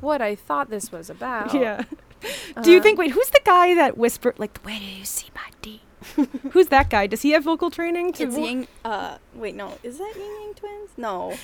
what 0.01 0.21
I 0.21 0.35
thought 0.35 0.69
this 0.69 0.91
was 0.91 1.09
about. 1.09 1.53
Yeah. 1.53 1.83
Do 2.63 2.71
you 2.71 2.79
Uh, 2.79 2.83
think? 2.83 2.99
Wait, 2.99 3.11
who's 3.11 3.29
the 3.29 3.39
guy 3.45 3.73
that 3.75 3.97
whispered 3.97 4.39
like, 4.39 4.57
"Where 4.63 4.77
do 4.77 4.83
you 4.83 5.05
see 5.05 5.29
my 5.33 5.41
D"? 5.61 5.83
who's 6.51 6.67
that 6.67 6.89
guy? 6.89 7.07
Does 7.07 7.21
he 7.21 7.31
have 7.31 7.43
vocal 7.43 7.69
training? 7.71 8.13
To 8.13 8.23
It's 8.23 8.37
Ying. 8.37 8.67
Uh, 8.85 9.17
wait, 9.33 9.55
no, 9.55 9.77
is 9.83 9.97
that 9.97 10.13
Ying 10.15 10.31
Yang 10.41 10.53
Twins? 10.55 10.89
No. 10.97 11.35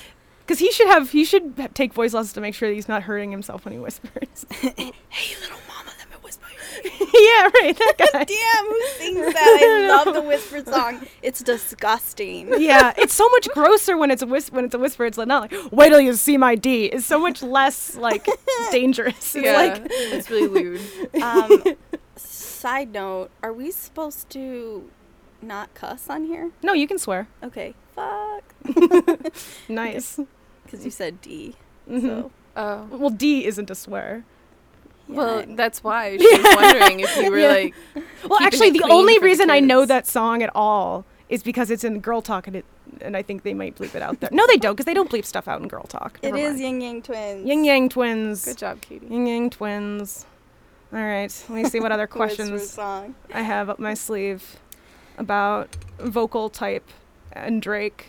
Because 0.46 0.60
he 0.60 0.70
should 0.70 0.86
have. 0.88 1.10
He 1.10 1.24
should 1.24 1.54
ha- 1.56 1.68
take 1.74 1.92
voice 1.92 2.14
lessons 2.14 2.32
to 2.34 2.40
make 2.40 2.54
sure 2.54 2.68
that 2.68 2.74
he's 2.74 2.88
not 2.88 3.02
hurting 3.02 3.32
himself 3.32 3.64
when 3.64 3.72
he 3.74 3.80
whispers. 3.80 4.46
hey, 4.50 4.92
little 5.40 5.58
mama, 5.66 5.90
let 5.98 6.08
me 6.08 6.16
whisper. 6.22 6.46
yeah, 6.84 7.50
right. 7.60 7.76
That 7.76 7.94
guy. 8.12 8.24
Damn, 8.24 8.66
who 8.66 8.82
sings 8.96 9.34
that? 9.34 9.58
I 9.60 9.88
love 9.88 10.14
the 10.14 10.22
whisper 10.22 10.62
song. 10.64 11.04
It's 11.20 11.42
disgusting. 11.42 12.60
yeah, 12.60 12.92
it's 12.96 13.12
so 13.14 13.28
much 13.30 13.48
grosser 13.54 13.96
when 13.96 14.12
it's 14.12 14.22
a 14.22 14.26
whis- 14.26 14.52
when 14.52 14.64
it's 14.64 14.74
a 14.74 14.78
whisper. 14.78 15.04
It's 15.04 15.18
not 15.18 15.50
like 15.50 15.72
wait 15.72 15.88
till 15.88 16.00
you 16.00 16.14
see 16.14 16.36
my 16.36 16.54
D. 16.54 16.84
It's 16.86 17.06
so 17.06 17.18
much 17.18 17.42
less 17.42 17.96
like 17.96 18.28
dangerous. 18.70 19.34
It's 19.34 19.44
yeah, 19.44 19.56
like 19.56 19.82
it's 19.90 20.30
really 20.30 20.46
lewd. 20.46 20.80
Um, 21.20 21.64
side 22.56 22.92
note: 22.92 23.30
Are 23.42 23.52
we 23.52 23.70
supposed 23.70 24.30
to 24.30 24.88
not 25.42 25.72
cuss 25.74 26.08
on 26.10 26.24
here? 26.24 26.50
no, 26.62 26.72
you 26.72 26.86
can 26.88 26.98
swear. 26.98 27.28
Okay. 27.42 27.74
Fuck. 27.94 28.44
Nice. 29.68 30.18
Because 30.64 30.84
you 30.84 30.90
said 30.90 31.20
D. 31.20 31.54
Mhm. 31.88 32.00
So. 32.02 32.30
Oh. 32.56 32.86
Well, 32.90 33.10
D 33.10 33.44
isn't 33.46 33.70
a 33.70 33.74
swear. 33.74 34.24
Well, 35.08 35.44
that's 35.48 35.84
why 35.84 36.16
she 36.20 36.26
was 36.40 36.56
wondering 36.56 37.00
if 37.00 37.16
you 37.16 37.30
were 37.30 37.38
Yeah. 37.38 37.48
like. 37.48 37.74
Well, 38.28 38.42
actually, 38.42 38.70
the 38.70 38.82
only 38.90 39.14
for 39.14 39.20
the 39.20 39.26
reason 39.26 39.50
I 39.50 39.60
know 39.60 39.86
that 39.86 40.06
song 40.06 40.42
at 40.42 40.50
all 40.54 41.04
is 41.28 41.42
because 41.42 41.70
it's 41.70 41.84
in 41.84 42.00
Girl 42.00 42.22
Talk, 42.22 42.46
and 42.48 42.56
it, 42.56 42.64
and 43.00 43.16
I 43.16 43.22
think 43.22 43.42
they 43.42 43.54
might 43.54 43.76
bleep 43.76 43.94
it 43.94 44.02
out 44.02 44.18
there. 44.20 44.30
No, 44.32 44.46
they 44.48 44.56
don't, 44.56 44.74
because 44.74 44.86
they 44.86 44.94
don't 44.94 45.10
bleep 45.10 45.24
stuff 45.24 45.46
out 45.48 45.60
in 45.62 45.68
Girl 45.68 45.84
Talk. 45.84 46.18
It 46.22 46.32
Never 46.34 46.38
is. 46.54 46.60
Ying 46.60 46.80
Yang 46.80 47.02
Twins. 47.02 47.46
Yin 47.46 47.64
Yang 47.64 47.88
Twins. 47.90 48.44
Good 48.44 48.58
job, 48.58 48.80
Katie. 48.80 49.06
Yin 49.06 49.26
Yang 49.26 49.50
Twins. 49.50 50.26
All 50.92 50.98
right, 51.00 51.32
let 51.48 51.62
me 51.62 51.68
see 51.68 51.80
what 51.80 51.92
other 51.92 52.06
questions 52.18 52.70
song. 52.70 53.14
I 53.34 53.42
have 53.42 53.68
up 53.68 53.78
my 53.78 53.94
sleeve 53.94 54.56
about 55.18 55.76
vocal 55.98 56.48
type 56.48 56.88
and 57.32 57.60
Drake. 57.60 58.08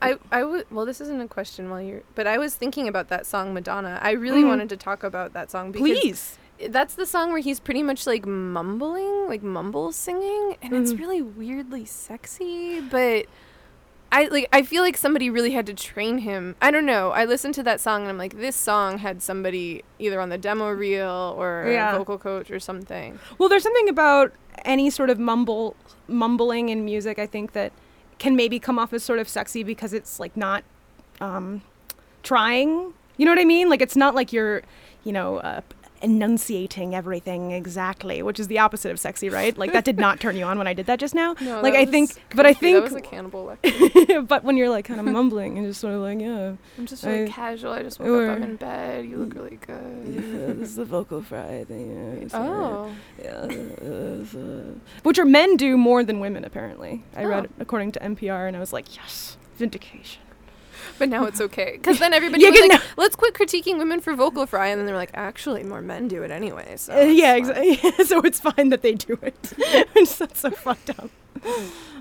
I, 0.00 0.16
I 0.30 0.44
would 0.44 0.70
well 0.70 0.86
this 0.86 1.00
isn't 1.00 1.20
a 1.20 1.26
question 1.26 1.70
while 1.70 1.82
you're 1.82 2.02
but 2.14 2.26
I 2.28 2.38
was 2.38 2.54
thinking 2.54 2.86
about 2.86 3.08
that 3.08 3.26
song 3.26 3.52
Madonna. 3.52 3.98
I 4.00 4.12
really 4.12 4.42
Mhm. 4.44 4.48
wanted 4.48 4.68
to 4.68 4.76
talk 4.76 5.02
about 5.02 5.32
that 5.32 5.50
song 5.50 5.72
because 5.72 5.88
Please. 5.88 6.38
that's 6.68 6.94
the 6.94 7.04
song 7.04 7.30
where 7.32 7.40
he's 7.40 7.58
pretty 7.58 7.82
much 7.82 8.06
like 8.06 8.24
mumbling, 8.24 9.26
like 9.26 9.42
mumble 9.42 9.90
singing, 9.90 10.56
and 10.62 10.72
it's 10.72 10.92
Mhm. 10.92 10.98
really 11.00 11.22
weirdly 11.22 11.84
sexy, 11.84 12.80
but 12.80 13.26
I 14.10 14.24
like 14.28 14.48
I 14.52 14.62
feel 14.62 14.82
like 14.82 14.96
somebody 14.96 15.28
really 15.28 15.50
had 15.52 15.66
to 15.66 15.74
train 15.74 16.18
him. 16.18 16.56
I 16.62 16.70
don't 16.70 16.86
know. 16.86 17.10
I 17.10 17.24
listened 17.26 17.54
to 17.56 17.62
that 17.64 17.80
song 17.80 18.02
and 18.02 18.10
I'm 18.10 18.18
like 18.18 18.38
this 18.38 18.56
song 18.56 18.98
had 18.98 19.22
somebody 19.22 19.84
either 19.98 20.20
on 20.20 20.30
the 20.30 20.38
demo 20.38 20.70
reel 20.70 21.34
or 21.36 21.66
Yeah. 21.70 21.94
a 21.94 21.98
vocal 21.98 22.16
coach 22.18 22.50
or 22.50 22.58
something. 22.58 23.18
Well, 23.38 23.48
there's 23.48 23.62
something 23.62 23.88
about 23.88 24.32
any 24.64 24.88
sort 24.90 25.10
of 25.10 25.18
mumble 25.18 25.76
mumbling 26.08 26.70
in 26.70 26.84
music. 26.84 27.18
I 27.18 27.26
think 27.26 27.52
that 27.52 27.72
can 28.18 28.34
maybe 28.34 28.58
come 28.58 28.78
off 28.78 28.92
as 28.94 29.02
sort 29.04 29.18
of 29.18 29.28
sexy 29.28 29.62
because 29.62 29.92
it's 29.92 30.18
like 30.18 30.36
not 30.36 30.64
um, 31.20 31.60
trying. 32.22 32.94
You 33.16 33.24
know 33.26 33.32
what 33.32 33.38
I 33.38 33.44
mean? 33.44 33.68
Like 33.68 33.82
it's 33.82 33.96
not 33.96 34.14
like 34.14 34.32
you're, 34.32 34.62
you 35.04 35.12
know, 35.12 35.36
uh, 35.38 35.60
enunciating 36.02 36.94
everything 36.94 37.50
exactly, 37.52 38.22
which 38.22 38.38
is 38.40 38.48
the 38.48 38.58
opposite 38.58 38.90
of 38.90 38.98
sexy, 39.00 39.28
right? 39.28 39.56
Like 39.56 39.72
that 39.72 39.84
did 39.84 39.98
not 39.98 40.20
turn 40.20 40.36
you 40.36 40.44
on 40.44 40.58
when 40.58 40.66
I 40.66 40.74
did 40.74 40.86
that 40.86 40.98
just 40.98 41.14
now. 41.14 41.34
No, 41.40 41.60
like 41.60 41.74
I 41.74 41.84
think, 41.86 42.10
but 42.34 42.44
I 42.46 42.52
creepy. 42.54 42.74
that 42.74 42.80
think, 42.80 42.84
was 42.84 42.94
a 42.94 43.00
cannibal 43.00 43.44
lecture. 43.62 44.22
but 44.22 44.44
when 44.44 44.56
you're 44.56 44.68
like 44.68 44.84
kind 44.84 45.00
of 45.00 45.06
mumbling 45.06 45.56
and 45.58 45.66
just 45.66 45.80
sort 45.80 45.94
of 45.94 46.00
like, 46.02 46.20
yeah, 46.20 46.52
I'm 46.78 46.86
just 46.86 47.04
really 47.04 47.24
I- 47.24 47.28
casual. 47.28 47.72
I 47.72 47.82
just 47.82 47.98
woke 48.00 48.28
up. 48.28 48.36
I'm 48.36 48.42
in 48.42 48.56
bed. 48.56 49.06
You 49.06 49.16
look 49.18 49.34
really 49.34 49.56
good. 49.56 50.02
Yeah, 50.06 50.52
this 50.54 50.70
is 50.70 50.76
the 50.76 50.84
vocal 50.84 51.22
fry 51.22 51.64
thing. 51.64 52.20
Yeah, 52.20 52.28
Oh. 52.34 52.90
yeah. 53.22 53.46
which 55.02 55.18
are 55.18 55.24
men 55.24 55.56
do 55.56 55.76
more 55.76 56.04
than 56.04 56.20
women 56.20 56.44
apparently. 56.44 57.04
I 57.16 57.24
read 57.24 57.46
Oh. 57.46 57.54
according 57.60 57.92
to 57.92 58.00
NPR, 58.00 58.46
and 58.46 58.56
I 58.56 58.60
was 58.60 58.72
like, 58.72 58.94
yes, 58.96 59.36
vindication. 59.56 60.22
But 60.98 61.08
now 61.08 61.24
it's 61.26 61.40
okay. 61.40 61.72
Because 61.72 61.98
then 61.98 62.12
everybody 62.20 62.42
Yeah, 62.42 62.50
was 62.50 62.60
like, 62.60 62.70
now- 62.72 62.80
let's 62.96 63.16
quit 63.16 63.34
critiquing 63.34 63.78
women 63.78 64.00
for 64.00 64.14
vocal 64.14 64.46
fry. 64.46 64.68
And 64.68 64.78
then 64.78 64.86
they're 64.86 64.96
like, 64.96 65.10
actually, 65.14 65.62
more 65.62 65.80
men 65.82 66.08
do 66.08 66.22
it 66.22 66.30
anyway. 66.30 66.74
So 66.76 66.94
Uh, 66.98 67.02
yeah, 67.02 67.34
it's 67.36 67.48
fine." 67.50 67.64
exactly. 67.72 68.04
so 68.06 68.20
it's 68.20 68.40
fine 68.40 68.68
that 68.70 68.82
they 68.82 68.94
do 68.94 69.18
it. 69.22 69.52
Which 69.94 70.16
that's 70.18 70.40
so 70.40 70.50
fucked 70.50 70.90
up. 70.90 71.10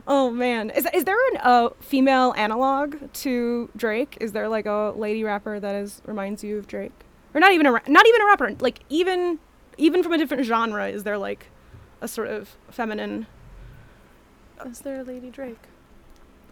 Oh 0.08 0.32
man, 0.32 0.72
is 0.72 0.88
is 0.94 1.04
there 1.04 1.16
a 1.36 1.38
uh, 1.46 1.70
female 1.80 2.34
analog 2.38 2.96
to 3.14 3.70
Drake? 3.76 4.18
Is 4.20 4.32
there 4.32 4.48
like 4.48 4.66
a 4.66 4.94
lady 4.96 5.24
rapper 5.24 5.60
that 5.60 5.76
is 5.76 6.02
reminds 6.06 6.44
you 6.44 6.58
of 6.58 6.66
Drake, 6.66 6.94
or 7.36 7.40
not 7.40 7.52
even 7.52 7.66
a 7.68 7.72
ra- 7.74 7.82
not 7.88 8.08
even 8.08 8.22
a 8.22 8.26
rapper? 8.26 8.56
Like 8.60 8.80
even 8.90 9.38
even 9.78 10.02
from 10.02 10.14
a 10.14 10.18
different 10.18 10.44
genre, 10.46 10.88
is 10.88 11.04
there 11.04 11.20
like 11.20 11.48
a 12.02 12.08
sort 12.08 12.30
of 12.30 12.56
feminine? 12.72 13.28
Is 14.66 14.80
there 14.80 15.02
a 15.02 15.04
Lady 15.04 15.30
Drake? 15.30 15.60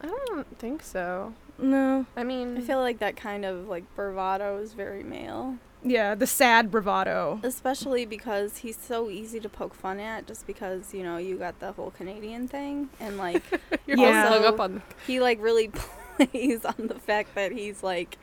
I 0.02 0.08
don't 0.28 0.60
think 0.60 0.84
so. 0.84 1.34
No. 1.58 2.06
I 2.16 2.24
mean, 2.24 2.58
I 2.58 2.62
feel 2.62 2.80
like 2.80 3.00
that 3.00 3.16
kind 3.16 3.46
of 3.46 3.68
like 3.68 3.84
bravado 3.96 4.58
is 4.60 4.74
very 4.74 5.04
male. 5.04 5.56
Yeah, 5.84 6.16
the 6.16 6.26
sad 6.28 6.72
bravado. 6.72 7.40
Especially 7.44 8.06
because 8.06 8.58
he's 8.58 8.76
so 8.78 9.10
easy 9.12 9.40
to 9.40 9.48
poke 9.50 9.76
fun 9.76 10.00
at 10.00 10.26
just 10.26 10.48
because, 10.48 10.94
you 10.96 11.04
know, 11.04 11.18
you 11.18 11.38
got 11.38 11.60
the 11.60 11.74
whole 11.74 11.92
Canadian 11.92 12.48
thing 12.48 12.90
and 13.00 13.18
like 13.18 13.44
You're 13.88 13.98
Yeah. 13.98 14.26
all 14.26 14.34
hung 14.34 14.46
up 14.46 14.60
on. 14.60 14.82
he 15.06 15.20
like 15.20 15.40
really 15.42 15.70
plays 16.18 16.66
on 16.66 16.88
the 16.88 16.96
fact 16.96 17.36
that 17.36 17.52
he's 17.52 17.84
like, 17.84 18.18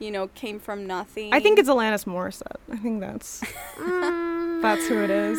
you 0.00 0.10
know, 0.10 0.26
came 0.28 0.58
from 0.58 0.86
nothing. 0.88 1.32
I 1.32 1.38
think 1.38 1.58
it's 1.60 1.68
Alanis 1.68 2.04
Morissette. 2.04 2.56
I 2.70 2.76
think 2.76 2.98
that's 3.00 3.40
mm. 3.78 4.60
that's 4.60 4.86
who 4.88 5.00
it 5.02 5.10
is. 5.10 5.38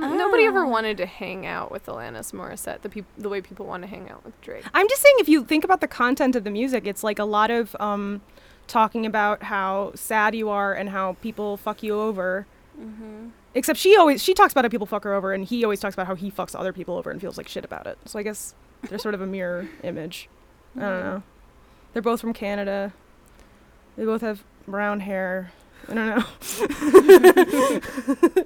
Nobody 0.00 0.44
ever 0.44 0.64
Ah. 0.64 0.68
wanted 0.68 0.96
to 0.98 1.06
hang 1.06 1.46
out 1.46 1.70
with 1.70 1.86
Alanis 1.86 2.32
Morissette 2.32 2.82
the 2.82 2.88
peop- 2.88 3.06
the 3.16 3.28
way 3.28 3.40
people 3.40 3.66
want 3.66 3.82
to 3.82 3.86
hang 3.88 4.08
out 4.10 4.24
with 4.24 4.38
Drake. 4.40 4.64
I'm 4.74 4.88
just 4.88 5.02
saying, 5.02 5.16
if 5.18 5.28
you 5.28 5.44
think 5.44 5.64
about 5.64 5.80
the 5.80 5.88
content 5.88 6.36
of 6.36 6.44
the 6.44 6.50
music, 6.50 6.86
it's 6.86 7.02
like 7.04 7.18
a 7.18 7.24
lot 7.24 7.50
of 7.50 7.74
um, 7.80 8.20
talking 8.66 9.06
about 9.06 9.44
how 9.44 9.92
sad 9.94 10.34
you 10.34 10.48
are 10.48 10.72
and 10.74 10.90
how 10.90 11.14
people 11.22 11.56
fuck 11.56 11.82
you 11.82 11.98
over. 12.00 12.46
Mhm. 12.78 13.30
Except 13.54 13.78
she 13.78 13.96
always 13.96 14.22
she 14.22 14.34
talks 14.34 14.52
about 14.52 14.64
how 14.64 14.68
people 14.68 14.86
fuck 14.86 15.04
her 15.04 15.14
over, 15.14 15.32
and 15.32 15.44
he 15.44 15.64
always 15.64 15.80
talks 15.80 15.94
about 15.94 16.06
how 16.06 16.14
he 16.14 16.30
fucks 16.30 16.58
other 16.58 16.72
people 16.72 16.96
over 16.96 17.10
and 17.10 17.20
feels 17.20 17.38
like 17.38 17.48
shit 17.48 17.64
about 17.64 17.86
it. 17.86 17.96
So 18.04 18.18
I 18.18 18.22
guess 18.22 18.54
they're 18.88 18.98
sort 18.98 19.14
of 19.14 19.20
a 19.22 19.26
mirror 19.26 19.66
image. 19.82 20.28
I 20.76 20.80
don't 20.80 21.00
know. 21.00 21.22
They're 21.94 22.02
both 22.02 22.20
from 22.20 22.34
Canada. 22.34 22.92
They 23.96 24.04
both 24.04 24.20
have 24.20 24.44
brown 24.68 25.00
hair. 25.00 25.52
I 25.88 25.94
don't 25.94 26.06
know. 26.16 27.80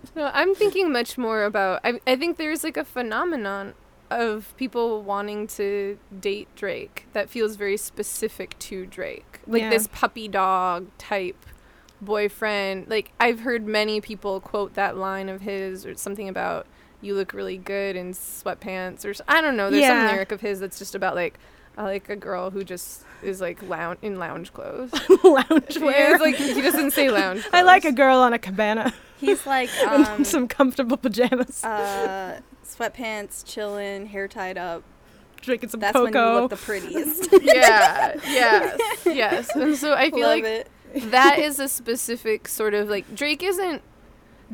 No, 0.16 0.30
I'm 0.34 0.54
thinking 0.54 0.92
much 0.92 1.16
more 1.16 1.44
about. 1.44 1.80
I, 1.84 2.00
I 2.06 2.16
think 2.16 2.36
there's 2.36 2.62
like 2.64 2.76
a 2.76 2.84
phenomenon 2.84 3.74
of 4.10 4.52
people 4.56 5.02
wanting 5.02 5.46
to 5.46 5.98
date 6.20 6.48
Drake 6.56 7.06
that 7.12 7.30
feels 7.30 7.56
very 7.56 7.76
specific 7.76 8.58
to 8.58 8.84
Drake. 8.86 9.40
Like 9.46 9.62
Yeah. 9.62 9.70
this 9.70 9.86
puppy 9.86 10.28
dog 10.28 10.88
type 10.98 11.46
boyfriend. 12.00 12.88
Like 12.88 13.12
I've 13.20 13.40
heard 13.40 13.66
many 13.66 14.00
people 14.00 14.40
quote 14.40 14.74
that 14.74 14.96
line 14.96 15.28
of 15.28 15.42
his 15.42 15.86
or 15.86 15.94
something 15.96 16.28
about 16.28 16.66
you 17.00 17.14
look 17.14 17.32
really 17.32 17.56
good 17.56 17.96
in 17.96 18.12
sweatpants 18.12 19.04
or 19.04 19.14
I 19.28 19.40
don't 19.40 19.56
know. 19.56 19.70
There's 19.70 19.82
Yeah. 19.82 20.06
some 20.08 20.12
lyric 20.14 20.32
of 20.32 20.40
his 20.40 20.60
that's 20.60 20.78
just 20.78 20.94
about 20.94 21.14
like 21.14 21.38
I 21.80 21.84
like 21.84 22.10
a 22.10 22.16
girl 22.16 22.50
who 22.50 22.62
just 22.62 23.04
is 23.22 23.40
like 23.40 23.62
lounge 23.62 23.98
in 24.02 24.18
lounge 24.18 24.52
clothes. 24.52 24.92
lounge 25.24 25.76
Yeah, 25.76 25.84
wear. 25.84 26.12
it's 26.14 26.20
like 26.22 26.34
he 26.36 26.60
doesn't 26.60 26.90
say 26.90 27.10
lounge. 27.20 27.42
I 27.54 27.62
like 27.62 27.84
a 27.86 27.92
girl 27.92 28.18
on 28.18 28.32
a 28.34 28.38
cabana 28.38 28.92
He's 29.18 29.46
like 29.46 29.70
and 29.82 30.04
um, 30.06 30.24
some 30.24 30.46
comfortable 30.46 30.96
pajamas, 30.98 31.64
uh, 31.64 32.40
sweatpants, 32.66 33.44
chilling, 33.46 34.06
hair 34.06 34.28
tied 34.28 34.58
up. 34.58 34.82
drinking 35.40 35.70
some 35.70 35.80
That's 35.80 35.94
when 35.98 36.12
you 36.12 36.20
look 36.20 36.50
the 36.50 36.56
prettiest. 36.56 37.28
yeah, 37.42 38.14
yes, 38.26 38.78
yes. 39.06 39.56
And 39.56 39.76
so 39.76 39.94
I 39.94 40.10
feel 40.10 40.20
Love 40.20 40.40
like 40.40 40.44
it. 40.44 40.68
that 41.10 41.38
is 41.38 41.58
a 41.58 41.68
specific 41.68 42.46
sort 42.48 42.74
of 42.74 42.88
like 42.90 43.14
Drake 43.14 43.42
isn't 43.42 43.80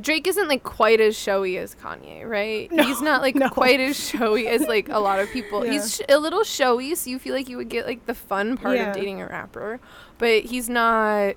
Drake 0.00 0.26
isn't 0.26 0.48
like 0.48 0.62
quite 0.62 1.00
as 1.00 1.16
showy 1.16 1.56
as 1.58 1.74
Kanye, 1.74 2.28
right? 2.28 2.70
No, 2.70 2.82
He's 2.84 3.00
not 3.00 3.22
like 3.22 3.34
no. 3.36 3.48
quite 3.48 3.80
as 3.80 3.96
showy 3.96 4.46
as 4.46 4.62
like 4.62 4.88
a 4.90 4.98
lot 4.98 5.18
of 5.20 5.30
people. 5.30 5.64
Yeah. 5.64 5.72
He's 5.72 5.96
sh- 5.96 6.00
a 6.08 6.18
little 6.18 6.44
showy, 6.44 6.94
so 6.94 7.08
you 7.10 7.18
feel 7.18 7.34
like 7.34 7.48
you 7.48 7.56
would 7.56 7.70
get 7.70 7.86
like 7.86 8.04
the 8.06 8.14
fun 8.14 8.56
part 8.58 8.76
Yeah. 8.76 8.90
of 8.90 8.94
dating 8.96 9.22
a 9.22 9.26
rapper, 9.26 9.80
but 10.18 10.44
he's 10.44 10.68
not 10.68 11.34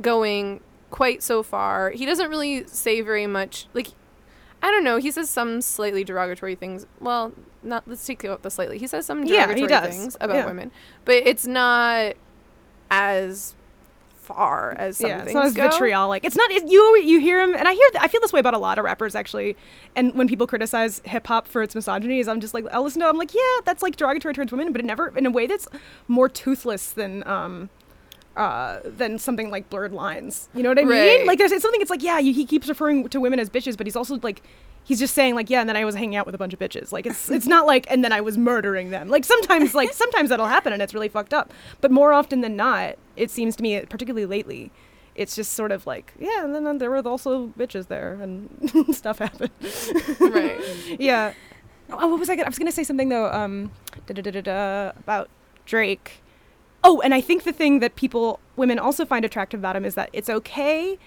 going 0.00 0.60
quite 0.90 1.22
so 1.22 1.42
far. 1.42 1.90
He 1.90 2.04
doesn't 2.04 2.28
really 2.28 2.66
say 2.66 3.00
very 3.00 3.26
much 3.26 3.66
like 3.72 3.88
I 4.62 4.70
don't 4.70 4.84
know. 4.84 4.98
He 4.98 5.10
says 5.10 5.28
some 5.28 5.60
slightly 5.60 6.04
derogatory 6.04 6.54
things. 6.54 6.86
Well, 7.00 7.32
not 7.64 7.82
let's 7.88 8.04
take 8.06 8.24
out 8.24 8.42
the 8.42 8.50
slightly. 8.50 8.78
He 8.78 8.86
says 8.86 9.06
some 9.06 9.24
Yeah, 9.24 9.46
derogatory 9.46 9.68
does. 9.68 9.88
things 9.96 10.16
about 10.20 10.36
Yeah. 10.36 10.46
women, 10.46 10.70
but 11.04 11.14
it's 11.14 11.46
not 11.46 12.12
as 12.90 13.54
far 14.34 14.72
as 14.78 14.96
some 14.96 15.08
yeah, 15.10 15.16
it's 15.18 15.24
things 15.24 15.34
not 15.34 15.46
as 15.46 15.54
go. 15.54 15.68
vitriolic. 15.68 16.24
It's 16.24 16.36
not. 16.36 16.50
It, 16.50 16.68
you 16.70 16.96
you 16.98 17.20
hear 17.20 17.40
him, 17.40 17.54
and 17.54 17.66
I 17.68 17.72
hear. 17.74 17.86
I 18.00 18.08
feel 18.08 18.20
this 18.20 18.32
way 18.32 18.40
about 18.40 18.54
a 18.54 18.58
lot 18.58 18.78
of 18.78 18.84
rappers 18.84 19.14
actually. 19.14 19.56
And 19.96 20.14
when 20.14 20.28
people 20.28 20.46
criticize 20.46 21.00
hip 21.04 21.26
hop 21.26 21.46
for 21.48 21.62
its 21.62 21.74
misogyny, 21.74 22.18
is 22.20 22.28
I'm 22.28 22.40
just 22.40 22.54
like, 22.54 22.64
I'll 22.72 22.82
listen 22.82 23.00
to. 23.00 23.06
it, 23.06 23.10
I'm 23.10 23.18
like, 23.18 23.34
yeah, 23.34 23.40
that's 23.64 23.82
like 23.82 23.96
derogatory 23.96 24.34
towards 24.34 24.52
women, 24.52 24.72
but 24.72 24.80
it 24.80 24.84
never 24.84 25.16
in 25.16 25.26
a 25.26 25.30
way 25.30 25.46
that's 25.46 25.68
more 26.08 26.28
toothless 26.28 26.90
than 26.92 27.26
um. 27.26 27.70
Uh, 28.34 28.80
than 28.86 29.18
something 29.18 29.50
like 29.50 29.68
blurred 29.68 29.92
lines. 29.92 30.48
You 30.54 30.62
know 30.62 30.70
what 30.70 30.78
I 30.78 30.84
Right. 30.84 31.18
mean? 31.18 31.26
Like 31.26 31.36
there's 31.38 31.52
it's 31.52 31.60
something. 31.60 31.82
It's 31.82 31.90
like 31.90 32.02
yeah, 32.02 32.18
you, 32.18 32.32
he 32.32 32.46
keeps 32.46 32.66
referring 32.66 33.06
to 33.10 33.20
women 33.20 33.38
as 33.38 33.50
bitches, 33.50 33.76
but 33.76 33.86
he's 33.86 33.94
also 33.94 34.18
like, 34.22 34.42
he's 34.84 34.98
just 34.98 35.14
saying 35.14 35.34
like 35.34 35.50
yeah, 35.50 35.60
and 35.60 35.68
then 35.68 35.76
I 35.76 35.84
was 35.84 35.94
hanging 35.94 36.16
out 36.16 36.26
with 36.26 36.34
a 36.34 36.38
bunch 36.38 36.52
of 36.52 36.58
bitches. 36.58 36.92
Like 36.92 37.06
it's 37.06 37.30
it's 37.30 37.46
not 37.46 37.66
like 37.66 37.86
and 37.90 38.04
then 38.04 38.12
I 38.12 38.20
was 38.20 38.36
murdering 38.36 38.90
them. 38.90 39.08
Like 39.08 39.24
sometimes 39.24 39.74
like 39.74 39.92
sometimes 39.92 40.30
that'll 40.30 40.46
happen 40.46 40.72
and 40.72 40.82
it's 40.82 40.94
really 40.94 41.08
fucked 41.08 41.34
up. 41.34 41.52
But 41.80 41.90
more 41.90 42.12
often 42.12 42.40
than 42.40 42.56
not, 42.56 42.96
it 43.16 43.30
seems 43.30 43.56
to 43.56 43.62
me, 43.62 43.80
particularly 43.80 44.26
lately, 44.26 44.70
it's 45.14 45.36
just 45.36 45.52
sort 45.52 45.72
of 45.72 45.86
like 45.86 46.12
yeah, 46.18 46.44
and 46.44 46.54
then 46.54 46.78
there 46.78 46.90
were 46.90 47.06
also 47.06 47.48
bitches 47.58 47.88
there 47.88 48.14
and 48.20 48.48
stuff 48.94 49.18
happened. 49.18 49.50
Right. 50.20 50.60
yeah. 50.98 51.34
Oh, 51.90 52.08
what 52.08 52.18
was 52.18 52.30
I 52.30 52.36
gonna? 52.36 52.46
I 52.46 52.48
was 52.48 52.58
gonna 52.58 52.72
say 52.72 52.84
something 52.84 53.08
though. 53.08 53.30
Um, 53.30 53.70
da 54.06 54.14
da 54.14 54.22
da 54.22 54.30
da 54.30 54.40
da 54.40 54.92
about 54.98 55.28
Drake. 55.66 56.22
Oh, 56.84 57.00
and 57.02 57.14
I 57.14 57.20
think 57.20 57.44
the 57.44 57.52
thing 57.52 57.78
that 57.78 57.94
people, 57.94 58.40
women 58.56 58.76
also 58.78 59.04
find 59.04 59.24
attractive 59.24 59.60
about 59.60 59.76
him 59.76 59.84
is 59.84 59.94
that 59.94 60.10
it's 60.12 60.28
okay 60.28 60.98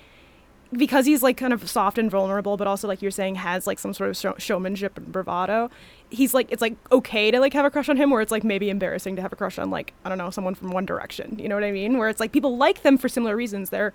because 0.73 1.05
he's 1.05 1.23
like 1.23 1.37
kind 1.37 1.53
of 1.53 1.69
soft 1.69 1.97
and 1.97 2.09
vulnerable, 2.11 2.57
but 2.57 2.67
also 2.67 2.87
like 2.87 3.01
you're 3.01 3.11
saying 3.11 3.35
has 3.35 3.65
like 3.67 3.79
some 3.79 3.93
sort 3.93 4.09
of 4.09 4.17
show- 4.17 4.35
showmanship 4.37 4.97
and 4.97 5.11
bravado. 5.11 5.69
He's 6.09 6.33
like 6.33 6.51
it's 6.51 6.61
like 6.61 6.75
okay 6.91 7.31
to 7.31 7.39
like 7.39 7.53
have 7.53 7.65
a 7.65 7.69
crush 7.71 7.89
on 7.89 7.97
him, 7.97 8.09
where 8.09 8.21
it's 8.21 8.31
like 8.31 8.43
maybe 8.43 8.69
embarrassing 8.69 9.15
to 9.15 9.21
have 9.21 9.31
a 9.33 9.35
crush 9.35 9.57
on 9.59 9.69
like 9.69 9.93
I 10.03 10.09
don't 10.09 10.17
know 10.17 10.29
someone 10.29 10.55
from 10.55 10.71
One 10.71 10.85
Direction. 10.85 11.37
You 11.39 11.47
know 11.49 11.55
what 11.55 11.63
I 11.63 11.71
mean? 11.71 11.97
Where 11.97 12.09
it's 12.09 12.19
like 12.19 12.31
people 12.31 12.57
like 12.57 12.81
them 12.83 12.97
for 12.97 13.07
similar 13.09 13.35
reasons. 13.35 13.69
They're 13.69 13.93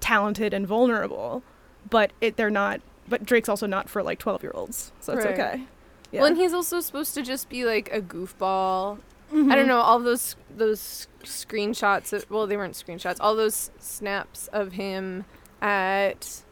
talented 0.00 0.52
and 0.54 0.66
vulnerable, 0.66 1.42
but 1.90 2.12
it 2.20 2.36
they're 2.36 2.50
not. 2.50 2.80
But 3.08 3.24
Drake's 3.24 3.48
also 3.48 3.66
not 3.66 3.88
for 3.88 4.02
like 4.02 4.18
twelve 4.18 4.42
year 4.42 4.52
olds, 4.54 4.92
so 5.00 5.12
it's 5.12 5.24
Right. 5.24 5.34
okay. 5.34 5.62
Yeah. 6.10 6.20
Well, 6.20 6.28
and 6.28 6.36
he's 6.38 6.54
also 6.54 6.80
supposed 6.80 7.12
to 7.14 7.22
just 7.22 7.48
be 7.48 7.64
like 7.64 7.92
a 7.92 8.00
goofball. 8.00 8.98
I 9.32 9.36
Mhm. 9.36 9.54
don't 9.54 9.66
know 9.66 9.80
all 9.80 9.98
those 10.00 10.36
those 10.56 11.08
screenshots. 11.24 12.12
Of, 12.12 12.30
well, 12.30 12.46
they 12.46 12.56
weren't 12.56 12.74
screenshots. 12.74 13.16
All 13.20 13.34
those 13.34 13.70
snaps 13.78 14.48
of 14.52 14.72
him 14.72 15.24
at 15.64 16.42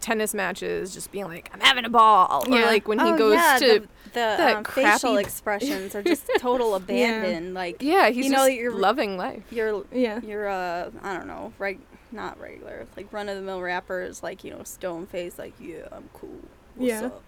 tennis 0.00 0.34
matches, 0.34 0.92
just 0.94 1.10
being 1.10 1.24
like, 1.24 1.50
"I'm 1.52 1.60
having 1.60 1.84
a 1.84 1.88
ball," 1.88 2.44
or 2.46 2.60
like 2.60 2.86
when 2.86 2.98
he 2.98 3.04
Oh, 3.10 3.16
goes 3.18 3.34
yeah, 3.34 3.58
to 3.58 3.80
the, 3.80 3.88
the 4.12 4.56
um, 4.58 4.64
facial 4.64 5.16
expressions 5.26 5.94
are 5.94 6.02
just 6.02 6.30
total 6.38 6.74
abandon. 6.80 7.54
Like 7.54 7.82
yeah, 7.82 8.10
he's 8.10 8.26
you 8.26 8.30
know, 8.32 8.44
you're 8.46 8.72
loving 8.74 9.16
life. 9.16 9.42
You're 9.50 9.84
yeah. 9.92 10.20
You're 10.22 10.48
uh 10.48 10.90
I 11.02 11.14
don't 11.16 11.26
know 11.26 11.52
right 11.58 11.80
not 12.12 12.38
regular 12.40 12.86
like 12.96 13.12
run 13.12 13.28
of 13.28 13.34
the 13.36 13.42
mill 13.42 13.60
rappers 13.60 14.22
like 14.22 14.44
you 14.44 14.50
know 14.52 14.62
stone 14.62 15.06
face 15.06 15.38
like 15.38 15.54
yeah 15.58 15.88
I'm 15.90 16.08
cool. 16.14 16.30
What's 16.76 16.92
Yeah. 16.92 17.06
up? 17.06 17.22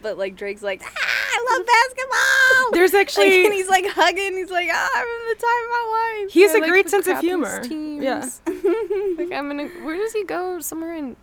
But 0.00 0.16
like 0.18 0.36
Drake's 0.36 0.62
like 0.62 0.80
ah, 0.84 0.88
I 0.94 1.56
love 1.58 1.66
basketball. 1.66 2.72
There's 2.72 2.92
Like, 2.94 3.00
actually 3.08 3.44
and 3.46 3.52
he's 3.54 3.68
like 3.68 3.86
hugging. 3.88 4.34
He's 4.36 4.50
like 4.50 4.68
ah, 4.72 4.88
I'm 4.94 5.06
having 5.06 5.28
the 5.28 5.34
time 5.34 5.64
of 5.64 5.70
my. 5.70 5.82
He 6.30 6.42
has 6.42 6.54
a 6.54 6.58
like 6.58 6.70
great 6.70 6.88
sense 6.88 7.06
of 7.06 7.18
humor. 7.20 7.60
teams. 7.62 8.02
Yeah. 8.04 8.28
like 8.46 9.32
I'm 9.32 9.48
gonna. 9.48 9.68
Where 9.82 9.96
does 9.96 10.12
he 10.12 10.24
go? 10.24 10.60
Somewhere 10.60 10.94
in 10.94 11.16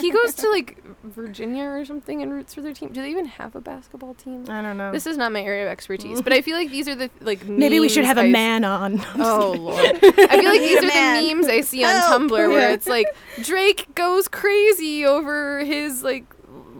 he 0.00 0.10
goes 0.12 0.34
to 0.36 0.48
like 0.50 0.82
Virginia 1.04 1.64
or 1.64 1.84
something 1.84 2.22
and 2.22 2.32
roots 2.32 2.54
for 2.54 2.62
their 2.62 2.72
team. 2.72 2.90
Do 2.90 3.02
they 3.02 3.10
even 3.10 3.26
have 3.26 3.54
a 3.54 3.60
basketball 3.60 4.14
team? 4.14 4.46
I 4.48 4.62
don't 4.62 4.78
know. 4.78 4.90
This 4.92 5.06
is 5.06 5.16
not 5.18 5.30
my 5.30 5.42
area 5.42 5.66
of 5.66 5.70
expertise, 5.70 6.22
but 6.22 6.32
I 6.32 6.40
feel 6.40 6.56
like 6.56 6.70
these 6.70 6.88
are 6.88 6.94
the 6.94 7.10
like 7.20 7.44
Maybe 7.46 7.78
we 7.78 7.88
should 7.90 8.04
memes 8.04 8.08
have 8.08 8.18
a 8.18 8.22
I 8.22 8.26
s- 8.28 8.32
man 8.32 8.64
on. 8.64 9.00
Oh 9.16 9.52
lord! 9.58 9.78
I 9.78 9.90
feel 10.40 10.50
like 10.50 10.60
these 10.60 10.78
are 10.78 10.86
man. 10.86 11.22
the 11.22 11.34
memes 11.34 11.48
I 11.48 11.60
see 11.60 11.84
on 11.84 11.90
Help. 11.94 12.22
Tumblr 12.22 12.30
where 12.30 12.50
Yeah. 12.68 12.70
it's 12.72 12.86
like 12.86 13.06
Drake 13.42 13.94
goes 13.94 14.26
crazy 14.26 15.04
over 15.04 15.60
his 15.64 16.02
like 16.02 16.24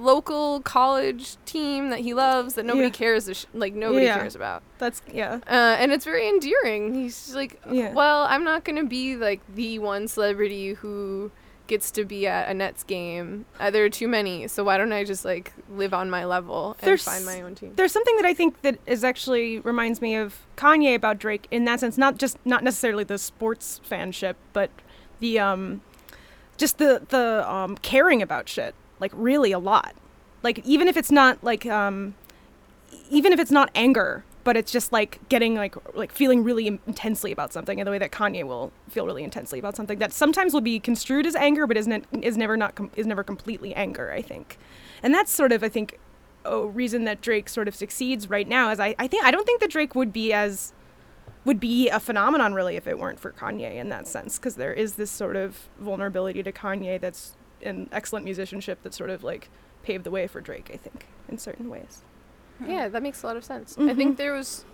local 0.02 0.60
college 0.60 1.36
team 1.46 1.90
that 1.90 2.00
he 2.00 2.12
loves 2.14 2.54
that 2.54 2.64
nobody 2.64 2.86
Yeah. 2.88 2.90
cares 2.90 3.30
sh- 3.32 3.44
like 3.54 3.74
nobody 3.74 4.06
Yeah. 4.06 4.18
cares 4.18 4.34
about. 4.34 4.62
That's 4.78 5.00
yeah. 5.12 5.38
Uh, 5.46 5.76
and 5.78 5.92
it's 5.92 6.04
very 6.04 6.28
endearing. 6.28 6.94
He's 6.94 7.14
just 7.16 7.34
like, 7.34 7.60
Yeah. 7.70 7.92
well, 7.92 8.24
I'm 8.24 8.44
not 8.44 8.64
gonna 8.64 8.84
be 8.84 9.16
like 9.16 9.40
the 9.54 9.78
one 9.78 10.08
celebrity 10.08 10.74
who 10.74 11.30
gets 11.68 11.90
to 11.92 12.04
be 12.04 12.26
at 12.26 12.50
a 12.50 12.54
Nets 12.54 12.82
game. 12.82 13.46
Uh, 13.60 13.70
there 13.70 13.84
are 13.84 13.88
too 13.88 14.08
many, 14.08 14.48
so 14.48 14.64
why 14.64 14.76
don't 14.76 14.92
I 14.92 15.04
just 15.04 15.24
like 15.24 15.52
live 15.70 15.94
on 15.94 16.10
my 16.10 16.24
level 16.24 16.76
and 16.80 16.86
There's- 16.88 17.04
find 17.04 17.24
my 17.24 17.40
own 17.40 17.54
team? 17.54 17.72
There's 17.76 17.92
something 17.92 18.16
that 18.16 18.26
I 18.26 18.34
think 18.34 18.60
that 18.62 18.78
is 18.86 19.04
actually 19.04 19.60
reminds 19.60 20.00
me 20.02 20.16
of 20.16 20.40
Kanye 20.56 20.94
about 20.96 21.18
Drake 21.18 21.46
in 21.50 21.64
that 21.66 21.80
sense, 21.80 21.96
not 21.96 22.18
just 22.18 22.36
not 22.44 22.62
necessarily 22.64 23.04
the 23.04 23.16
sports 23.18 23.80
fanship, 23.88 24.34
but 24.52 24.70
the 25.20 25.38
um 25.38 25.80
just 26.58 26.78
the 26.78 27.02
the 27.08 27.44
um 27.50 27.76
caring 27.78 28.20
about 28.20 28.48
shit, 28.48 28.74
like 29.02 29.12
really 29.14 29.52
a 29.52 29.58
lot. 29.58 29.94
Like 30.42 30.60
even 30.64 30.88
if 30.88 30.96
it's 30.96 31.10
not 31.10 31.44
like 31.44 31.66
um 31.66 32.14
even 33.10 33.32
if 33.32 33.38
it's 33.38 33.50
not 33.50 33.70
anger, 33.74 34.24
but 34.44 34.56
it's 34.56 34.72
just 34.72 34.92
like 34.92 35.18
getting 35.28 35.54
like 35.54 35.74
like 35.94 36.12
feeling 36.12 36.42
really 36.42 36.66
intensely 36.66 37.32
about 37.32 37.52
something 37.52 37.78
in 37.78 37.84
the 37.84 37.90
way 37.90 37.98
that 37.98 38.12
Kanye 38.12 38.44
will 38.44 38.72
feel 38.88 39.04
really 39.04 39.24
intensely 39.24 39.58
about 39.58 39.76
something 39.76 39.98
that 39.98 40.12
sometimes 40.12 40.54
will 40.54 40.62
be 40.62 40.80
construed 40.80 41.26
as 41.26 41.36
anger 41.36 41.66
but 41.66 41.76
isn't 41.76 42.06
is 42.22 42.38
never 42.38 42.56
not 42.56 42.74
com- 42.74 42.90
is 42.96 43.06
never 43.06 43.22
completely 43.22 43.74
anger, 43.74 44.10
I 44.12 44.22
think. 44.22 44.56
And 45.02 45.12
that's 45.12 45.30
sort 45.30 45.52
of 45.52 45.62
I 45.62 45.68
think 45.68 45.98
a 46.44 46.64
reason 46.66 47.04
that 47.04 47.20
Drake 47.20 47.48
sort 47.48 47.68
of 47.68 47.74
succeeds 47.74 48.30
right 48.30 48.48
now 48.48 48.70
is 48.70 48.80
I, 48.80 48.94
I 48.98 49.06
think 49.06 49.24
I 49.24 49.30
don't 49.30 49.44
think 49.44 49.60
that 49.60 49.70
Drake 49.70 49.94
would 49.94 50.12
be 50.12 50.32
as 50.32 50.72
would 51.44 51.58
be 51.58 51.88
a 51.88 51.98
phenomenon 51.98 52.54
really 52.54 52.76
if 52.76 52.86
it 52.86 52.98
weren't 52.98 53.18
for 53.18 53.32
Kanye 53.32 53.74
in 53.74 53.88
that 53.88 54.06
sense 54.06 54.38
because 54.38 54.54
there 54.54 54.72
is 54.72 54.94
this 54.94 55.10
sort 55.10 55.34
of 55.34 55.68
vulnerability 55.78 56.42
to 56.42 56.52
Kanye 56.52 57.00
that's 57.00 57.36
an 57.62 57.88
excellent 57.92 58.24
musicianship 58.24 58.82
that 58.82 58.94
sort 58.94 59.10
of 59.10 59.22
like 59.24 59.48
paved 59.82 60.04
the 60.04 60.10
way 60.10 60.26
for 60.26 60.40
Drake 60.40 60.70
I 60.72 60.76
think 60.76 61.06
in 61.28 61.38
certain 61.38 61.68
ways. 61.68 62.02
Yeah, 62.64 62.88
that 62.88 63.02
makes 63.02 63.22
a 63.22 63.26
lot 63.26 63.36
of 63.36 63.44
sense. 63.44 63.76
I 63.76 63.82
Mhm. 63.82 63.96
think 63.96 64.16
there 64.18 64.32
was 64.34 64.64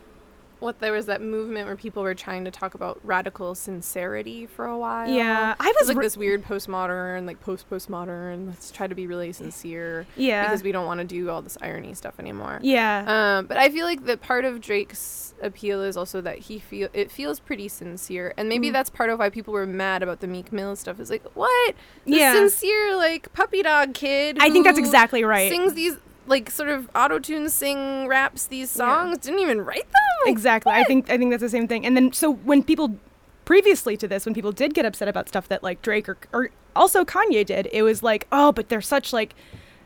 what 0.60 0.80
there 0.80 0.92
was 0.92 1.06
that 1.06 1.20
movement 1.22 1.66
where 1.66 1.76
people 1.76 2.02
were 2.02 2.14
trying 2.14 2.44
to 2.44 2.50
talk 2.50 2.74
about 2.74 2.98
radical 3.04 3.54
sincerity 3.54 4.46
for 4.46 4.66
a 4.66 4.76
while. 4.76 5.08
Yeah, 5.08 5.54
I 5.58 5.68
It 5.68 5.76
was 5.80 5.88
like 5.88 5.96
re- 5.98 6.04
this 6.06 6.16
weird 6.16 6.44
postmodern, 6.44 7.26
like 7.26 7.40
post 7.40 7.68
postmodern. 7.70 8.46
Let's 8.48 8.70
try 8.70 8.86
to 8.86 8.94
be 8.94 9.06
really 9.06 9.32
sincere. 9.32 10.06
Yeah. 10.16 10.44
because 10.44 10.62
we 10.62 10.72
don't 10.72 10.86
want 10.86 10.98
to 11.00 11.06
do 11.06 11.30
all 11.30 11.42
this 11.42 11.56
irony 11.60 11.94
stuff 11.94 12.18
anymore. 12.18 12.58
Yeah. 12.62 13.38
Um, 13.38 13.46
but 13.46 13.56
I 13.56 13.68
feel 13.70 13.86
like 13.86 14.04
that 14.06 14.20
part 14.20 14.44
of 14.44 14.60
Drake's 14.60 15.34
appeal 15.40 15.82
is 15.82 15.96
also 15.96 16.20
that 16.22 16.38
he 16.38 16.58
feel 16.58 16.88
it 16.92 17.10
feels 17.10 17.38
pretty 17.38 17.68
sincere, 17.68 18.34
and 18.36 18.48
maybe 18.48 18.70
Mm. 18.70 18.72
that's 18.72 18.90
part 18.90 19.10
of 19.10 19.18
why 19.20 19.30
people 19.30 19.54
were 19.54 19.66
mad 19.66 20.02
about 20.02 20.20
the 20.20 20.26
Meek 20.26 20.52
Mill 20.52 20.74
stuff. 20.76 20.98
Is 20.98 21.10
like 21.10 21.24
what? 21.34 21.74
Yeah. 22.04 22.32
sincere 22.34 22.96
like 22.96 23.32
puppy 23.32 23.62
dog 23.62 23.94
kid. 23.94 24.38
I 24.40 24.50
think 24.50 24.64
that's 24.66 24.78
exactly 24.78 25.22
right. 25.24 25.50
Sings 25.50 25.74
these 25.74 25.96
like 26.28 26.50
sort 26.50 26.68
of 26.68 26.88
auto 26.94 27.18
tune 27.18 27.48
sing 27.48 28.06
raps 28.06 28.46
these 28.46 28.70
songs. 28.70 29.18
Didn't 29.18 29.40
even 29.40 29.62
write 29.62 29.90
them. 29.90 30.32
Exactly. 30.32 30.72
I 30.72 30.84
think 30.84 31.10
I 31.10 31.18
think 31.18 31.30
that's 31.30 31.42
the 31.42 31.48
same 31.48 31.68
thing. 31.68 31.84
And 31.86 31.96
then 31.96 32.12
so 32.12 32.32
when 32.32 32.62
people 32.62 32.96
previously 33.44 33.96
to 33.96 34.06
this, 34.06 34.26
when 34.26 34.34
people 34.34 34.52
did 34.52 34.74
get 34.74 34.84
upset 34.84 35.08
about 35.08 35.28
stuff 35.28 35.48
that 35.48 35.62
like 35.62 35.82
Drake 35.82 36.08
or 36.08 36.18
or 36.32 36.50
also 36.76 37.04
Kanye 37.04 37.44
did, 37.44 37.68
it 37.72 37.82
was 37.82 38.02
like, 38.02 38.26
oh, 38.30 38.52
but 38.52 38.68
they're 38.68 38.80
such 38.80 39.12
like 39.12 39.34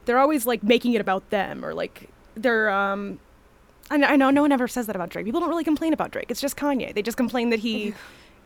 they're 0.05 0.19
always 0.19 0.47
like 0.47 0.63
making 0.63 0.95
it 0.95 1.01
about 1.01 1.29
them 1.31 1.65
or 1.65 1.75
like 1.75 2.09
they're 2.35 2.71
um 2.71 3.19
I 3.91 4.17
know 4.17 4.31
no 4.31 4.41
one 4.41 4.53
ever 4.53 4.69
says 4.69 4.87
that 4.87 4.97
about 4.97 5.11
Drake. 5.11 5.27
People 5.27 5.41
don't 5.41 5.51
really 5.51 5.65
complain 5.65 5.93
about 5.93 6.13
Drake. 6.13 6.31
It's 6.31 6.41
just 6.41 6.57
Kanye. 6.57 6.95
They 6.95 7.03
just 7.03 7.19
complain 7.19 7.51
that 7.51 7.59
he 7.59 7.95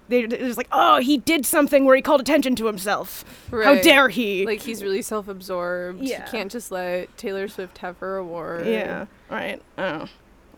they 0.08 0.26
they're 0.26 0.38
just 0.38 0.56
like, 0.56 0.68
oh, 0.72 0.98
he 1.00 1.18
did 1.18 1.44
something 1.46 1.84
where 1.84 1.96
he 1.96 2.02
called 2.02 2.20
attention 2.20 2.54
to 2.56 2.66
himself. 2.66 3.24
How 3.50 3.74
dare 3.76 4.08
he? 4.08 4.46
Like 4.46 4.62
he's 4.62 4.82
really 4.82 5.02
self-absorbed. 5.02 6.02
Yeah. 6.02 6.24
He 6.24 6.30
can't 6.30 6.50
just 6.50 6.70
let 6.70 7.16
Taylor 7.16 7.48
Swift 7.48 7.78
have 7.78 7.98
her 7.98 8.16
award. 8.16 8.66
yeah. 8.66 9.06
Right. 9.30 9.60
Oh. 9.78 10.08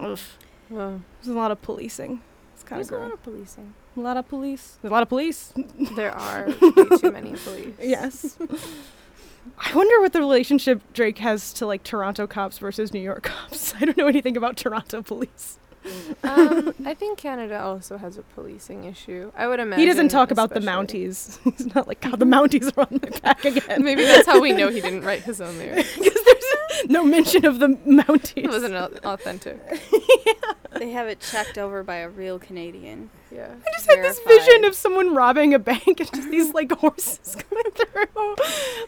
Oof. 0.03 0.39
Well, 0.71 1.03
There's 1.23 1.35
a 1.35 1.39
lot 1.39 1.51
of 1.51 1.63
policing. 1.63 2.21
It's 2.55 2.63
kind 2.63 2.79
there's 2.79 2.91
of 2.91 2.99
a 3.01 3.03
lot 3.05 3.13
of 3.13 3.23
policing. 3.23 3.75
a 3.97 4.01
lot 4.01 4.17
of 4.17 4.29
police. 4.29 4.77
There's 4.83 4.91
a 4.91 4.95
lot 4.95 5.03
of 5.03 5.09
police. 5.09 5.53
There 5.97 6.13
are 6.13 6.47
way 6.61 6.97
too 6.99 7.11
many 7.13 7.35
police. 7.37 7.75
Yes. 7.81 8.37
I 9.59 9.75
wonder 9.75 10.01
what 10.01 10.13
the 10.13 10.19
relationship 10.21 10.83
Drake 10.93 11.19
has 11.19 11.53
to 11.55 11.67
like 11.67 11.83
Toronto 11.83 12.27
cops 12.27 12.59
versus 12.59 12.93
New 12.93 13.01
York 13.01 13.23
cops. 13.23 13.75
I 13.81 13.87
don't 13.87 13.97
know 13.97 14.07
anything 14.07 14.37
about 14.37 14.57
Toronto 14.57 15.03
police. 15.03 15.59
Um, 16.23 16.75
I 16.85 16.95
think 16.95 17.19
Canada 17.19 17.61
also 17.61 17.97
has 17.99 18.19
a 18.19 18.23
policing 18.23 18.85
issue. 18.85 19.33
I 19.37 19.47
would 19.47 19.61
imagine. 19.61 19.81
he 19.81 19.87
doesn't 19.87 20.09
talk 20.09 20.31
about 20.31 20.51
the 20.53 20.61
Mounties. 20.61 21.39
He's 21.57 21.75
not 21.75 21.87
like, 21.89 22.01
God, 22.01 22.19
the 22.19 22.27
Mounties 22.37 22.77
are 22.77 22.83
on 22.83 23.01
my 23.03 23.19
back 23.21 23.45
again. 23.45 23.83
Maybe 23.85 24.05
that's 24.05 24.27
how 24.27 24.41
we 24.41 24.53
know 24.53 24.69
he 24.69 24.81
didn't 24.81 25.03
write 25.03 25.23
his 25.23 25.41
own 25.41 25.57
lyrics. 25.59 25.97
Because 25.97 26.23
there's 26.25 26.89
no 26.91 27.05
mention 27.05 27.45
of 27.45 27.59
the 27.61 27.69
Mounties. 27.69 28.45
It 28.45 28.49
wasn't 28.49 28.75
au- 28.75 28.91
authentic. 29.05 29.59
They 30.79 30.91
have 30.91 31.09
it 31.09 31.21
checked 31.21 31.59
over 31.59 31.83
by 31.83 31.97
a 31.97 32.09
real 32.09 32.39
Canadian. 32.39 33.11
Yeah. 33.33 33.49
I 33.67 33.71
just 33.73 33.91
had 33.91 34.03
this 34.05 34.21
vision 34.21 34.65
of 34.65 34.75
someone 34.75 35.15
robbing 35.15 35.55
a 35.55 35.59
bank 35.59 35.87
and 35.87 35.97
just 36.13 36.31
these 36.31 36.53
like 36.55 36.71
horses 36.73 37.37
coming 37.49 37.71
through. 37.73 38.07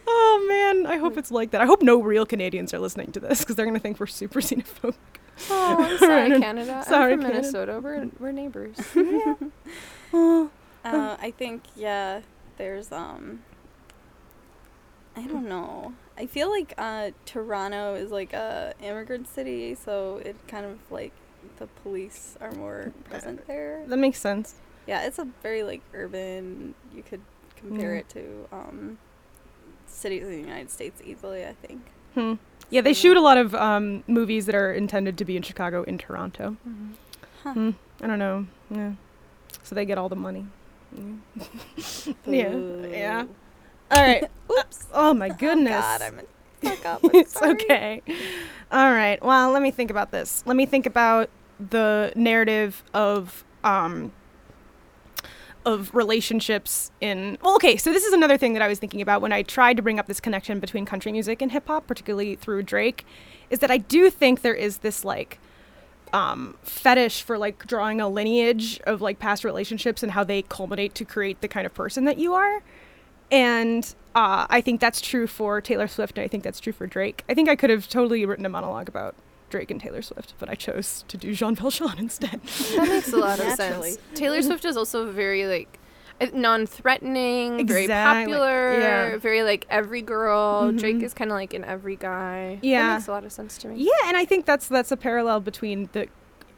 Oh 0.07 0.45
man, 0.47 0.85
I 0.85 0.97
hope 0.97 1.17
it's 1.17 1.31
like 1.31 1.51
that. 1.51 1.59
I 1.61 1.65
hope 1.65 1.81
no 1.81 2.01
real 2.01 2.25
Canadians 2.25 2.73
are 2.73 2.79
listening 2.79 3.11
to 3.13 3.19
this 3.19 3.39
because 3.39 3.55
they're 3.55 3.65
gonna 3.65 3.79
think 3.79 3.99
we're 3.99 4.07
super 4.07 4.39
xenophobic. 4.41 4.93
Oh, 5.49 5.97
sorry, 5.99 6.39
Canada. 6.39 6.83
Sorry, 6.87 7.13
I'm 7.13 7.19
from 7.21 7.31
Canada. 7.31 7.41
Minnesota. 7.41 7.79
We're 7.81 8.09
we're 8.19 8.31
neighbors. 8.31 8.77
Oh. 10.13 10.49
Uh, 10.83 11.15
I 11.21 11.31
think 11.31 11.63
yeah. 11.75 12.21
There's 12.57 12.91
um. 12.91 13.43
I 15.15 15.21
don't 15.27 15.47
know. 15.47 15.93
I 16.17 16.25
feel 16.25 16.49
like 16.49 16.73
uh, 16.77 17.11
Toronto 17.25 17.95
is 17.95 18.11
like 18.11 18.33
a 18.33 18.73
immigrant 18.81 19.27
city, 19.27 19.75
so 19.75 20.21
it 20.23 20.35
kind 20.47 20.65
of 20.65 20.79
like 20.91 21.11
the 21.57 21.67
police 21.83 22.37
are 22.41 22.51
more 22.51 22.91
present 23.09 23.45
there. 23.47 23.83
That 23.87 23.97
makes 23.97 24.19
sense. 24.19 24.55
Yeah, 24.87 25.03
it's 25.03 25.19
a 25.19 25.27
very 25.43 25.63
like 25.63 25.81
urban. 25.93 26.75
You 26.93 27.03
could 27.03 27.21
compare 27.57 27.93
Yeah. 27.93 27.99
it 28.01 28.09
to 28.09 28.47
um, 28.51 28.97
cities 29.85 30.23
in 30.23 30.29
the 30.31 30.39
United 30.39 30.69
States 30.69 31.01
easily. 31.05 31.45
I 31.45 31.53
think. 31.53 31.81
Hmm. 32.15 32.33
Yeah, 32.71 32.81
they 32.81 32.93
shoot 32.93 33.17
a 33.17 33.21
lot 33.21 33.37
of 33.37 33.53
um, 33.53 34.03
movies 34.07 34.45
that 34.47 34.55
are 34.55 34.73
intended 34.73 35.17
to 35.19 35.25
be 35.25 35.35
in 35.35 35.43
Chicago 35.43 35.83
in 35.83 35.97
Toronto. 35.97 36.55
Huh. 37.43 37.53
Hmm. 37.53 37.69
I 38.01 38.07
don't 38.07 38.17
know. 38.17 38.47
Yeah. 38.69 38.93
So 39.61 39.75
they 39.75 39.85
get 39.85 39.97
all 39.97 40.09
the 40.09 40.15
money. 40.15 40.45
Yeah. 42.25 42.55
yeah. 42.55 42.87
Yeah. 42.87 43.25
All 43.91 44.01
right. 44.01 44.23
Oops. 44.51 44.87
Oh 44.93 45.13
my 45.13 45.29
goodness. 45.29 45.81
God, 45.81 46.01
I'm 46.01 46.19
a 46.19 46.69
fuck 46.69 46.85
up. 46.85 47.01
It's 47.13 47.41
okay. 47.41 48.01
All 48.71 48.91
right. 48.91 49.21
Well, 49.23 49.51
let 49.51 49.61
me 49.61 49.71
think 49.71 49.91
about 49.91 50.11
this. 50.11 50.43
Let 50.45 50.55
me 50.55 50.65
think 50.65 50.85
about 50.85 51.29
the 51.69 52.11
narrative 52.15 52.83
of 52.93 53.43
um 53.63 54.11
of 55.65 55.93
relationships 55.93 56.91
in 57.01 57.37
well 57.41 57.55
okay 57.55 57.77
so 57.77 57.91
this 57.93 58.03
is 58.03 58.13
another 58.13 58.37
thing 58.37 58.53
that 58.53 58.61
i 58.61 58.67
was 58.67 58.79
thinking 58.79 59.01
about 59.01 59.21
when 59.21 59.31
i 59.31 59.41
tried 59.41 59.75
to 59.77 59.83
bring 59.83 59.99
up 59.99 60.07
this 60.07 60.19
connection 60.19 60.59
between 60.59 60.85
country 60.85 61.11
music 61.11 61.41
and 61.41 61.51
hip 61.51 61.67
hop 61.67 61.85
particularly 61.85 62.35
through 62.35 62.63
drake 62.63 63.05
is 63.49 63.59
that 63.59 63.69
i 63.69 63.77
do 63.77 64.09
think 64.09 64.41
there 64.41 64.55
is 64.55 64.79
this 64.79 65.05
like 65.05 65.39
um, 66.13 66.57
fetish 66.61 67.21
for 67.21 67.37
like 67.37 67.65
drawing 67.67 68.01
a 68.01 68.09
lineage 68.09 68.81
of 68.81 68.99
like 68.99 69.17
past 69.19 69.45
relationships 69.45 70.03
and 70.03 70.11
how 70.11 70.25
they 70.25 70.41
culminate 70.41 70.93
to 70.95 71.05
create 71.05 71.39
the 71.39 71.47
kind 71.47 71.65
of 71.65 71.73
person 71.73 72.03
that 72.03 72.17
you 72.17 72.33
are 72.33 72.61
and 73.31 73.95
uh, 74.13 74.45
I 74.49 74.59
think 74.59 74.81
that's 74.81 74.99
true 74.99 75.25
for 75.25 75.61
Taylor 75.61 75.87
Swift, 75.87 76.17
and 76.17 76.25
I 76.25 76.27
think 76.27 76.43
that's 76.43 76.59
true 76.59 76.73
for 76.73 76.85
Drake. 76.85 77.23
I 77.29 77.33
think 77.33 77.47
I 77.47 77.55
could 77.55 77.69
have 77.69 77.87
totally 77.87 78.25
written 78.25 78.45
a 78.45 78.49
monologue 78.49 78.89
about 78.89 79.15
Drake 79.51 79.69
and 79.69 79.79
Taylor 79.79 80.01
Swift, 80.01 80.33
but 80.39 80.49
I 80.49 80.55
chose 80.55 81.05
to 81.09 81.17
do 81.17 81.33
Jean 81.35 81.53
Valjean 81.55 81.99
instead. 81.99 82.41
That 82.75 82.87
makes 82.89 83.13
a 83.13 83.17
lot 83.17 83.39
of 83.39 83.47
sense. 83.53 83.97
Taylor 84.15 84.41
Swift 84.41 84.65
is 84.65 84.75
also 84.77 85.11
very 85.11 85.45
like 85.45 85.77
uh, 86.19 86.27
non-threatening, 86.33 87.67
very 87.67 87.87
popular, 87.87 88.79
Yeah. 88.79 89.17
very 89.17 89.43
like 89.43 89.65
every 89.69 90.01
girl. 90.01 90.71
Mhm. 90.71 90.79
Drake 90.79 91.03
is 91.03 91.13
kind 91.13 91.31
of 91.31 91.35
like 91.35 91.53
an 91.53 91.63
every 91.63 91.95
guy. 91.95 92.59
Yeah. 92.61 92.87
that 92.87 92.93
makes 92.95 93.07
a 93.07 93.11
lot 93.11 93.25
of 93.25 93.31
sense 93.31 93.57
to 93.59 93.67
me. 93.67 93.75
Yeah, 93.83 94.07
and 94.07 94.17
I 94.17 94.25
think 94.25 94.45
that's 94.45 94.67
that's 94.67 94.91
a 94.91 94.97
parallel 94.97 95.39
between 95.41 95.89
the 95.93 96.07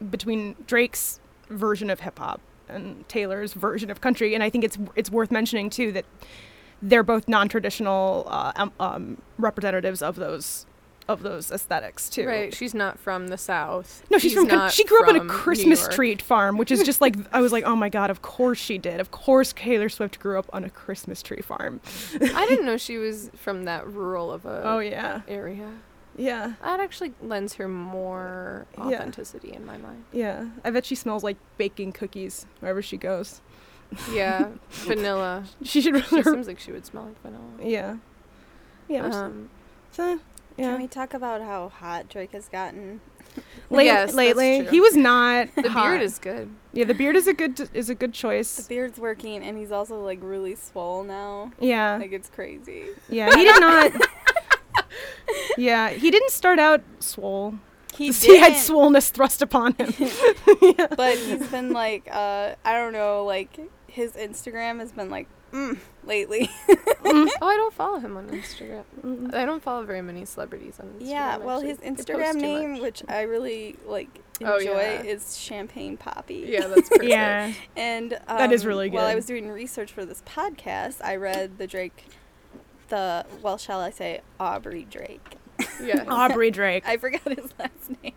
between 0.10 0.56
Drake's 0.68 1.20
version 1.50 1.90
of 1.90 2.02
hip 2.02 2.20
hop 2.20 2.42
and 2.70 3.08
Taylor's 3.10 3.54
version 3.54 3.90
of 3.92 4.02
country, 4.02 4.34
and 4.34 4.44
I 4.44 4.50
think 4.50 4.64
it's 4.64 4.78
it's 4.96 5.10
worth 5.12 5.32
mentioning 5.32 5.70
too 5.70 5.92
that 5.94 6.06
they're 6.82 7.04
both 7.04 7.30
non-traditional 7.30 8.28
uh, 8.30 8.52
um, 8.58 8.72
um, 8.80 9.22
representatives 9.38 10.02
of 10.02 10.16
those 10.18 10.66
of 11.08 11.22
those 11.24 11.52
aesthetics 11.52 12.10
too. 12.10 12.26
Right. 12.28 12.54
She's 12.54 12.74
not 12.74 12.98
from 13.00 13.28
the 13.28 13.38
South. 13.38 14.04
No, 14.10 14.18
she's, 14.18 14.32
He's 14.34 14.40
from. 14.42 14.48
Con- 14.50 14.70
she 14.72 14.84
grew 14.86 15.04
up 15.04 15.10
in 15.10 15.16
a 15.18 15.26
Christmas 15.26 15.88
tree 15.90 16.16
farm, 16.16 16.58
which 16.58 16.72
is 16.72 16.84
just 16.84 17.02
like 17.02 17.16
I 17.34 17.42
was 17.42 17.52
like, 17.52 17.64
oh 17.66 17.76
my 17.76 17.90
god, 17.90 18.10
of 18.10 18.22
course 18.22 18.58
she 18.58 18.78
did. 18.78 19.00
Of 19.00 19.12
course 19.12 19.54
Taylor 19.54 19.90
Swift 19.90 20.20
grew 20.20 20.40
up 20.40 20.50
on 20.54 20.64
a 20.64 20.70
Christmas 20.70 21.22
tree 21.22 21.42
farm. 21.42 21.82
I 22.14 22.46
didn't 22.48 22.66
know 22.68 22.78
she 22.78 22.98
was 22.98 23.30
from 23.36 23.66
that 23.66 23.88
rural 23.88 24.32
of 24.32 24.46
a 24.46 24.62
Oh, 24.64 24.80
yeah. 24.80 25.22
area. 25.28 25.70
Yeah. 26.16 26.54
That 26.62 26.80
actually 26.80 27.14
lends 27.22 27.56
her 27.56 27.68
more 27.68 28.68
Yeah. 28.78 28.84
authenticity 28.84 29.52
in 29.54 29.66
my 29.66 29.78
mind. 29.78 30.04
Yeah, 30.12 30.50
I 30.64 30.70
bet 30.70 30.86
she 30.86 30.96
smells 30.96 31.24
like 31.24 31.38
baking 31.58 31.92
cookies 31.94 32.46
wherever 32.60 32.82
she 32.82 32.98
goes. 32.98 33.42
Yeah, 34.12 34.50
vanilla. 34.70 35.44
She 35.64 35.82
should. 35.82 36.04
She 36.06 36.22
seems 36.24 36.48
like 36.48 36.60
she 36.60 36.72
would 36.72 36.86
smell 36.86 37.06
like 37.06 37.22
vanilla. 37.22 37.44
Yeah. 37.62 37.98
Yeah. 38.88 39.06
Um, 39.08 39.50
so, 39.92 40.20
yeah. 40.58 40.72
Can 40.72 40.82
we 40.82 40.88
talk 40.88 41.14
about 41.14 41.42
how 41.42 41.70
hot 41.70 42.10
Drake 42.10 42.32
has 42.34 42.48
gotten? 42.50 43.02
Late, 43.72 43.86
Yes, 43.86 44.14
lately, 44.14 44.64
he 44.68 44.80
was 44.80 44.96
not. 44.96 45.48
The 45.56 45.70
hot. 45.72 45.86
beard 45.90 46.02
is 46.04 46.20
good. 46.20 46.54
Yeah, 46.72 46.84
the 46.86 46.94
beard 46.94 47.16
is 47.16 47.28
a 47.28 47.34
good 47.34 47.68
is 47.74 47.90
a 47.90 47.96
good 47.96 48.14
choice. 48.14 48.56
The 48.58 48.70
beard's 48.70 49.00
working, 49.00 49.42
and 49.44 49.58
he's 49.58 49.72
also 49.72 50.00
like 50.04 50.20
really 50.22 50.54
swole 50.56 51.04
now. 51.04 51.52
Yeah. 51.60 51.98
like 51.98 52.12
it's 52.12 52.30
crazy. 52.30 52.86
Yeah, 53.10 53.36
he 53.36 53.44
did 53.44 53.60
not. 53.60 53.92
yeah, 55.58 55.90
he 55.90 56.12
didn't 56.12 56.30
start 56.32 56.60
out 56.60 56.82
swole. 57.00 57.56
He 57.96 58.12
he 58.12 58.38
had 58.38 58.50
didn't. 58.54 58.60
swollenness 58.60 59.10
thrust 59.12 59.42
upon 59.42 59.74
him. 59.76 59.94
but 60.96 61.18
he's 61.18 61.48
been 61.48 61.72
like, 61.74 62.08
uh, 62.12 62.56
I 62.64 62.74
don't 62.74 62.94
know, 62.94 63.24
like 63.24 63.60
his 63.88 64.14
Instagram 64.14 64.80
has 64.80 64.92
been 64.92 65.10
like, 65.10 65.28
mm, 65.54 65.78
lately. 66.04 66.50
oh, 67.06 67.30
I 67.42 67.56
don't 67.56 67.74
follow 67.74 68.00
him 68.00 68.18
on 68.18 68.28
Instagram. 68.30 69.34
I 69.34 69.46
don't 69.46 69.64
follow 69.64 69.86
very 69.86 70.02
many 70.02 70.26
celebrities 70.26 70.80
on 70.80 70.88
Instagram. 70.88 71.10
yeah, 71.10 71.38
well, 71.38 71.60
actually. 71.60 71.70
his 71.70 71.78
Instagram 71.80 72.36
name, 72.36 72.80
which 72.82 73.04
I 73.08 73.22
really 73.22 73.76
like 73.86 74.10
Oh, 74.44 74.58
enjoy, 74.58 74.72
yeah. 74.74 75.04
is 75.04 75.38
Champagne 75.38 75.96
Papi. 75.96 76.48
Yeah, 76.50 76.68
that's 76.68 76.90
perfect. 76.90 77.04
Yeah. 77.10 77.54
and 77.78 78.14
um, 78.28 78.38
That 78.40 78.52
is 78.52 78.66
really 78.66 78.90
good. 78.90 78.98
While 78.98 79.06
I 79.06 79.16
was 79.16 79.26
doing 79.26 79.48
research 79.48 79.92
for 79.92 80.06
this 80.06 80.24
podcast, 80.26 80.98
I 81.04 81.16
read 81.16 81.60
the 81.60 81.68
Drake, 81.68 82.08
the 82.90 83.26
well, 83.42 83.58
shall 83.58 83.80
I 83.80 83.92
say, 83.92 84.22
Aubrey 84.40 84.86
Drake. 84.90 85.38
Yeah. 85.82 86.04
Aubrey 86.10 86.50
Drake. 86.52 86.84
I 86.86 86.98
forgot 86.98 87.22
his 87.28 87.54
last 87.60 87.92
name. 88.02 88.14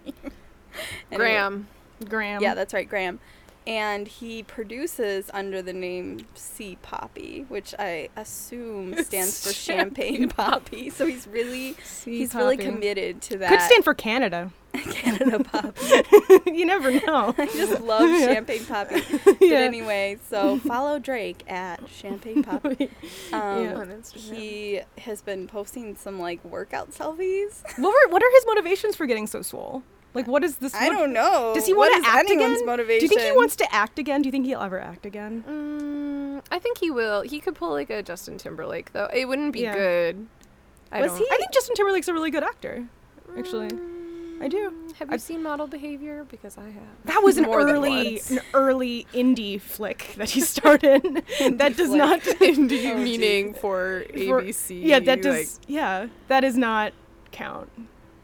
Graham. 1.14 1.68
Graham. 2.08 2.42
Yeah, 2.42 2.54
that's 2.54 2.74
right, 2.74 2.88
Graham. 2.88 3.20
And 3.66 4.06
he 4.06 4.42
produces 4.44 5.28
under 5.34 5.60
the 5.60 5.72
name 5.72 6.20
C 6.34 6.78
Papi, 6.84 7.48
which 7.48 7.74
I 7.78 8.08
assume 8.16 8.94
stands 9.04 9.44
for 9.46 9.52
Champagne 9.52 10.28
Papi. 10.28 10.92
So 10.92 11.04
he's 11.06 11.26
really 11.26 11.74
C 11.84 12.18
he's 12.18 12.34
really 12.34 12.56
committed 12.56 13.20
to 13.22 13.38
that. 13.38 13.50
Could 13.50 13.60
stand 13.62 13.82
for 13.84 13.94
Canada. 13.94 14.52
Canada 14.90 15.38
Papi. 15.38 16.46
you 16.56 16.64
never 16.66 16.92
know. 16.92 17.34
I 17.36 17.46
just 17.46 17.80
love 17.80 18.08
Champagne 18.20 18.60
Papi. 18.60 19.24
But 19.24 19.40
Yeah. 19.40 19.58
anyway, 19.58 20.18
so 20.28 20.58
follow 20.58 20.98
Drake 20.98 21.42
at 21.50 21.80
Champagne 21.88 22.44
Papi. 22.44 22.90
Um, 23.32 23.64
Yeah. 23.64 23.74
On 23.74 23.88
Instagram. 23.88 24.34
He 24.36 24.80
has 24.98 25.22
been 25.22 25.46
posting 25.48 25.96
some 25.96 26.20
like 26.20 26.44
workout 26.44 26.90
selfies. 26.92 27.62
What 27.78 27.88
were 27.90 28.12
what 28.12 28.22
are 28.22 28.30
his 28.32 28.44
motivations 28.46 28.94
for 28.96 29.06
getting 29.06 29.26
so 29.26 29.42
swole? 29.42 29.82
Like, 30.16 30.26
what 30.26 30.42
is 30.42 30.56
this? 30.56 30.74
I 30.74 30.88
what- 30.88 30.98
don't 30.98 31.12
know. 31.12 31.52
Does 31.54 31.66
he 31.66 31.74
want 31.74 31.94
is 31.94 32.02
to 32.04 32.08
act 32.10 32.28
anyone's 32.30 32.60
again? 32.62 32.76
Do 32.88 32.94
you 32.94 33.08
think 33.08 33.20
he 33.20 33.32
wants 33.32 33.54
to 33.56 33.74
act 33.74 33.98
again? 33.98 34.22
Do 34.22 34.26
you 34.28 34.32
think 34.32 34.46
he'll 34.46 34.60
ever 34.60 34.80
act 34.80 35.06
again? 35.06 35.44
Mm, 35.48 36.42
I 36.50 36.58
think 36.58 36.78
he 36.78 36.90
will. 36.90 37.22
He 37.22 37.38
could 37.40 37.54
pull 37.54 37.70
like 37.70 37.90
a 37.90 38.02
Justin 38.02 38.38
Timberlake 38.38 38.92
though. 38.92 39.08
It 39.12 39.26
wouldn't 39.26 39.52
be 39.52 39.60
Yeah. 39.60 39.74
good. 39.74 40.26
I 40.90 41.02
Was 41.02 41.12
don't. 41.12 41.18
he? 41.20 41.26
I 41.30 41.36
think 41.36 41.52
Justin 41.52 41.76
Timberlake's 41.76 42.08
a 42.08 42.12
really 42.14 42.30
good 42.30 42.42
actor. 42.44 42.86
Actually, 43.38 43.68
I 44.40 44.48
do. 44.48 44.72
Have 44.98 45.10
you 45.12 45.18
seen 45.18 45.42
Model 45.42 45.66
Behavior? 45.66 46.24
Because 46.30 46.56
I 46.56 46.64
have. 46.64 46.82
That 47.04 47.22
was 47.22 47.36
an 47.38 47.44
early, 47.46 48.20
an 48.30 48.40
early 48.54 49.06
indie 49.12 49.60
flick 49.60 50.14
that 50.16 50.30
he 50.30 50.40
started. 50.40 51.02
that 51.40 51.76
does 51.76 51.88
flick. 51.88 51.98
not 51.98 52.20
Indie 52.22 52.90
Oh, 52.94 52.98
meaning 53.02 53.52
for 53.54 54.04
for- 54.10 54.42
ABC. 54.42 54.82
Yeah, 54.82 55.00
that 55.00 55.20
does. 55.22 55.58
like- 55.58 55.64
yeah, 55.68 56.06
that 56.28 56.40
does 56.40 56.56
not 56.56 56.92
count. 57.32 57.70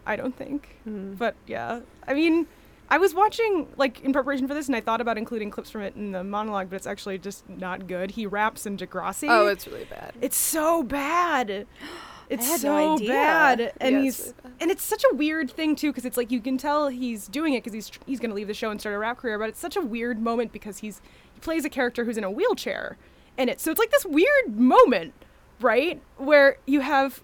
I 0.06 0.16
don't 0.16 0.36
think. 0.36 0.76
Hmm. 0.84 1.14
But 1.14 1.34
yeah, 1.46 1.80
I 2.06 2.14
mean, 2.14 2.46
I 2.88 2.98
was 2.98 3.14
watching 3.14 3.68
like 3.76 4.00
in 4.02 4.12
preparation 4.12 4.46
for 4.46 4.54
this, 4.54 4.66
and 4.66 4.76
I 4.76 4.80
thought 4.80 5.00
about 5.00 5.16
including 5.16 5.50
clips 5.50 5.70
from 5.70 5.82
it 5.82 5.94
in 5.96 6.12
the 6.12 6.22
monologue, 6.22 6.68
but 6.70 6.76
it's 6.76 6.86
actually 6.86 7.18
just 7.18 7.48
not 7.48 7.86
good. 7.86 8.12
He 8.12 8.26
raps 8.26 8.66
in 8.66 8.76
Degrassi. 8.76 9.28
Oh, 9.30 9.46
it's 9.46 9.66
really 9.66 9.84
bad. 9.86 10.12
It's 10.20 10.36
so 10.36 10.82
bad. 10.82 11.66
It's 12.28 12.46
had 12.46 12.60
so 12.60 12.68
no 12.68 12.94
idea. 12.94 13.08
bad, 13.08 13.72
and 13.78 13.98
he's 13.98 14.32
and 14.58 14.70
it's 14.70 14.82
such 14.82 15.04
a 15.12 15.14
weird 15.14 15.50
thing 15.50 15.76
too, 15.76 15.90
because 15.90 16.06
it's 16.06 16.16
like 16.16 16.30
you 16.30 16.40
can 16.40 16.56
tell 16.56 16.88
he's 16.88 17.28
doing 17.28 17.52
it 17.52 17.62
because 17.62 17.74
he's 17.74 17.90
he's 18.06 18.20
gonna 18.20 18.32
leave 18.32 18.46
the 18.46 18.54
show 18.54 18.70
and 18.70 18.80
start 18.80 18.94
a 18.94 18.98
rap 18.98 19.18
career, 19.18 19.38
but 19.38 19.50
it's 19.50 19.58
such 19.58 19.76
a 19.76 19.82
weird 19.82 20.18
moment 20.18 20.50
because 20.50 20.78
he's 20.78 21.02
he 21.34 21.40
plays 21.40 21.66
a 21.66 21.68
character 21.68 22.04
who's 22.04 22.16
in 22.16 22.24
a 22.24 22.30
wheelchair, 22.30 22.96
and 23.36 23.50
it 23.50 23.60
so 23.60 23.70
it's 23.70 23.78
like 23.78 23.90
this 23.90 24.06
weird 24.06 24.56
moment, 24.56 25.12
right, 25.60 26.00
where 26.16 26.56
you 26.64 26.80
have 26.80 27.22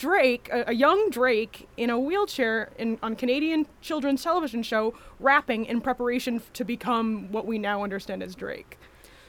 Drake, 0.00 0.48
a, 0.50 0.64
a 0.70 0.72
young 0.72 1.10
Drake 1.10 1.68
in 1.76 1.90
a 1.90 1.98
wheelchair 1.98 2.70
in 2.78 2.98
on 3.02 3.14
Canadian 3.16 3.66
children's 3.82 4.22
television 4.24 4.62
show, 4.62 4.94
rapping 5.18 5.66
in 5.66 5.82
preparation 5.82 6.36
f- 6.36 6.50
to 6.54 6.64
become 6.64 7.30
what 7.30 7.44
we 7.46 7.58
now 7.58 7.82
understand 7.84 8.22
as 8.22 8.34
Drake. 8.34 8.78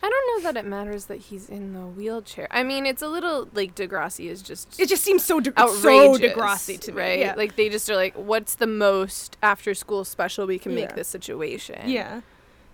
I 0.04 0.10
don't 0.10 0.28
know 0.44 0.52
that 0.52 0.58
it 0.58 0.68
matters 0.68 1.06
that 1.06 1.18
he's 1.20 1.50
in 1.50 1.74
the 1.74 1.82
wheelchair. 1.86 2.48
I 2.50 2.64
mean, 2.64 2.86
it's 2.86 3.02
a 3.02 3.08
little 3.10 3.50
like 3.54 3.76
Degrassi 3.76 4.30
is 4.30 4.42
just 4.42 4.80
It 4.80 4.88
just 4.88 5.04
seems 5.04 5.24
so 5.26 5.42
de- 5.42 5.52
so 5.56 5.62
outrageous, 5.68 6.32
Degrassi 6.34 6.80
to 6.80 6.92
me, 6.94 7.02
right? 7.02 7.20
yeah. 7.20 7.34
Like 7.36 7.58
they 7.58 7.68
just 7.70 7.90
are 7.90 7.96
like, 7.98 8.16
what's 8.16 8.56
the 8.56 8.66
most 8.66 9.36
after 9.44 9.74
school 9.76 10.06
special 10.06 10.48
we 10.48 10.58
can 10.58 10.74
make 10.74 10.96
this 10.96 11.10
situation? 11.10 11.82
Yeah. 11.90 12.22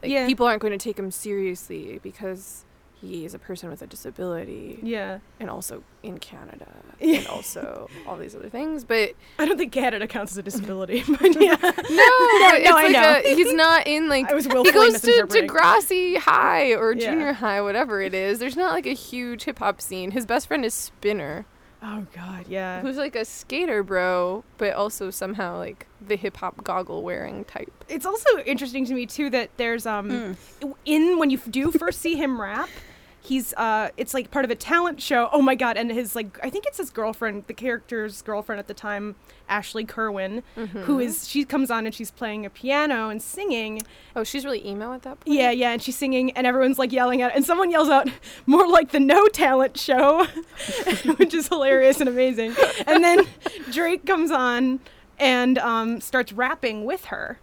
Like, 0.03 0.11
Yeah. 0.11 0.27
people 0.27 0.45
aren't 0.45 0.61
going 0.61 0.77
to 0.77 0.83
take 0.83 0.99
him 0.99 1.09
seriously 1.09 1.99
because 2.03 2.63
he 2.99 3.25
is 3.25 3.33
a 3.33 3.39
person 3.39 3.69
with 3.69 3.81
a 3.81 3.87
disability. 3.87 4.79
Yeah. 4.81 5.19
And 5.39 5.49
also 5.49 5.83
in 6.03 6.17
Canada. 6.17 6.67
Yeah. 6.99 7.19
And 7.19 7.27
also 7.27 7.89
all 8.07 8.17
these 8.17 8.35
other 8.35 8.49
things. 8.49 8.83
But 8.83 9.13
I 9.37 9.45
don't 9.45 9.57
think 9.57 9.71
Canada 9.71 10.07
counts 10.07 10.31
as 10.31 10.37
a 10.39 10.43
disability, 10.43 11.03
but 11.07 11.39
yeah. 11.39 11.55
no, 11.55 11.57
but 11.61 11.83
it's 11.85 12.69
no, 12.69 12.77
I 12.77 12.87
know. 12.89 13.21
A, 13.23 13.35
he's 13.35 13.53
not 13.53 13.85
in 13.87 14.09
like 14.09 14.29
I 14.29 14.33
was 14.33 14.45
he 14.45 14.51
goes 14.51 14.71
to 14.71 14.91
misinterpreting. 14.91 15.47
Degrassi 15.49 16.17
High 16.17 16.73
or 16.73 16.93
Yeah. 16.93 17.11
Junior 17.11 17.33
High, 17.33 17.61
whatever 17.61 18.01
it 18.01 18.13
is. 18.13 18.39
There's 18.39 18.57
not 18.57 18.71
like 18.73 18.87
a 18.87 18.93
huge 18.93 19.43
hip 19.43 19.59
hop 19.59 19.79
scene. 19.81 20.11
His 20.11 20.25
best 20.25 20.47
friend 20.47 20.65
is 20.65 20.73
Spinner, 20.73 21.45
Oh 21.83 22.07
God, 22.15 22.45
yeah. 22.47 22.81
who's 22.81 22.97
like 22.97 23.15
a 23.15 23.23
skater 23.23 23.83
bro, 23.83 24.43
but 24.57 24.73
also 24.73 25.11
somehow 25.11 25.57
like 25.59 25.85
the 26.01 26.15
hip 26.15 26.37
hop 26.37 26.63
goggle 26.63 27.03
wearing 27.03 27.45
type. 27.45 27.71
It's 27.87 28.05
also 28.05 28.39
interesting 28.39 28.85
to 28.87 28.93
me 28.95 29.05
too 29.05 29.29
that 29.29 29.51
there's 29.57 29.85
um 29.85 30.35
in 30.85 31.19
when 31.19 31.29
you 31.29 31.37
do 31.37 31.71
first 31.71 31.99
see 32.01 32.15
him 32.15 32.41
rap, 32.41 32.69
he's 33.27 33.53
uh 33.55 33.89
it's 33.97 34.13
like 34.13 34.31
part 34.31 34.45
of 34.45 34.51
a 34.51 34.55
talent 34.55 35.01
show. 35.01 35.29
Oh 35.31 35.41
my 35.41 35.55
God, 35.55 35.77
and 35.77 35.91
his 35.91 36.15
like 36.15 36.39
I 36.43 36.49
think 36.49 36.65
it's 36.65 36.77
his 36.77 36.89
girlfriend, 36.89 37.43
the 37.47 37.53
character's 37.53 38.21
girlfriend 38.21 38.59
at 38.59 38.67
the 38.67 38.73
time, 38.73 39.15
Ashley 39.49 39.83
Kerwin, 39.85 40.43
who 40.55 40.97
Mhm. 40.97 41.03
is 41.03 41.27
she 41.27 41.43
comes 41.45 41.69
on 41.71 41.85
and 41.85 41.93
she's 41.93 42.11
playing 42.11 42.45
a 42.45 42.49
piano 42.49 43.09
and 43.09 43.21
singing. 43.21 43.83
Oh, 44.15 44.23
she's 44.23 44.45
really 44.45 44.65
emo 44.67 44.93
at 44.93 45.01
that 45.03 45.19
point. 45.19 45.35
Yeah, 45.37 45.51
yeah, 45.51 45.71
and 45.71 45.81
she's 45.81 45.95
singing, 45.97 46.31
and 46.31 46.47
everyone's 46.47 46.79
like 46.79 46.91
yelling 46.91 47.21
at, 47.21 47.35
and 47.35 47.45
someone 47.45 47.69
yells 47.71 47.89
out, 47.89 48.09
"More 48.45 48.67
like 48.67 48.91
the 48.91 48.99
No 48.99 49.27
Talent 49.27 49.77
Show," 49.77 50.25
which 51.17 51.33
is 51.33 51.47
hilarious 51.47 51.99
and 51.99 52.09
amazing. 52.09 52.55
And 52.85 53.03
then 53.03 53.25
Drake 53.71 54.05
comes 54.05 54.31
on 54.31 54.79
and 55.19 55.57
um, 55.57 55.99
starts 56.01 56.31
rapping 56.31 56.85
with 56.85 57.05
her, 57.05 57.39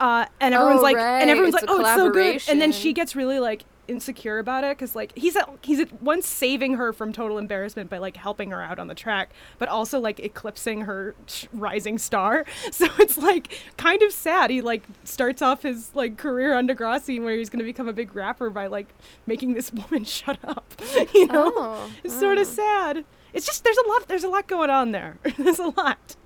uh, 0.00 0.26
and 0.40 0.54
everyone's 0.54 0.80
Oh, 0.80 0.82
like, 0.82 0.96
right, 0.96 1.20
and 1.20 1.30
everyone's 1.30 1.54
it's 1.54 1.62
like, 1.66 1.70
"Oh, 1.70 1.80
it's 1.80 1.94
so 1.94 2.10
good," 2.10 2.42
and 2.48 2.60
then 2.60 2.72
she 2.72 2.92
gets 2.92 3.16
really 3.16 3.38
like 3.38 3.64
insecure 3.88 4.38
about 4.38 4.64
it 4.64 4.76
because 4.76 4.94
like 4.94 5.16
he's 5.16 5.36
at, 5.36 5.48
he's 5.62 5.80
at 5.80 6.02
once 6.02 6.26
saving 6.26 6.74
her 6.74 6.92
from 6.92 7.12
total 7.12 7.38
embarrassment 7.38 7.90
by 7.90 7.98
like 7.98 8.16
helping 8.16 8.50
her 8.50 8.62
out 8.62 8.78
on 8.78 8.88
the 8.88 8.94
track 8.94 9.30
but 9.58 9.68
also 9.68 9.98
like 9.98 10.20
eclipsing 10.20 10.82
her 10.82 11.14
sh- 11.26 11.46
rising 11.52 11.98
star. 11.98 12.44
So 12.72 12.88
it's 12.98 13.16
like 13.16 13.58
kind 13.78 14.02
of 14.02 14.12
sad. 14.12 14.50
He 14.50 14.60
like 14.60 14.82
starts 15.04 15.40
off 15.40 15.62
his 15.62 15.94
like 15.94 16.18
career 16.18 16.54
on 16.54 16.68
Degrassi 16.68 17.22
where 17.22 17.34
he's 17.34 17.48
gonna 17.48 17.64
become 17.64 17.88
a 17.88 17.92
big 17.92 18.14
rapper 18.14 18.50
by 18.50 18.66
like 18.66 18.88
making 19.26 19.54
this 19.54 19.72
woman 19.72 20.04
shut 20.04 20.38
up 20.44 20.74
you 21.14 21.26
know? 21.26 21.52
Oh, 21.54 21.90
it's 22.04 22.18
sort 22.18 22.38
of 22.38 22.46
oh. 22.46 22.50
sad. 22.50 23.04
It's 23.32 23.46
just 23.46 23.64
there's 23.64 23.78
a 23.78 23.88
lot 23.88 24.08
there's 24.08 24.24
a 24.24 24.28
lot 24.28 24.46
going 24.46 24.70
on 24.70 24.92
there. 24.92 25.18
There's 25.38 25.58
a 25.58 25.68
lot 25.68 26.16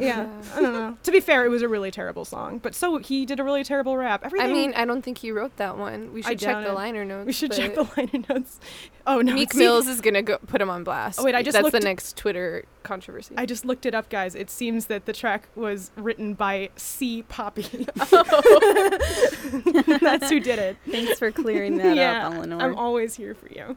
yeah, 0.00 0.28
I 0.54 0.60
don't 0.60 0.72
know. 0.72 0.96
To 1.02 1.10
be 1.10 1.20
fair, 1.20 1.44
it 1.44 1.48
was 1.48 1.62
a 1.62 1.68
really 1.68 1.90
terrible 1.90 2.24
song, 2.24 2.58
but 2.58 2.74
so 2.74 2.98
he 2.98 3.26
did 3.26 3.40
a 3.40 3.44
really 3.44 3.64
terrible 3.64 3.96
rap. 3.96 4.24
I 4.38 4.46
mean, 4.46 4.72
I 4.74 4.84
don't 4.84 5.02
think 5.02 5.18
he 5.18 5.30
wrote 5.30 5.56
that 5.56 5.78
one. 5.78 6.12
We 6.12 6.22
I 6.24 6.30
should 6.30 6.40
check 6.40 6.64
the 6.64 6.70
it. 6.70 6.74
liner 6.74 7.04
notes. 7.04 7.26
We 7.26 7.32
should 7.32 7.52
check 7.52 7.74
the 7.74 7.88
liner 7.96 8.24
notes. 8.28 8.60
Oh 9.06 9.20
no, 9.20 9.34
Meek 9.34 9.54
Mills 9.60 9.86
is 9.86 10.00
gonna 10.00 10.22
go 10.22 10.38
put 10.38 10.60
him 10.60 10.70
on 10.70 10.84
blast. 10.84 11.20
Oh, 11.20 11.24
wait, 11.24 11.34
I 11.34 11.42
just 11.42 11.54
that's 11.54 11.70
the 11.70 11.80
next 11.80 12.16
Twitter 12.16 12.64
controversy. 12.82 13.34
I 13.36 13.46
just 13.46 13.64
looked 13.64 13.86
it 13.86 13.94
up, 13.94 14.08
guys. 14.08 14.34
It 14.34 14.50
seems 14.50 14.86
that 14.86 15.06
the 15.06 15.12
track 15.12 15.48
was 15.54 15.90
written 15.96 16.34
by 16.34 16.70
C. 16.76 17.24
Papi. 17.28 17.88
That's 20.00 20.30
who 20.30 20.40
did 20.40 20.58
it. 20.58 20.76
Thanks 20.90 21.18
for 21.18 21.30
clearing 21.30 21.76
that 21.78 21.96
yeah, 21.96 22.26
up, 22.26 22.34
Eleanor. 22.34 22.60
I'm 22.60 22.76
always 22.76 23.14
here 23.14 23.34
for 23.34 23.48
you. 23.52 23.76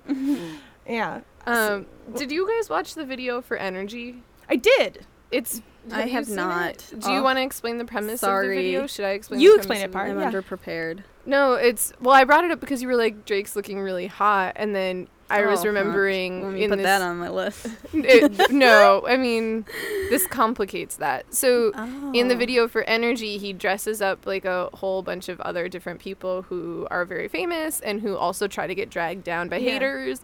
yeah. 0.87 1.21
Um, 1.45 1.85
did 2.15 2.31
you 2.31 2.47
guys 2.47 2.69
watch 2.69 2.95
the 2.95 3.05
video 3.05 3.41
for 3.41 3.57
Energy? 3.57 4.23
I 4.49 4.55
did. 4.55 5.05
It's 5.31 5.61
I 5.91 6.01
have 6.07 6.29
not. 6.29 6.71
it? 6.91 6.93
Do 6.99 7.11
you 7.11 7.19
Oh, 7.19 7.23
want 7.23 7.37
to 7.37 7.43
explain 7.43 7.77
the 7.77 7.85
premise 7.85 8.21
sorry. 8.21 8.47
of 8.47 8.51
the 8.51 8.55
video? 8.63 8.87
Should 8.87 9.05
I 9.05 9.11
explain? 9.11 9.39
You 9.41 9.51
the 9.53 9.57
explain 9.57 9.79
premise 9.79 9.83
it, 9.83 9.85
of 9.85 9.91
the 9.91 9.97
Part, 9.97 10.09
I'm 10.11 10.19
yeah. 10.19 10.31
underprepared. 10.99 11.03
No, 11.25 11.53
it's 11.53 11.93
well. 12.01 12.13
I 12.15 12.23
brought 12.23 12.43
it 12.45 12.51
up 12.51 12.59
because 12.59 12.81
you 12.81 12.87
were 12.87 12.95
like 12.95 13.25
Drake's 13.25 13.55
looking 13.55 13.79
really 13.79 14.07
hot, 14.07 14.53
and 14.57 14.75
then 14.75 15.07
I 15.29 15.43
oh, 15.43 15.49
was 15.49 15.59
Oh, 15.59 15.63
huh. 15.63 15.67
remembering 15.69 16.43
Let 16.43 16.53
me 16.53 16.63
in 16.65 16.69
put 16.69 16.75
this. 16.77 16.83
that 16.85 17.01
on 17.01 17.17
my 17.17 17.29
list. 17.29 17.65
it, 17.93 18.51
no, 18.51 19.03
I 19.07 19.15
mean 19.17 19.65
this 20.09 20.27
complicates 20.27 20.97
that. 20.97 21.33
So 21.33 21.71
in 22.13 22.27
the 22.27 22.35
Oh. 22.35 22.37
video 22.37 22.67
for 22.67 22.83
Energy, 22.83 23.37
he 23.37 23.53
dresses 23.53 24.01
up 24.01 24.25
like 24.25 24.43
a 24.45 24.69
whole 24.73 25.01
bunch 25.01 25.29
of 25.29 25.39
other 25.41 25.69
different 25.69 26.01
people 26.01 26.41
who 26.43 26.87
are 26.91 27.05
very 27.05 27.27
famous 27.29 27.79
and 27.79 28.01
who 28.01 28.17
also 28.17 28.47
try 28.47 28.67
to 28.67 28.75
get 28.75 28.89
dragged 28.89 29.23
down 29.23 29.47
by 29.49 29.57
Yeah. 29.57 29.71
haters. 29.71 30.21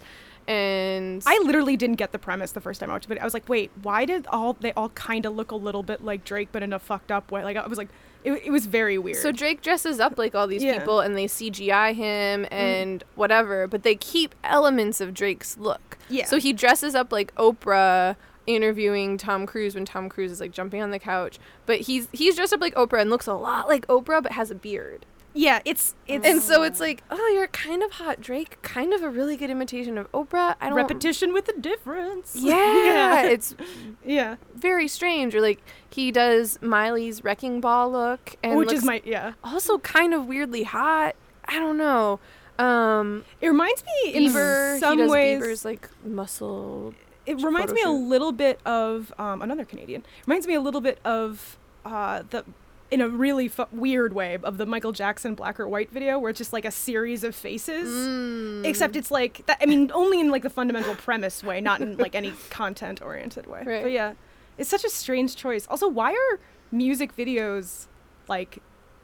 And 0.50 1.22
I 1.28 1.38
literally 1.44 1.78
didn't 1.78 1.98
get 1.98 2.12
the 2.12 2.18
premise 2.18 2.54
the 2.54 2.60
first 2.60 2.80
time 2.80 2.90
I 2.90 2.94
watched 2.94 3.10
it. 3.12 3.20
I 3.20 3.24
was 3.24 3.36
like, 3.36 3.48
wait, 3.48 3.70
why 3.84 4.06
did 4.06 4.26
all 4.28 4.54
they 4.54 4.74
all 4.74 4.90
kind 4.90 5.28
of 5.28 5.36
look 5.36 5.52
a 5.52 5.56
little 5.56 5.84
bit 5.84 6.04
like 6.04 6.24
Drake, 6.24 6.50
but 6.52 6.64
in 6.64 6.74
a 6.74 6.80
fucked 6.80 7.12
up 7.12 7.32
way? 7.32 7.44
Like 7.44 7.56
I 7.56 7.68
was 7.68 7.78
like, 7.78 7.90
it, 8.24 8.32
it 8.46 8.50
was 8.50 8.66
very 8.66 8.98
weird. 8.98 9.18
So 9.18 9.32
Drake 9.32 9.62
dresses 9.62 10.00
up 10.00 10.18
like 10.18 10.34
all 10.34 10.48
these 10.48 10.64
Yeah. 10.64 10.80
people 10.80 11.02
and 11.02 11.16
they 11.16 11.28
CGI 11.28 11.94
him 11.94 12.46
mm-hmm. 12.46 12.54
and 12.54 13.04
whatever, 13.14 13.68
but 13.68 13.84
they 13.84 13.94
keep 13.94 14.34
elements 14.44 15.00
of 15.00 15.14
Drake's 15.14 15.56
look. 15.60 16.00
Yeah. 16.10 16.26
So 16.26 16.40
he 16.40 16.52
dresses 16.52 16.96
up 16.96 17.12
like 17.12 17.34
Oprah 17.36 18.16
interviewing 18.48 19.20
Tom 19.20 19.46
Cruise 19.46 19.76
when 19.76 19.86
Tom 19.86 20.10
Cruise 20.10 20.32
is 20.32 20.40
like 20.40 20.52
jumping 20.52 20.82
on 20.82 20.90
the 20.90 20.98
couch, 20.98 21.38
but 21.68 21.82
he's 21.82 22.08
he's 22.12 22.36
dressed 22.36 22.54
up 22.54 22.62
like 22.62 22.74
Oprah 22.74 23.02
and 23.02 23.12
looks 23.12 23.28
a 23.28 23.36
lot 23.36 23.68
like 23.68 23.86
Oprah 23.86 24.24
but 24.24 24.32
has 24.32 24.50
a 24.50 24.56
beard. 24.56 25.06
Yeah, 25.34 25.62
it's 25.66 25.96
it's 26.08 26.26
And 26.26 26.42
so 26.42 26.64
it's 26.64 26.80
like, 26.80 27.04
oh, 27.12 27.32
you're 27.34 27.48
kind 27.48 27.84
of 27.84 27.92
hot, 27.92 28.20
Drake. 28.20 28.62
Kind 28.62 28.94
of 28.94 29.04
a 29.04 29.10
really 29.10 29.38
good 29.38 29.50
imitation 29.50 29.98
of 29.98 30.12
Oprah. 30.12 30.56
I 30.60 30.68
don't 30.70 30.76
repetition 30.76 31.34
with 31.34 31.48
a 31.50 31.60
difference. 31.60 32.36
Yeah, 32.50 33.26
it's 33.26 33.56
yeah, 34.04 34.38
very 34.56 34.88
strange. 34.88 35.36
Or 35.36 35.42
like 35.42 35.62
he 35.92 36.12
does 36.12 36.58
Miley's 36.62 37.24
wrecking 37.24 37.62
ball 37.62 37.92
look, 37.92 38.36
and 38.44 38.58
which 38.58 38.68
is 38.68 38.84
looks 38.84 38.86
my 38.86 39.02
yeah. 39.06 39.34
also 39.44 39.78
kind 39.80 40.14
of 40.14 40.26
weirdly 40.26 40.64
hot. 40.64 41.16
I 41.46 41.60
don't 41.60 41.78
know. 41.78 42.20
Um, 42.58 43.24
It 43.40 43.48
reminds 43.48 43.84
me 43.84 44.14
in 44.14 44.32
Bieber, 44.32 44.80
some 44.80 44.98
he 44.98 45.04
does 45.04 45.12
ways. 45.12 45.42
Bieber's 45.42 45.66
like 45.66 45.90
muscle. 46.04 46.94
it 47.26 47.42
reminds 47.42 47.72
me 47.72 47.82
a 47.84 47.92
little 47.92 48.32
bit 48.32 48.60
of 48.66 49.14
um, 49.20 49.42
another 49.42 49.66
Canadian. 49.66 50.04
Reminds 50.26 50.48
me 50.48 50.56
a 50.56 50.62
little 50.62 50.82
bit 50.82 51.00
of 51.06 51.58
uh, 51.86 52.24
the 52.30 52.44
in 52.92 53.02
a 53.02 53.10
really 53.10 53.48
fu- 53.48 53.68
weird 53.72 54.14
way 54.14 54.38
of 54.44 54.58
the 54.58 54.66
Michael 54.66 54.92
Jackson 54.92 55.36
black 55.36 55.60
or 55.60 55.68
white 55.68 55.92
video 55.92 56.18
where 56.18 56.30
it's 56.30 56.38
just 56.38 56.54
like 56.54 56.66
a 56.66 56.72
series 56.72 57.24
of 57.24 57.36
faces. 57.36 57.90
Mm. 57.90 58.66
Except 58.66 58.96
it's 58.96 59.12
like 59.12 59.46
that. 59.46 59.58
I 59.62 59.66
mean, 59.66 59.92
only 59.94 60.20
in 60.20 60.32
like 60.32 60.44
the 60.44 60.50
fundamental 60.50 60.96
premise 60.96 61.44
way, 61.44 61.62
not 61.62 61.82
in 61.82 61.98
like 61.98 62.16
any 62.16 62.34
content 62.50 63.02
oriented 63.02 63.46
way. 63.46 63.64
Right. 63.66 63.84
But 63.84 63.92
yeah, 63.92 64.14
it's 64.58 64.70
such 64.70 64.84
a 64.84 64.90
strange 64.90 65.36
choice. 65.36 65.68
Also, 65.68 65.88
why 65.88 66.12
are 66.12 66.40
music 66.72 67.16
videos 67.16 67.88
like 68.28 68.60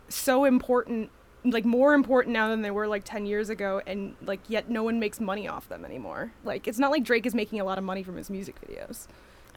so 0.10 0.46
important? 0.46 1.12
Like 1.44 1.64
more 1.64 1.94
important 1.94 2.34
now 2.34 2.50
than 2.50 2.64
they 2.64 2.72
were 2.72 2.88
like 2.88 3.04
ten 3.04 3.28
years 3.28 3.50
ago, 3.52 3.80
and 3.86 4.16
like 4.26 4.40
yet 4.48 4.68
no 4.68 4.82
one 4.82 5.00
makes 5.00 5.20
money 5.20 5.48
off 5.48 5.70
them 5.70 5.86
anymore. 5.86 6.32
Like 6.44 6.68
it's 6.68 6.80
not 6.80 6.90
like 6.90 7.04
Drake 7.04 7.28
is 7.28 7.36
making 7.36 7.60
a 7.60 7.64
lot 7.64 7.78
of 7.78 7.84
money 7.84 8.02
from 8.02 8.18
his 8.18 8.32
music 8.32 8.56
videos. 8.62 9.06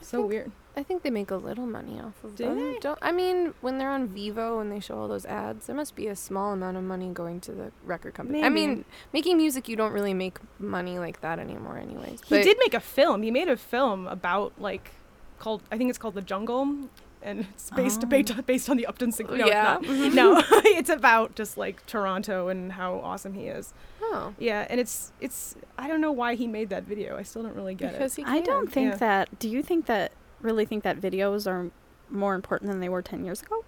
So 0.01 0.25
weird. 0.25 0.51
I 0.77 0.83
think 0.85 1.03
they 1.03 1.11
make 1.11 1.31
a 1.33 1.37
little 1.37 1.67
money 1.67 1.99
off 2.01 2.23
of 2.23 2.37
Do 2.37 2.45
them. 2.45 2.57
they? 2.57 2.79
Don't 2.79 2.99
I 3.03 3.11
mean 3.11 3.53
when 3.61 3.79
they're 3.79 3.91
on 3.91 4.09
Vevo 4.09 4.61
and 4.61 4.71
they 4.71 4.79
show 4.79 4.97
all 4.97 5.09
those 5.09 5.27
ads, 5.27 5.67
there 5.67 5.75
must 5.75 5.97
be 5.97 6.07
a 6.07 6.15
small 6.15 6.53
amount 6.53 6.77
of 6.77 6.85
money 6.85 7.09
going 7.09 7.41
to 7.43 7.53
the 7.53 7.73
record 7.85 8.15
company. 8.15 8.45
I 8.45 8.49
mean, 8.49 8.85
making 9.13 9.37
music 9.37 9.69
you 9.69 9.75
don't 9.77 9.93
really 9.93 10.15
make 10.15 10.39
money 10.61 10.99
like 11.01 11.21
that 11.23 11.39
anymore, 11.41 11.79
anyways. 11.79 12.21
He 12.27 12.43
did 12.43 12.57
make 12.61 12.75
a 12.75 12.81
film. 12.81 13.23
He 13.23 13.31
made 13.33 13.49
a 13.49 13.57
film 13.57 14.07
about 14.07 14.53
like 14.59 14.93
called 15.41 15.63
I 15.73 15.79
think 15.79 15.91
it's 15.91 15.99
called 15.99 16.15
The 16.15 16.23
Jungle, 16.23 16.89
and 17.23 17.41
it's 17.55 17.71
oh. 17.73 17.77
based 17.77 18.09
based, 18.09 18.31
on, 18.31 18.41
based 18.43 18.71
on 18.71 18.77
the 18.77 18.87
Upton 18.87 19.13
Sinclair. 19.13 19.39
No, 19.39 19.47
Yeah. 19.47 19.79
it's 19.81 19.89
not. 19.89 19.97
Mm-hmm. 19.97 20.15
no, 20.15 20.43
it's 20.65 20.91
about 20.91 21.35
just 21.35 21.57
like 21.57 21.85
Toronto 21.87 22.49
and 22.49 22.73
how 22.73 22.95
awesome 23.01 23.35
he 23.35 23.47
is. 23.47 23.73
Oh. 24.03 24.35
Yeah, 24.39 24.67
and 24.71 24.81
it's 24.81 25.13
it's 25.21 25.57
I 25.77 25.89
don't 25.89 26.01
know 26.01 26.13
why 26.13 26.35
he 26.35 26.47
made 26.47 26.71
that 26.71 26.85
video. 26.85 27.17
I 27.17 27.23
still 27.23 27.43
don't 27.43 27.55
really 27.55 27.75
get 27.75 27.93
Because 27.93 28.17
it. 28.19 28.27
he 28.27 28.31
I 28.31 28.41
don't 28.41 28.71
think 28.71 28.93
Yeah. 28.93 28.99
that. 28.99 29.39
Do 29.39 29.49
you 29.49 29.63
think 29.63 29.87
that? 29.87 30.13
Really 30.41 30.65
think 30.65 30.85
that 30.85 31.01
videos 31.01 31.51
are 31.51 31.71
more 32.09 32.35
important 32.37 32.71
than 32.71 32.79
they 32.81 32.89
were 32.89 33.03
ten 33.03 33.25
years 33.25 33.43
ago? 33.43 33.65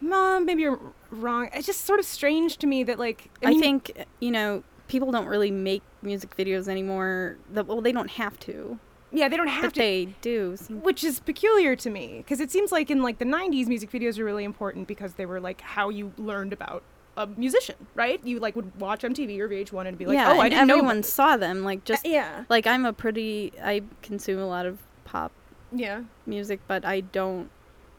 Mom, 0.00 0.44
maybe 0.46 0.62
you're 0.62 0.80
wrong. 1.10 1.48
It's 1.54 1.66
just 1.66 1.84
sort 1.84 2.00
of 2.00 2.06
strange 2.06 2.56
to 2.58 2.66
me 2.66 2.82
that 2.84 2.98
like 2.98 3.30
I, 3.42 3.50
mean, 3.50 3.60
think 3.60 4.06
you 4.20 4.30
know 4.30 4.62
people 4.88 5.10
don't 5.10 5.26
really 5.26 5.50
make 5.50 5.82
music 6.02 6.36
videos 6.36 6.68
anymore. 6.68 7.36
That 7.52 7.66
well, 7.66 7.80
they 7.80 7.92
don't 7.92 8.10
have 8.12 8.38
to. 8.40 8.78
Yeah 9.16 9.28
they 9.28 9.36
don't 9.36 9.48
have 9.48 9.62
But 9.64 9.74
to. 9.74 9.80
they 9.80 10.04
do. 10.20 10.56
which 10.70 11.02
is 11.02 11.20
peculiar 11.20 11.74
to 11.76 11.90
me 11.90 12.18
because 12.18 12.40
it 12.40 12.50
seems 12.50 12.70
like 12.72 12.90
in 12.90 13.02
like 13.02 13.18
the 13.18 13.24
90s 13.24 13.66
music 13.66 13.90
videos 13.90 14.18
were 14.18 14.24
really 14.24 14.44
important 14.44 14.86
because 14.86 15.14
they 15.14 15.26
were 15.26 15.40
like 15.40 15.60
how 15.60 15.88
you 15.88 16.12
learned 16.18 16.52
about 16.52 16.82
a 17.16 17.26
musician 17.26 17.76
right 17.94 18.20
you 18.24 18.38
like 18.38 18.54
would 18.54 18.78
watch 18.78 19.00
mtv 19.02 19.38
or 19.38 19.48
vh1 19.48 19.86
and 19.88 19.96
be 19.96 20.04
like 20.06 20.14
yeah, 20.16 20.30
oh 20.32 20.38
i 20.38 20.48
didn't 20.50 20.66
know 20.68 20.74
everyone 20.74 20.98
about 20.98 21.04
saw 21.06 21.36
them. 21.36 21.64
Like 21.64 21.82
just 21.84 22.04
yeah 22.06 22.44
like 22.50 22.66
I'm 22.66 22.84
a 22.84 22.92
pretty. 22.92 23.52
I 23.62 23.82
consume 24.02 24.38
a 24.38 24.46
lot 24.46 24.66
of 24.66 24.78
pop 25.04 25.32
yeah 25.72 26.02
music, 26.26 26.60
but 26.68 26.84
I 26.84 27.00
don't 27.00 27.50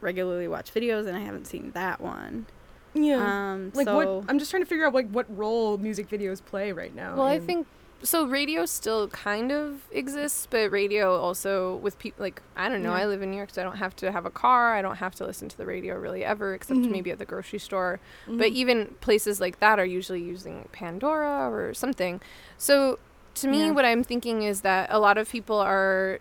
regularly 0.01 0.47
watch 0.47 0.71
videos, 0.73 1.07
and 1.07 1.17
I 1.17 1.21
haven't 1.21 1.45
seen 1.47 1.71
that 1.71 1.99
one. 1.99 2.45
yeah 2.93 3.51
Um, 3.53 3.71
like 3.73 3.85
so 3.87 3.95
what 3.95 4.25
i'm 4.29 4.37
just 4.39 4.51
trying 4.51 4.63
to 4.63 4.69
figure 4.69 4.85
out 4.85 4.93
like 4.93 5.09
what 5.09 5.25
role 5.35 5.77
music 5.77 6.07
videos 6.09 6.43
play 6.43 6.71
right 6.71 6.93
now 6.95 7.15
Well, 7.15 7.25
I 7.25 7.39
think 7.39 7.65
so. 8.03 8.25
Radio 8.27 8.65
still 8.65 9.07
kind 9.09 9.51
of 9.51 9.81
exists, 9.91 10.47
but 10.49 10.71
radio 10.71 11.15
also 11.15 11.75
with 11.77 11.97
people 11.99 12.23
like 12.23 12.41
I 12.55 12.69
don't 12.69 12.83
know. 12.83 12.91
Yeah. 12.95 13.03
I 13.03 13.05
live 13.07 13.21
in 13.21 13.31
New 13.31 13.37
York, 13.37 13.49
so 13.51 13.61
I 13.61 13.63
don't 13.65 13.77
have 13.77 13.95
to 13.97 14.11
have 14.11 14.25
a 14.25 14.29
car. 14.29 14.75
I 14.75 14.81
don't 14.81 14.97
have 14.97 15.15
to 15.15 15.25
listen 15.25 15.49
to 15.49 15.57
the 15.57 15.65
radio 15.65 15.95
really 15.97 16.23
ever, 16.25 16.53
except 16.53 16.79
Mhm. 16.79 16.91
maybe 16.91 17.11
at 17.11 17.19
the 17.19 17.25
grocery 17.25 17.59
store. 17.59 17.99
But 18.27 18.51
Mhm. 18.51 18.55
even 18.55 18.85
places 19.01 19.39
like 19.41 19.59
that 19.59 19.79
are 19.79 19.85
usually 19.85 20.21
using 20.21 20.67
Pandora 20.71 21.49
or 21.51 21.73
something. 21.73 22.21
So 22.57 22.99
to 23.35 23.47
me, 23.47 23.65
Yeah. 23.65 23.71
what 23.71 23.85
I'm 23.85 24.03
thinking 24.03 24.41
is 24.43 24.61
that 24.61 24.87
a 24.91 24.99
lot 24.99 25.17
of 25.17 25.29
people 25.29 25.57
are 25.59 26.19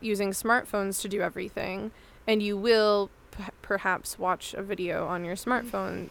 using 0.00 0.30
smartphones 0.30 1.00
to 1.02 1.08
do 1.08 1.20
everything, 1.20 1.90
and 2.26 2.42
you 2.42 2.56
will 2.56 3.10
p- 3.30 3.44
perhaps 3.62 4.18
watch 4.18 4.54
a 4.54 4.62
video 4.62 5.06
on 5.06 5.24
your 5.24 5.36
smartphone, 5.36 6.08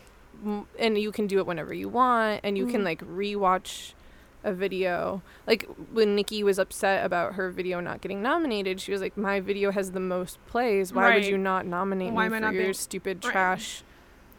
and 0.80 0.98
you 0.98 1.12
can 1.12 1.28
do 1.28 1.38
it 1.40 1.46
whenever 1.46 1.74
you 1.74 1.88
want, 1.90 2.40
and 2.44 2.58
you 2.58 2.66
can 2.68 2.82
Mhm. 2.82 2.86
like 2.86 3.02
rewatch 3.06 3.94
a 4.44 4.54
video. 4.54 5.22
Like 5.48 5.66
when 5.92 6.16
Nikki 6.16 6.44
was 6.44 6.58
upset 6.60 7.06
about 7.06 7.34
her 7.36 7.52
video 7.52 7.80
not 7.80 8.02
getting 8.02 8.22
nominated, 8.22 8.82
she 8.82 8.92
was 8.92 9.02
like, 9.02 9.16
"My 9.18 9.40
video 9.40 9.72
has 9.72 9.92
the 9.92 10.00
most 10.00 10.44
plays. 10.48 10.94
Why 10.94 11.14
would 11.16 11.26
you 11.26 11.38
not 11.38 11.66
nominate 11.66 12.14
Why 12.14 12.28
me 12.30 12.36
for 12.36 12.40
not 12.42 12.54
your 12.54 12.64
being- 12.64 12.74
stupid 12.74 13.24
Right. 13.24 13.32
trash 13.32 13.84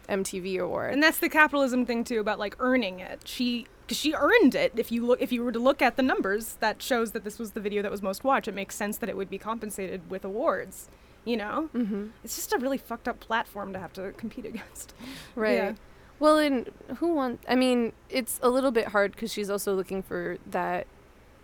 MTV 0.08 0.58
award?" 0.58 0.92
and 0.92 1.02
that's 1.02 1.18
the 1.18 1.28
capitalism 1.28 1.86
thing 1.86 2.04
too 2.04 2.20
about 2.20 2.38
like 2.38 2.56
earning 2.58 2.98
it 3.00 3.22
she 3.24 3.66
because 3.82 3.96
she 3.96 4.12
earned 4.14 4.54
it 4.54 4.72
if 4.76 4.90
you 4.90 5.06
look 5.06 5.20
if 5.22 5.30
you 5.32 5.42
were 5.44 5.52
to 5.52 5.58
look 5.60 5.80
at 5.80 5.96
the 5.96 6.02
numbers 6.02 6.54
that 6.60 6.82
shows 6.82 7.12
that 7.12 7.22
this 7.24 7.38
was 7.38 7.52
the 7.52 7.60
video 7.60 7.82
that 7.82 7.90
was 7.90 8.02
most 8.02 8.24
watched 8.24 8.48
it 8.48 8.54
makes 8.54 8.74
sense 8.74 8.98
that 8.98 9.08
it 9.08 9.16
would 9.16 9.30
be 9.30 9.38
compensated 9.38 10.10
with 10.10 10.24
awards 10.24 10.88
you 11.24 11.36
know 11.36 11.68
mm-hmm. 11.74 12.08
it's 12.24 12.34
just 12.36 12.52
a 12.52 12.58
really 12.58 12.78
fucked 12.78 13.06
up 13.06 13.20
platform 13.20 13.72
to 13.72 13.78
have 13.78 13.92
to 13.92 14.10
compete 14.12 14.44
against 14.44 14.92
Right. 15.36 15.54
Yeah. 15.54 15.72
Well, 16.22 16.38
and 16.38 16.70
who 16.98 17.14
wants? 17.14 17.44
I 17.48 17.56
mean, 17.56 17.92
it's 18.08 18.38
a 18.44 18.48
little 18.48 18.70
bit 18.70 18.86
hard 18.86 19.10
because 19.10 19.32
she's 19.32 19.50
also 19.50 19.74
looking 19.74 20.04
for 20.04 20.38
that 20.48 20.86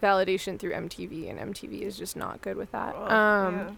validation 0.01 0.57
through 0.57 0.71
MTV, 0.71 1.29
and 1.29 1.53
MTV 1.53 1.81
is 1.83 1.99
just 1.99 2.17
not 2.17 2.41
good 2.43 2.57
with 2.57 2.71
that. 2.71 2.95
Ugh, 2.95 3.11
um, 3.11 3.55
yeah. 3.57 3.71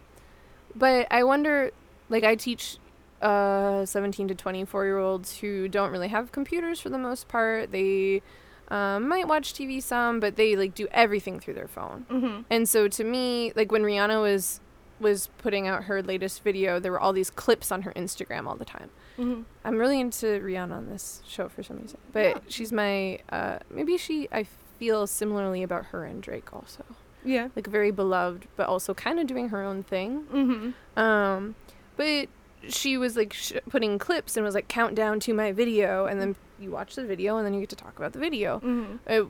But 0.76 1.06
I 1.10 1.24
wonder, 1.24 1.70
like, 2.10 2.22
I 2.22 2.34
teach 2.34 2.76
uh 3.22 3.86
17 3.86 4.28
to 4.28 4.34
24 4.34 4.84
year 4.84 4.98
olds 4.98 5.38
who 5.38 5.68
don't 5.68 5.90
really 5.90 6.08
have 6.08 6.32
computers 6.32 6.80
for 6.82 6.90
the 6.90 6.98
most 6.98 7.28
part. 7.28 7.72
They 7.72 8.20
um, 8.68 9.08
might 9.08 9.26
watch 9.26 9.54
TV 9.54 9.82
some, 9.82 10.20
but 10.20 10.36
they 10.36 10.54
like 10.54 10.74
do 10.74 10.86
everything 10.90 11.40
through 11.40 11.54
their 11.54 11.68
phone. 11.68 12.04
Mhm. 12.10 12.44
And 12.50 12.68
so 12.68 12.88
to 12.88 13.04
me, 13.04 13.54
like 13.56 13.72
when 13.72 13.84
Rihanna 13.84 14.20
was 14.20 14.60
was 15.00 15.30
putting 15.38 15.66
out 15.66 15.84
her 15.84 16.02
latest 16.02 16.44
video, 16.44 16.78
there 16.78 16.92
were 16.92 17.00
all 17.00 17.14
these 17.14 17.30
clips 17.30 17.72
on 17.72 17.82
her 17.82 17.92
Instagram 17.94 18.46
all 18.46 18.56
the 18.56 18.66
time. 18.66 18.90
Mhm. 19.20 19.44
I'm 19.64 19.76
really 19.78 20.00
into 20.00 20.26
Rihanna 20.26 20.72
on 20.72 20.88
this 20.88 21.22
show 21.26 21.48
for 21.48 21.62
some 21.62 21.78
reason, 21.80 21.98
but 22.12 22.24
Yeah. 22.26 22.38
she's 22.48 22.72
my 22.72 23.18
uh, 23.30 23.58
maybe 23.70 23.96
she 23.98 24.28
I 24.32 24.44
feel 24.78 25.06
similarly 25.06 25.62
about 25.62 25.86
her 25.86 26.04
and 26.04 26.22
Drake 26.22 26.52
also, 26.54 26.84
yeah 27.24 27.48
like 27.54 27.66
very 27.66 27.90
beloved, 27.90 28.46
but 28.56 28.66
also 28.66 28.94
kind 28.94 29.18
of 29.20 29.26
doing 29.26 29.50
her 29.50 29.62
own 29.62 29.82
thing. 29.82 30.24
mm-hmm 30.32 30.98
Um, 30.98 31.54
but 31.96 32.28
she 32.68 32.96
was 32.96 33.16
like 33.16 33.32
sh- 33.32 33.52
putting 33.68 33.98
clips 33.98 34.36
and 34.36 34.44
was 34.44 34.54
like 34.54 34.68
countdown 34.68 35.20
to 35.20 35.34
my 35.34 35.52
video, 35.52 36.06
and 36.06 36.20
then 36.20 36.36
you 36.58 36.70
watch 36.70 36.94
the 36.94 37.04
video, 37.04 37.36
and 37.36 37.44
then 37.46 37.52
you 37.54 37.60
get 37.60 37.68
to 37.70 37.76
talk 37.76 37.96
about 37.98 38.12
the 38.12 38.18
video. 38.18 38.58
mm-hmm 38.60 38.96
Uh, 39.06 39.24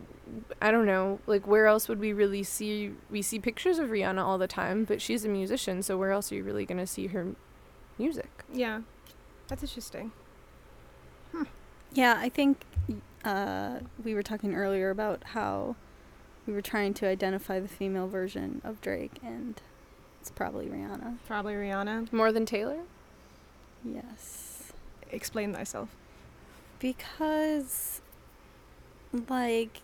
I 0.63 0.71
don't 0.71 0.87
know, 0.87 1.19
like 1.27 1.47
where 1.49 1.67
else 1.67 1.89
would 1.89 1.99
we 1.99 2.13
really 2.13 2.45
see? 2.45 2.93
We 3.11 3.23
see 3.23 3.41
pictures 3.41 3.81
of 3.81 3.89
Rihanna 3.91 4.23
all 4.25 4.39
the 4.39 4.47
time, 4.47 4.85
but 4.85 5.03
she's 5.03 5.25
a 5.25 5.29
musician, 5.29 5.83
so 5.83 5.97
where 5.99 6.13
else 6.13 6.31
are 6.31 6.37
you 6.37 6.45
really 6.45 6.65
gonna 6.67 6.87
see 6.87 7.09
her 7.09 7.27
music? 7.99 8.31
yeah 8.53 8.81
that's 9.51 9.63
interesting 9.63 10.11
Yeah, 11.93 12.15
I 12.19 12.29
think 12.29 12.63
uh, 13.25 13.81
we 14.05 14.15
were 14.15 14.23
talking 14.23 14.55
earlier 14.55 14.91
about 14.91 15.25
how 15.35 15.75
we 16.47 16.53
were 16.53 16.63
trying 16.63 16.95
to 16.95 17.07
identify 17.07 17.59
the 17.59 17.69
female 17.69 18.07
version 18.07 18.61
of 18.65 18.81
Drake, 18.81 19.19
and 19.25 19.61
It's 20.21 20.31
probably 20.31 20.67
Rihanna. 20.67 21.17
Probably 21.27 21.55
Rihanna. 21.55 22.13
More 22.13 22.31
than 22.33 22.47
Taylor? 22.47 22.79
Yes. 23.85 24.73
Explain 25.11 25.53
thyself. 25.53 25.89
Because, 26.79 28.01
like, 29.29 29.81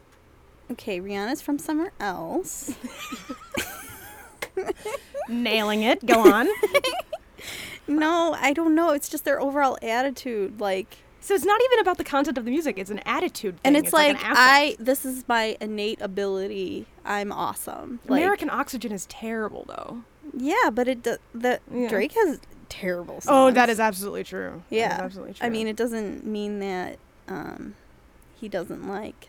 okay, 0.71 1.01
Rihanna's 1.01 1.43
from 1.43 1.59
somewhere 1.59 1.93
else. 1.99 2.75
Nailing 5.29 5.83
it. 5.83 6.07
Go 6.07 6.33
on. 6.33 6.49
no, 7.89 8.37
I 8.39 8.53
don't 8.53 8.75
know. 8.75 8.91
It's 8.93 9.09
just 9.09 9.25
their 9.25 9.41
overall 9.41 9.79
attitude. 9.83 10.61
Like, 10.61 10.99
So 11.21 11.35
it's 11.35 11.45
not 11.45 11.61
even 11.65 11.79
about 11.81 11.99
the 11.99 12.05
content 12.05 12.39
of 12.39 12.45
the 12.45 12.51
music; 12.51 12.79
it's 12.79 12.91
an 12.91 13.01
attitude. 13.01 13.55
Thing. 13.61 13.61
and 13.65 13.77
it's, 13.77 13.93
like, 13.93 14.17
an. 14.17 14.19
I, 14.23 14.77
this 14.79 15.05
is 15.05 15.25
my 15.29 15.57
innate 15.61 16.01
ability. 16.01 16.87
I'm 17.05 17.33
awesome. 17.33 18.01
Like, 18.09 18.21
American 18.23 18.51
Oxygen 18.51 18.93
is 18.93 19.07
terrible, 19.07 19.65
though. 19.69 20.03
Yeah, 20.37 20.71
but 20.73 20.89
it 20.89 21.03
do- 21.03 21.19
the 21.35 21.61
Yeah. 21.73 21.89
Drake 21.89 22.13
has 22.13 22.41
terrible 22.69 23.21
songs. 23.21 23.27
Oh, 23.29 23.51
that 23.53 23.69
is 23.71 23.79
absolutely 23.81 24.25
true. 24.25 24.63
Yeah, 24.71 24.99
absolutely 25.01 25.35
true. 25.35 25.47
I 25.47 25.51
mean, 25.51 25.69
it 25.69 25.77
doesn't 25.77 26.27
mean 26.27 26.59
that 26.59 26.99
um, 27.29 27.75
he 28.35 28.49
doesn't 28.49 28.87
like 28.89 29.29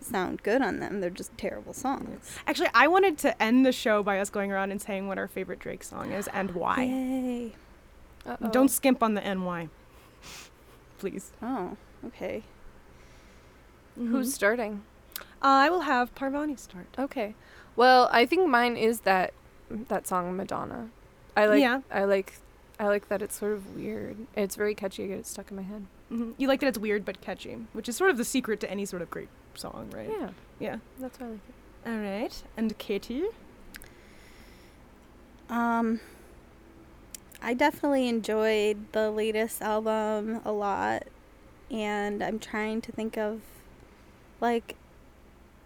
sound 0.00 0.42
good 0.42 0.60
on 0.60 0.80
them. 0.80 1.00
They're 1.00 1.10
just 1.10 1.36
terrible 1.38 1.72
songs. 1.72 2.36
Actually, 2.46 2.70
I 2.74 2.88
wanted 2.88 3.18
to 3.18 3.40
end 3.40 3.64
the 3.64 3.70
show 3.72 4.02
by 4.02 4.18
us 4.18 4.30
going 4.30 4.50
around 4.50 4.72
and 4.72 4.82
saying 4.82 5.06
what 5.06 5.16
our 5.16 5.28
favorite 5.28 5.60
Drake 5.60 5.84
song 5.84 6.10
is 6.10 6.26
and 6.34 6.50
why. 6.52 6.82
Yay! 6.82 7.52
Don't 8.50 8.68
skimp 8.70 9.02
on 9.02 9.14
the 9.14 9.20
NY. 9.20 9.68
Please. 10.98 11.32
Oh, 11.42 11.76
okay. 12.06 12.42
Who's 13.96 14.32
starting? 14.32 14.82
I 15.42 15.68
will 15.68 15.80
have 15.80 16.14
Parvani 16.14 16.58
start. 16.58 16.86
Okay. 16.98 17.34
Well, 17.76 18.08
I 18.12 18.26
think 18.26 18.48
mine 18.48 18.76
is 18.76 19.00
that 19.00 19.32
that 19.88 20.06
song 20.06 20.36
Madonna. 20.36 20.90
I 21.36 21.46
like 21.46 21.60
Yeah. 21.60 21.80
I 21.90 22.04
like 22.04 22.34
I 22.78 22.86
like 22.86 23.08
that 23.08 23.22
it's 23.22 23.36
sort 23.36 23.52
of 23.52 23.74
weird. 23.76 24.16
It's 24.36 24.54
very 24.56 24.74
catchy. 24.74 25.04
I 25.04 25.06
get 25.08 25.18
it 25.18 25.26
stuck 25.26 25.50
in 25.50 25.56
my 25.56 25.62
head. 25.62 25.86
hmm 26.08 26.32
You 26.38 26.46
like 26.48 26.60
that 26.60 26.66
it's 26.68 26.78
weird 26.78 27.04
but 27.04 27.20
catchy, 27.20 27.56
which 27.72 27.88
is 27.88 27.96
sort 27.96 28.10
of 28.10 28.16
the 28.18 28.24
secret 28.24 28.60
to 28.60 28.70
any 28.70 28.84
sort 28.86 29.02
of 29.02 29.10
great 29.10 29.28
song, 29.54 29.90
right? 29.94 30.10
Yeah. 30.10 30.30
Yeah. 30.60 30.76
That's 31.00 31.18
why 31.18 31.26
I 31.26 31.30
like 31.30 31.40
it. 31.48 31.88
All 31.90 31.98
right. 31.98 32.42
And 32.56 32.78
Katie? 32.78 33.24
Um, 35.50 36.00
I 37.42 37.54
definitely 37.54 38.08
enjoyed 38.08 38.92
the 38.92 39.10
latest 39.10 39.60
album 39.62 40.40
a 40.44 40.52
lot, 40.52 41.04
and 41.70 42.22
I'm 42.22 42.38
trying 42.38 42.80
to 42.82 42.92
think 42.92 43.16
of, 43.18 43.40
like, 44.40 44.76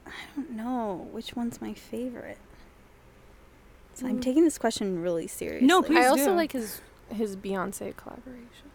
I 0.07 0.11
don't 0.35 0.51
know 0.53 1.09
which 1.12 1.37
one's 1.37 1.61
my 1.61 1.74
favorite. 1.74 2.39
So 3.95 4.07
I'm 4.07 4.18
Mm. 4.18 4.22
taking 4.22 4.45
this 4.45 4.59
question 4.59 5.03
really 5.03 5.27
seriously. 5.27 5.66
No, 5.66 5.83
please 5.83 5.99
I 6.05 6.07
also 6.07 6.35
like 6.35 6.53
his 6.53 6.81
his 7.09 7.37
Beyonce 7.37 7.95
collaboration 7.97 8.70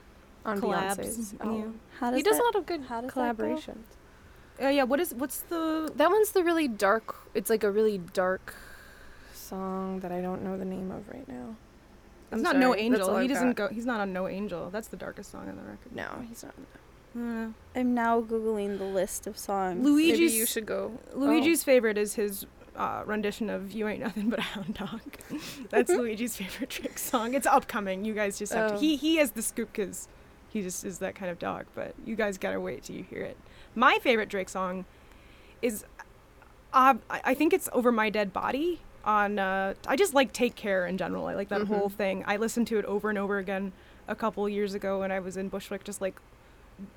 on 0.46 0.62
Collabs, 0.62 0.98
Beyonce's 0.98 1.34
yeah. 1.40 1.46
album. 1.46 1.80
How 2.00 2.12
he 2.14 2.22
does 2.24 2.32
does 2.32 2.38
that- 2.38 2.44
a 2.44 2.46
lot 2.46 2.56
of 2.56 2.66
good 2.66 2.82
how 2.84 3.02
does 3.02 3.12
collaborations. 3.12 3.84
Uh, 4.62 4.68
yeah, 4.70 4.84
what 4.84 5.00
is 5.00 5.14
what's 5.14 5.40
the 5.42 5.92
That 5.96 6.10
one's 6.12 6.32
the 6.32 6.44
really 6.44 6.68
dark. 6.68 7.16
It's 7.34 7.50
like 7.50 7.64
a 7.64 7.72
really 7.72 7.98
dark 7.98 8.56
song 9.34 10.00
that 10.02 10.12
I 10.12 10.22
don't 10.22 10.44
know 10.44 10.58
the 10.58 10.66
name 10.66 10.92
of 10.92 11.08
right 11.10 11.28
now. 11.28 11.56
It's 12.32 12.38
I'm 12.38 12.42
not 12.44 12.56
No 12.58 12.72
sorry, 12.74 12.90
that's 12.90 13.02
Angel. 13.02 13.18
He 13.18 13.24
I've 13.24 13.30
doesn't 13.30 13.54
got. 13.54 13.70
go 13.70 13.76
he's 13.76 13.86
not 13.86 14.00
on 14.00 14.14
No 14.14 14.28
Angel. 14.28 14.70
That's 14.70 14.88
the 14.88 14.98
darkest 14.98 15.32
song 15.32 15.50
on 15.50 15.56
the 15.56 15.64
record. 15.64 15.94
No, 15.96 16.26
he's 16.28 16.44
not. 16.44 16.54
Uh, 17.14 17.50
I'm 17.76 17.94
now 17.94 18.22
googling 18.22 18.78
the 18.78 18.86
list 18.86 19.28
of 19.28 19.38
songs. 19.38 19.84
Luigi's 19.86 20.20
Maybe 20.20 20.34
you 20.34 20.46
should 20.46 20.66
go. 20.66 20.98
Luigi's 21.14 21.62
favorite 21.64 21.98
is 21.98 22.14
his 22.16 22.46
uh, 22.76 23.04
rendition 23.06 23.50
of 23.50 23.74
"You 23.74 23.90
Ain't 23.90 24.00
Nothing 24.02 24.30
But 24.30 24.40
a 24.40 24.44
Hound 24.44 24.76
Dog." 24.76 25.02
That's 25.70 25.90
Luigi's 25.92 26.38
favorite 26.38 26.70
Drake 26.70 26.98
song. 26.98 27.34
It's 27.34 27.48
upcoming. 27.48 28.06
You 28.06 28.14
guys 28.14 28.40
just 28.40 28.54
have 28.54 28.70
to. 28.72 28.76
Oh. 28.78 28.80
He 28.80 28.96
he 28.96 29.18
has 29.18 29.32
the 29.32 29.42
scoop 29.42 29.74
because 29.74 30.08
he 30.48 30.62
just 30.62 30.86
is 30.86 31.00
that 31.00 31.16
kind 31.16 31.30
of 31.30 31.38
dog. 31.38 31.66
But 31.76 31.96
you 32.06 32.16
guys 32.16 32.38
gotta 32.38 32.62
wait 32.62 32.84
till 32.84 32.96
you 32.96 33.04
hear 33.04 33.24
it. 33.24 33.36
My 33.76 34.00
favorite 34.02 34.30
Drake 34.30 34.48
song 34.50 34.86
is, 35.62 35.84
uh, 36.74 36.96
I 37.10 37.22
I 37.26 37.34
think 37.34 37.52
it's 37.52 37.68
"Over 37.74 37.92
My 37.92 38.10
Dead 38.10 38.32
Body." 38.32 38.80
On 39.04 39.40
uh, 39.40 39.74
I 39.88 39.96
just 39.96 40.14
like 40.14 40.32
"Take 40.34 40.56
Care" 40.56 40.86
in 40.86 40.98
general. 40.98 41.26
I 41.28 41.34
like 41.36 41.50
that 41.50 41.62
Mhm. 41.62 41.68
whole 41.68 41.90
thing. 41.90 42.24
I 42.28 42.38
listened 42.38 42.68
to 42.68 42.78
it 42.80 42.86
over 42.86 43.10
and 43.10 43.18
over 43.18 43.38
again 43.40 43.72
a 44.08 44.16
couple 44.16 44.48
years 44.50 44.74
ago 44.74 45.00
when 45.00 45.12
I 45.12 45.20
was 45.20 45.38
in 45.38 45.50
Bushwick, 45.50 45.84
just 45.84 46.02
like 46.02 46.20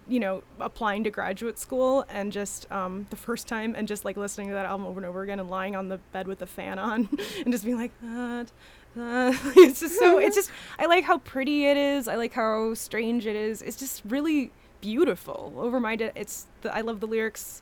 you 0.09 0.19
know, 0.19 0.43
applying 0.61 1.05
to 1.05 1.11
graduate 1.11 1.59
school 1.59 2.07
and 2.09 2.33
just 2.33 2.71
um, 2.73 3.07
the 3.11 3.17
first 3.17 3.47
time 3.47 3.75
and 3.77 3.87
just 3.87 4.03
like 4.03 4.17
listening 4.17 4.49
to 4.49 4.55
that 4.55 4.65
album 4.65 4.87
over 4.87 4.99
and 4.99 5.05
over 5.07 5.23
again 5.23 5.39
and 5.39 5.51
lying 5.51 5.77
on 5.77 5.89
the 5.91 5.99
bed 6.11 6.27
with 6.27 6.39
the 6.39 6.47
fan 6.47 6.79
on 6.79 7.07
and 7.45 7.53
just 7.53 7.65
being 7.67 7.77
like, 7.77 7.91
that, 8.01 8.51
that. 8.97 9.39
it's 9.57 9.81
just 9.81 9.99
so, 9.99 10.17
it's 10.17 10.37
just, 10.37 10.51
I 10.79 10.87
like 10.87 11.05
how 11.05 11.19
pretty 11.19 11.67
it 11.67 11.77
is. 11.77 12.09
I 12.09 12.15
like 12.15 12.33
how 12.33 12.73
strange 12.73 13.27
it 13.27 13.37
is. 13.37 13.61
It's 13.61 13.77
just 13.79 14.01
really 14.07 14.53
beautiful. 14.81 15.53
Over 15.57 15.79
my, 15.81 15.97
de- 15.97 16.19
it's, 16.19 16.47
the, 16.63 16.75
I 16.75 16.81
love 16.81 17.01
the 17.01 17.07
lyrics. 17.07 17.61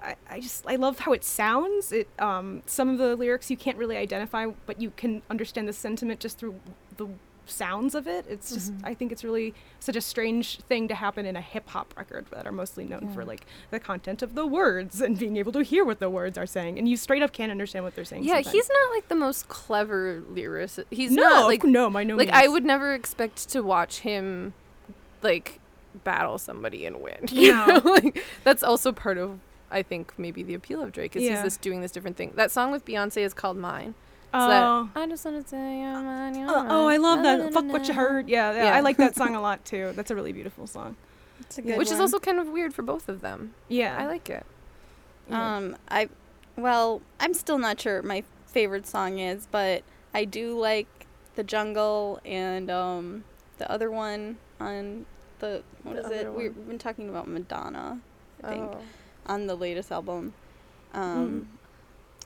I, 0.00 0.14
I 0.30 0.40
just 0.40 0.64
I 0.66 0.76
love 0.76 1.00
how 1.00 1.12
it 1.12 1.24
sounds. 1.24 1.92
It 1.92 2.08
um 2.18 2.62
some 2.66 2.88
of 2.88 2.98
the 2.98 3.16
lyrics 3.16 3.50
you 3.50 3.56
can't 3.56 3.76
really 3.76 3.96
identify, 3.96 4.46
but 4.66 4.80
you 4.80 4.92
can 4.96 5.22
understand 5.30 5.66
the 5.68 5.72
sentiment 5.72 6.20
just 6.20 6.38
through 6.38 6.54
the 6.96 7.08
sounds 7.46 7.94
of 7.94 8.06
it. 8.06 8.26
It's 8.28 8.52
just 8.52 8.72
Mhm. 8.74 8.80
I 8.84 8.92
think 8.94 9.10
it's 9.10 9.24
really 9.24 9.54
such 9.80 9.96
a 9.96 10.00
strange 10.02 10.58
thing 10.60 10.86
to 10.88 10.94
happen 10.94 11.24
in 11.24 11.34
a 11.34 11.40
hip 11.40 11.68
hop 11.70 11.94
record 11.96 12.26
that 12.30 12.46
are 12.46 12.52
mostly 12.52 12.84
known 12.84 13.08
for 13.14 13.24
like 13.24 13.46
the 13.70 13.80
content 13.80 14.22
of 14.22 14.34
the 14.34 14.46
words 14.46 15.00
and 15.00 15.18
being 15.18 15.36
able 15.38 15.52
to 15.52 15.62
hear 15.62 15.82
what 15.84 15.98
the 15.98 16.10
words 16.10 16.36
are 16.36 16.46
saying, 16.46 16.78
and 16.78 16.88
you 16.88 16.96
straight 16.96 17.22
up 17.22 17.32
can't 17.32 17.50
understand 17.50 17.84
what 17.86 17.94
they're 17.94 18.04
saying. 18.04 18.24
Yeah, 18.24 18.34
sometimes. 18.34 18.52
he's 18.52 18.68
not 18.68 18.90
like 18.94 19.08
the 19.08 19.14
most 19.14 19.48
clever 19.48 20.20
lyricist. 20.30 20.84
He's 20.90 21.10
No, 21.12 21.22
not 21.22 21.46
like 21.46 21.64
no, 21.64 21.88
by 21.90 22.04
no 22.04 22.16
like 22.16 22.28
I 22.30 22.48
would 22.48 22.64
never 22.66 22.92
expect 22.94 23.48
to 23.50 23.62
watch 23.62 24.00
him 24.00 24.52
like 25.22 25.58
battle 26.04 26.36
somebody 26.38 26.84
and 26.86 27.00
win. 27.00 27.16
You 27.30 27.52
No. 27.54 27.66
know? 27.66 27.80
like 27.92 28.22
that's 28.44 28.62
also 28.62 28.92
part 28.92 29.16
of 29.18 29.40
I 29.70 29.82
think 29.82 30.12
maybe 30.18 30.42
the 30.42 30.54
appeal 30.54 30.82
of 30.82 30.92
Drake 30.92 31.14
is 31.16 31.22
Yeah. 31.22 31.36
he's 31.36 31.42
just 31.42 31.60
doing 31.60 31.80
this 31.80 31.92
different 31.92 32.16
thing. 32.16 32.32
That 32.36 32.50
song 32.50 32.70
with 32.72 32.84
Beyonce 32.84 33.18
is 33.18 33.34
called 33.34 33.56
Mine. 33.56 33.94
So 34.32 34.38
Oh. 34.40 34.88
that 34.94 35.00
I 35.02 35.06
just 35.06 35.24
want 35.24 35.42
to 35.42 35.48
say 35.48 35.80
you're 35.80 36.00
mine. 36.02 36.34
You're 36.38 36.50
Oh, 36.50 36.62
mine. 36.62 36.66
oh, 36.70 36.86
I 36.88 36.96
love 36.98 37.22
that. 37.22 37.52
Fuck 37.52 37.64
what 37.72 37.88
you 37.88 37.94
heard. 37.94 38.28
Yeah, 38.28 38.52
yeah, 38.52 38.64
Yeah. 38.64 38.74
I 38.76 38.80
like 38.80 38.96
that 38.98 39.14
song 39.16 39.34
a 39.34 39.40
lot 39.48 39.64
too. 39.64 39.92
That's 39.94 40.10
a 40.10 40.14
really 40.14 40.32
beautiful 40.32 40.66
song. 40.66 40.96
It's 41.40 41.56
a 41.58 41.62
good 41.62 41.78
Which 41.78 41.90
is 41.90 41.98
also 42.00 42.18
kind 42.18 42.38
of 42.38 42.48
weird 42.48 42.74
for 42.74 42.82
both 42.82 43.08
of 43.08 43.20
them. 43.22 43.54
Yeah. 43.68 43.96
I 43.98 44.06
like 44.06 44.28
it. 44.28 44.44
Um, 45.30 45.76
I, 45.88 46.08
well, 46.56 47.00
I'm 47.20 47.34
still 47.34 47.58
not 47.58 47.80
sure 47.80 47.96
what 47.96 48.04
my 48.04 48.24
favorite 48.46 48.86
song 48.86 49.18
is, 49.18 49.46
but 49.50 49.82
I 50.14 50.24
do 50.24 50.58
like 50.58 50.86
the 51.36 51.44
jungle 51.44 52.18
and 52.24 52.70
um 52.70 53.24
the 53.58 53.70
other 53.70 53.90
one 53.90 54.38
on 54.60 55.06
the 55.38 55.62
what 55.84 55.96
The 55.96 56.02
is 56.02 56.10
it? 56.10 56.24
We- 56.32 56.48
one. 56.48 56.56
We've 56.58 56.68
been 56.68 56.78
talking 56.78 57.08
about 57.08 57.28
Madonna, 57.28 58.00
I 58.42 58.48
think, 58.48 58.70
Oh. 58.72 58.78
On 59.28 59.46
the 59.46 59.54
latest 59.54 59.90
album. 59.92 60.32
Um, 60.94 61.48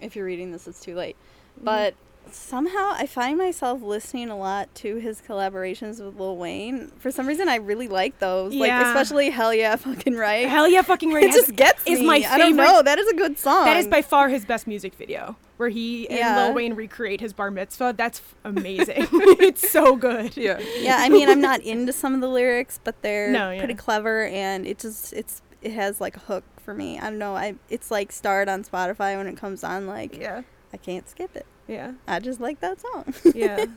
if 0.01 0.17
you're 0.17 0.27
reading 0.27 0.53
this, 0.53 0.67
it's 0.67 0.81
too 0.81 0.95
late. 0.95 1.17
Mm-hmm. 1.57 1.65
But 1.65 1.95
somehow 2.31 2.93
I 2.95 3.07
find 3.07 3.37
myself 3.37 3.83
listening 3.83 4.31
a 4.31 4.37
lot 4.39 4.73
to 4.77 4.97
his 4.97 5.21
collaborations 5.21 6.03
with 6.05 6.19
Lil 6.19 6.37
Wayne. 6.37 6.93
For 6.99 7.11
some 7.11 7.27
reason, 7.27 7.49
I 7.49 7.57
really 7.57 7.89
like 7.89 8.19
those. 8.21 8.55
Like 8.55 8.69
Yeah. 8.69 8.87
especially 8.89 9.31
Hell 9.31 9.53
Yeah, 9.53 9.75
fucking 9.77 10.15
right. 10.15 10.49
Hell 10.49 10.69
yeah, 10.69 10.83
fucking 10.83 11.13
right. 11.15 11.25
It 11.25 11.31
has- 11.33 11.47
just 11.47 11.57
gets 11.57 11.83
is 11.87 11.99
me. 12.01 12.07
my 12.07 12.15
I 12.29 12.39
don't 12.39 12.53
favorite- 12.53 12.65
know. 12.65 12.83
That 12.83 12.99
is 13.01 13.09
a 13.09 13.15
good 13.15 13.39
song. 13.39 13.65
That 13.65 13.77
is 13.77 13.89
by 13.89 14.03
far 14.03 14.29
his 14.29 14.45
best 14.45 14.69
music 14.69 14.95
video, 14.95 15.37
where 15.57 15.69
he 15.69 16.09
and 16.09 16.19
Yeah. 16.19 16.45
Lil 16.47 16.55
Wayne 16.55 16.75
recreate 16.75 17.21
his 17.21 17.33
bar 17.33 17.51
mitzvah. 17.51 17.95
That's 17.97 18.23
amazing. 18.45 19.09
it's 19.13 19.69
so 19.69 19.97
good. 19.97 20.37
Yeah. 20.37 20.61
yeah, 20.79 20.99
I 21.01 21.09
mean, 21.09 21.29
I'm 21.29 21.41
not 21.41 21.61
into 21.63 21.93
some 21.93 22.15
of 22.15 22.21
the 22.21 22.29
lyrics, 22.29 22.79
but 22.83 23.03
they're 23.03 23.33
No, 23.33 23.51
yeah. 23.51 23.59
pretty 23.59 23.75
clever, 23.75 24.27
and 24.27 24.65
it 24.67 24.79
just 24.79 25.13
it's 25.13 25.43
it 25.63 25.73
has 25.73 26.01
like 26.01 26.17
a 26.17 26.21
hook 26.21 26.45
for 26.65 26.75
me. 26.75 26.99
I 26.99 27.05
don't 27.11 27.19
know. 27.19 27.37
I 27.37 27.55
it's 27.71 27.91
like 27.91 28.13
starred 28.13 28.49
on 28.49 28.65
Spotify 28.65 29.17
when 29.17 29.27
it 29.27 29.37
comes 29.37 29.65
on. 29.65 29.87
Like, 29.87 30.17
Yeah. 30.19 30.43
I 30.73 30.77
can't 30.79 31.09
skip 31.09 31.37
it. 31.37 31.47
Yeah. 31.69 31.93
I 32.09 32.19
just 32.19 32.41
like 32.41 32.61
that 32.61 32.81
song. 32.81 33.15
Yeah. 33.35 33.67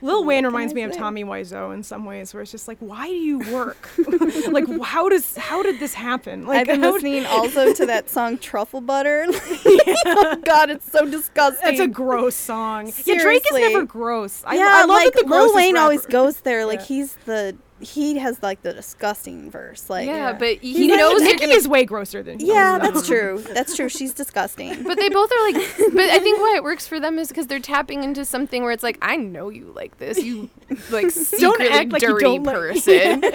Lil 0.00 0.24
Wayne 0.24 0.44
reminds 0.44 0.74
me 0.74 0.82
of? 0.82 0.92
Tommy 0.96 1.22
Wiseau 1.22 1.72
in 1.72 1.84
some 1.84 2.04
ways, 2.04 2.34
where 2.34 2.42
it's 2.42 2.50
just 2.50 2.66
like, 2.66 2.78
why 2.80 3.06
do 3.06 3.14
you 3.14 3.38
work? 3.52 3.88
like, 4.50 4.64
how 4.82 5.08
does 5.08 5.36
how 5.36 5.62
did 5.62 5.78
this 5.78 5.94
happen? 5.94 6.44
Like, 6.44 6.62
I've 6.62 6.66
been 6.66 6.80
listening 6.80 7.24
also 7.24 7.72
to 7.72 7.86
that 7.86 8.10
song 8.16 8.36
Truffle 8.38 8.80
Butter. 8.80 9.26
oh 9.28 10.36
God, 10.44 10.70
it's 10.70 10.90
so 10.90 11.06
disgusting. 11.08 11.60
That's 11.64 11.78
a 11.78 11.86
gross 11.86 12.34
song. 12.34 12.92
Yeah, 13.04 13.22
Drake 13.22 13.44
is 13.52 13.56
never 13.60 13.84
gross. 13.84 14.42
I, 14.44 14.56
yeah, 14.56 14.64
I 14.68 14.80
love 14.80 14.88
like 14.88 15.12
that 15.14 15.24
the 15.26 15.30
Lil 15.30 15.54
Wayne 15.54 15.76
always 15.76 16.04
goes 16.06 16.40
there. 16.40 16.66
Like 16.66 16.80
Yeah. 16.80 16.86
he's 16.86 17.16
the 17.24 17.56
he 17.82 18.18
has 18.18 18.42
like 18.42 18.62
the 18.62 18.72
disgusting 18.72 19.50
verse. 19.50 19.90
Like 19.90 20.06
Yeah, 20.06 20.32
but 20.32 20.58
he 20.58 20.72
He's 20.72 20.90
like- 20.90 20.98
knows 20.98 21.22
you're 21.22 21.36
gonna 21.36 21.52
is 21.52 21.68
way 21.68 21.84
grosser 21.84 22.22
than. 22.22 22.40
Yeah, 22.40 22.78
than 22.78 22.94
that's 22.94 23.06
true. 23.06 23.44
That's 23.52 23.76
true. 23.76 23.88
She's 23.88 24.14
disgusting. 24.14 24.82
But 24.84 24.98
they 24.98 25.08
both 25.08 25.30
are 25.32 25.52
like, 25.52 25.56
but 25.92 26.00
I 26.10 26.18
think 26.18 26.38
why 26.40 26.54
it 26.56 26.62
works 26.62 26.86
for 26.86 26.98
them 27.00 27.18
is 27.18 27.28
because 27.28 27.46
they're 27.46 27.58
tapping 27.60 28.04
into 28.04 28.24
something 28.24 28.62
where 28.62 28.72
it's 28.72 28.82
like, 28.82 28.98
I 29.02 29.16
know 29.16 29.48
you 29.48 29.72
like 29.74 29.98
this, 29.98 30.18
you 30.22 30.50
like 30.90 31.10
secretly 31.10 31.68
act 31.68 31.90
like 31.92 32.02
you 32.02 32.08
dirty 32.08 32.24
don't 32.24 32.42
like- 32.44 32.54
person. 32.56 33.22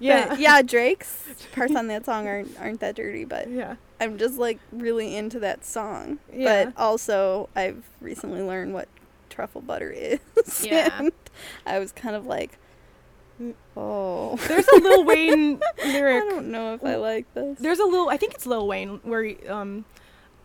Yeah. 0.00 0.28
But, 0.30 0.40
yeah, 0.40 0.62
Drake's 0.62 1.24
parts 1.52 1.76
on 1.76 1.86
that 1.88 2.04
song 2.06 2.26
aren't 2.26 2.58
aren't 2.58 2.80
that 2.80 2.94
dirty, 2.96 3.24
but 3.24 3.48
Yeah. 3.50 3.76
I'm 4.00 4.16
just 4.18 4.38
like 4.38 4.58
really 4.72 5.14
into 5.14 5.38
that 5.40 5.64
song. 5.64 6.18
Yeah. 6.32 6.64
But 6.64 6.80
also, 6.80 7.48
I've 7.54 7.84
recently 8.00 8.40
learned 8.42 8.72
what 8.72 8.88
truffle 9.28 9.60
butter 9.60 9.90
is. 9.90 10.18
Yeah. 10.64 10.90
and 10.98 11.12
I 11.66 11.78
was 11.78 11.92
kind 11.92 12.16
of 12.16 12.26
like, 12.26 12.58
oh. 13.76 14.36
There's 14.48 14.66
a 14.68 14.76
Lil 14.76 15.04
Wayne 15.04 15.60
lyric. 15.84 16.24
I 16.24 16.28
don't 16.28 16.50
know 16.50 16.74
if 16.74 16.84
I 16.84 16.96
like 16.96 17.32
this. 17.34 17.58
There's 17.58 17.78
a 17.78 17.84
little. 17.84 18.08
I 18.08 18.16
think 18.16 18.34
it's 18.34 18.46
Lil 18.46 18.66
Wayne 18.66 19.00
where 19.02 19.22
he, 19.24 19.36
um, 19.48 19.84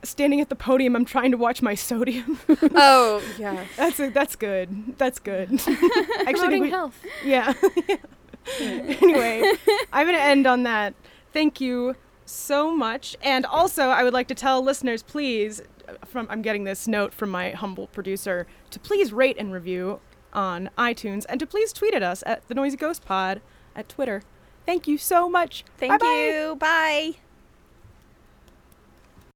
standing 0.04 0.40
at 0.42 0.50
the 0.50 0.56
podium, 0.56 0.96
I'm 0.96 1.06
trying 1.06 1.32
to 1.32 1.38
watch 1.38 1.62
my 1.62 1.76
sodium. 1.76 2.40
Oh, 2.78 3.22
yeah. 3.40 3.66
That's 3.78 4.00
a, 4.00 4.10
that's 4.10 4.36
good. 4.36 4.98
That's 4.98 5.20
good. 5.20 5.52
Actually, 5.68 6.34
Promoting 6.34 6.62
we- 6.64 6.70
health. 6.70 7.00
Yeah. 7.24 7.54
anyway, 8.60 9.52
I'm 9.92 10.06
going 10.06 10.16
to 10.18 10.22
end 10.24 10.46
on 10.48 10.64
that. 10.64 10.94
Thank 11.34 11.60
you 11.60 11.96
so 12.26 12.76
much. 12.76 13.16
And 13.22 13.46
also, 13.46 13.90
I 13.90 14.04
would 14.04 14.14
like 14.14 14.28
to 14.30 14.36
tell 14.36 14.62
listeners, 14.62 15.04
please, 15.04 15.62
from 16.06 16.28
I'm 16.30 16.42
getting 16.42 16.64
this 16.64 16.88
note 16.88 17.14
from 17.14 17.30
my 17.30 17.52
humble 17.52 17.88
producer, 17.88 18.48
to 18.72 18.80
please 18.80 19.12
rate 19.14 19.38
and 19.40 19.52
review 19.54 20.00
on 20.36 20.70
iTunes 20.78 21.26
and 21.28 21.40
to 21.40 21.48
please 21.48 21.74
tweet 21.74 21.96
at 21.96 22.04
us 22.04 22.22
at 22.26 22.48
the 22.48 22.54
Noisy 22.54 22.78
Ghost 22.78 23.04
Pod 23.06 23.42
at 23.76 23.90
Twitter. 23.90 24.22
Thank 24.66 24.88
you 24.88 24.98
so 24.98 25.30
much. 25.30 25.64
Thank 25.78 26.00
Bye-bye. 26.00 26.32
you. 26.32 26.56
Bye. 26.58 27.25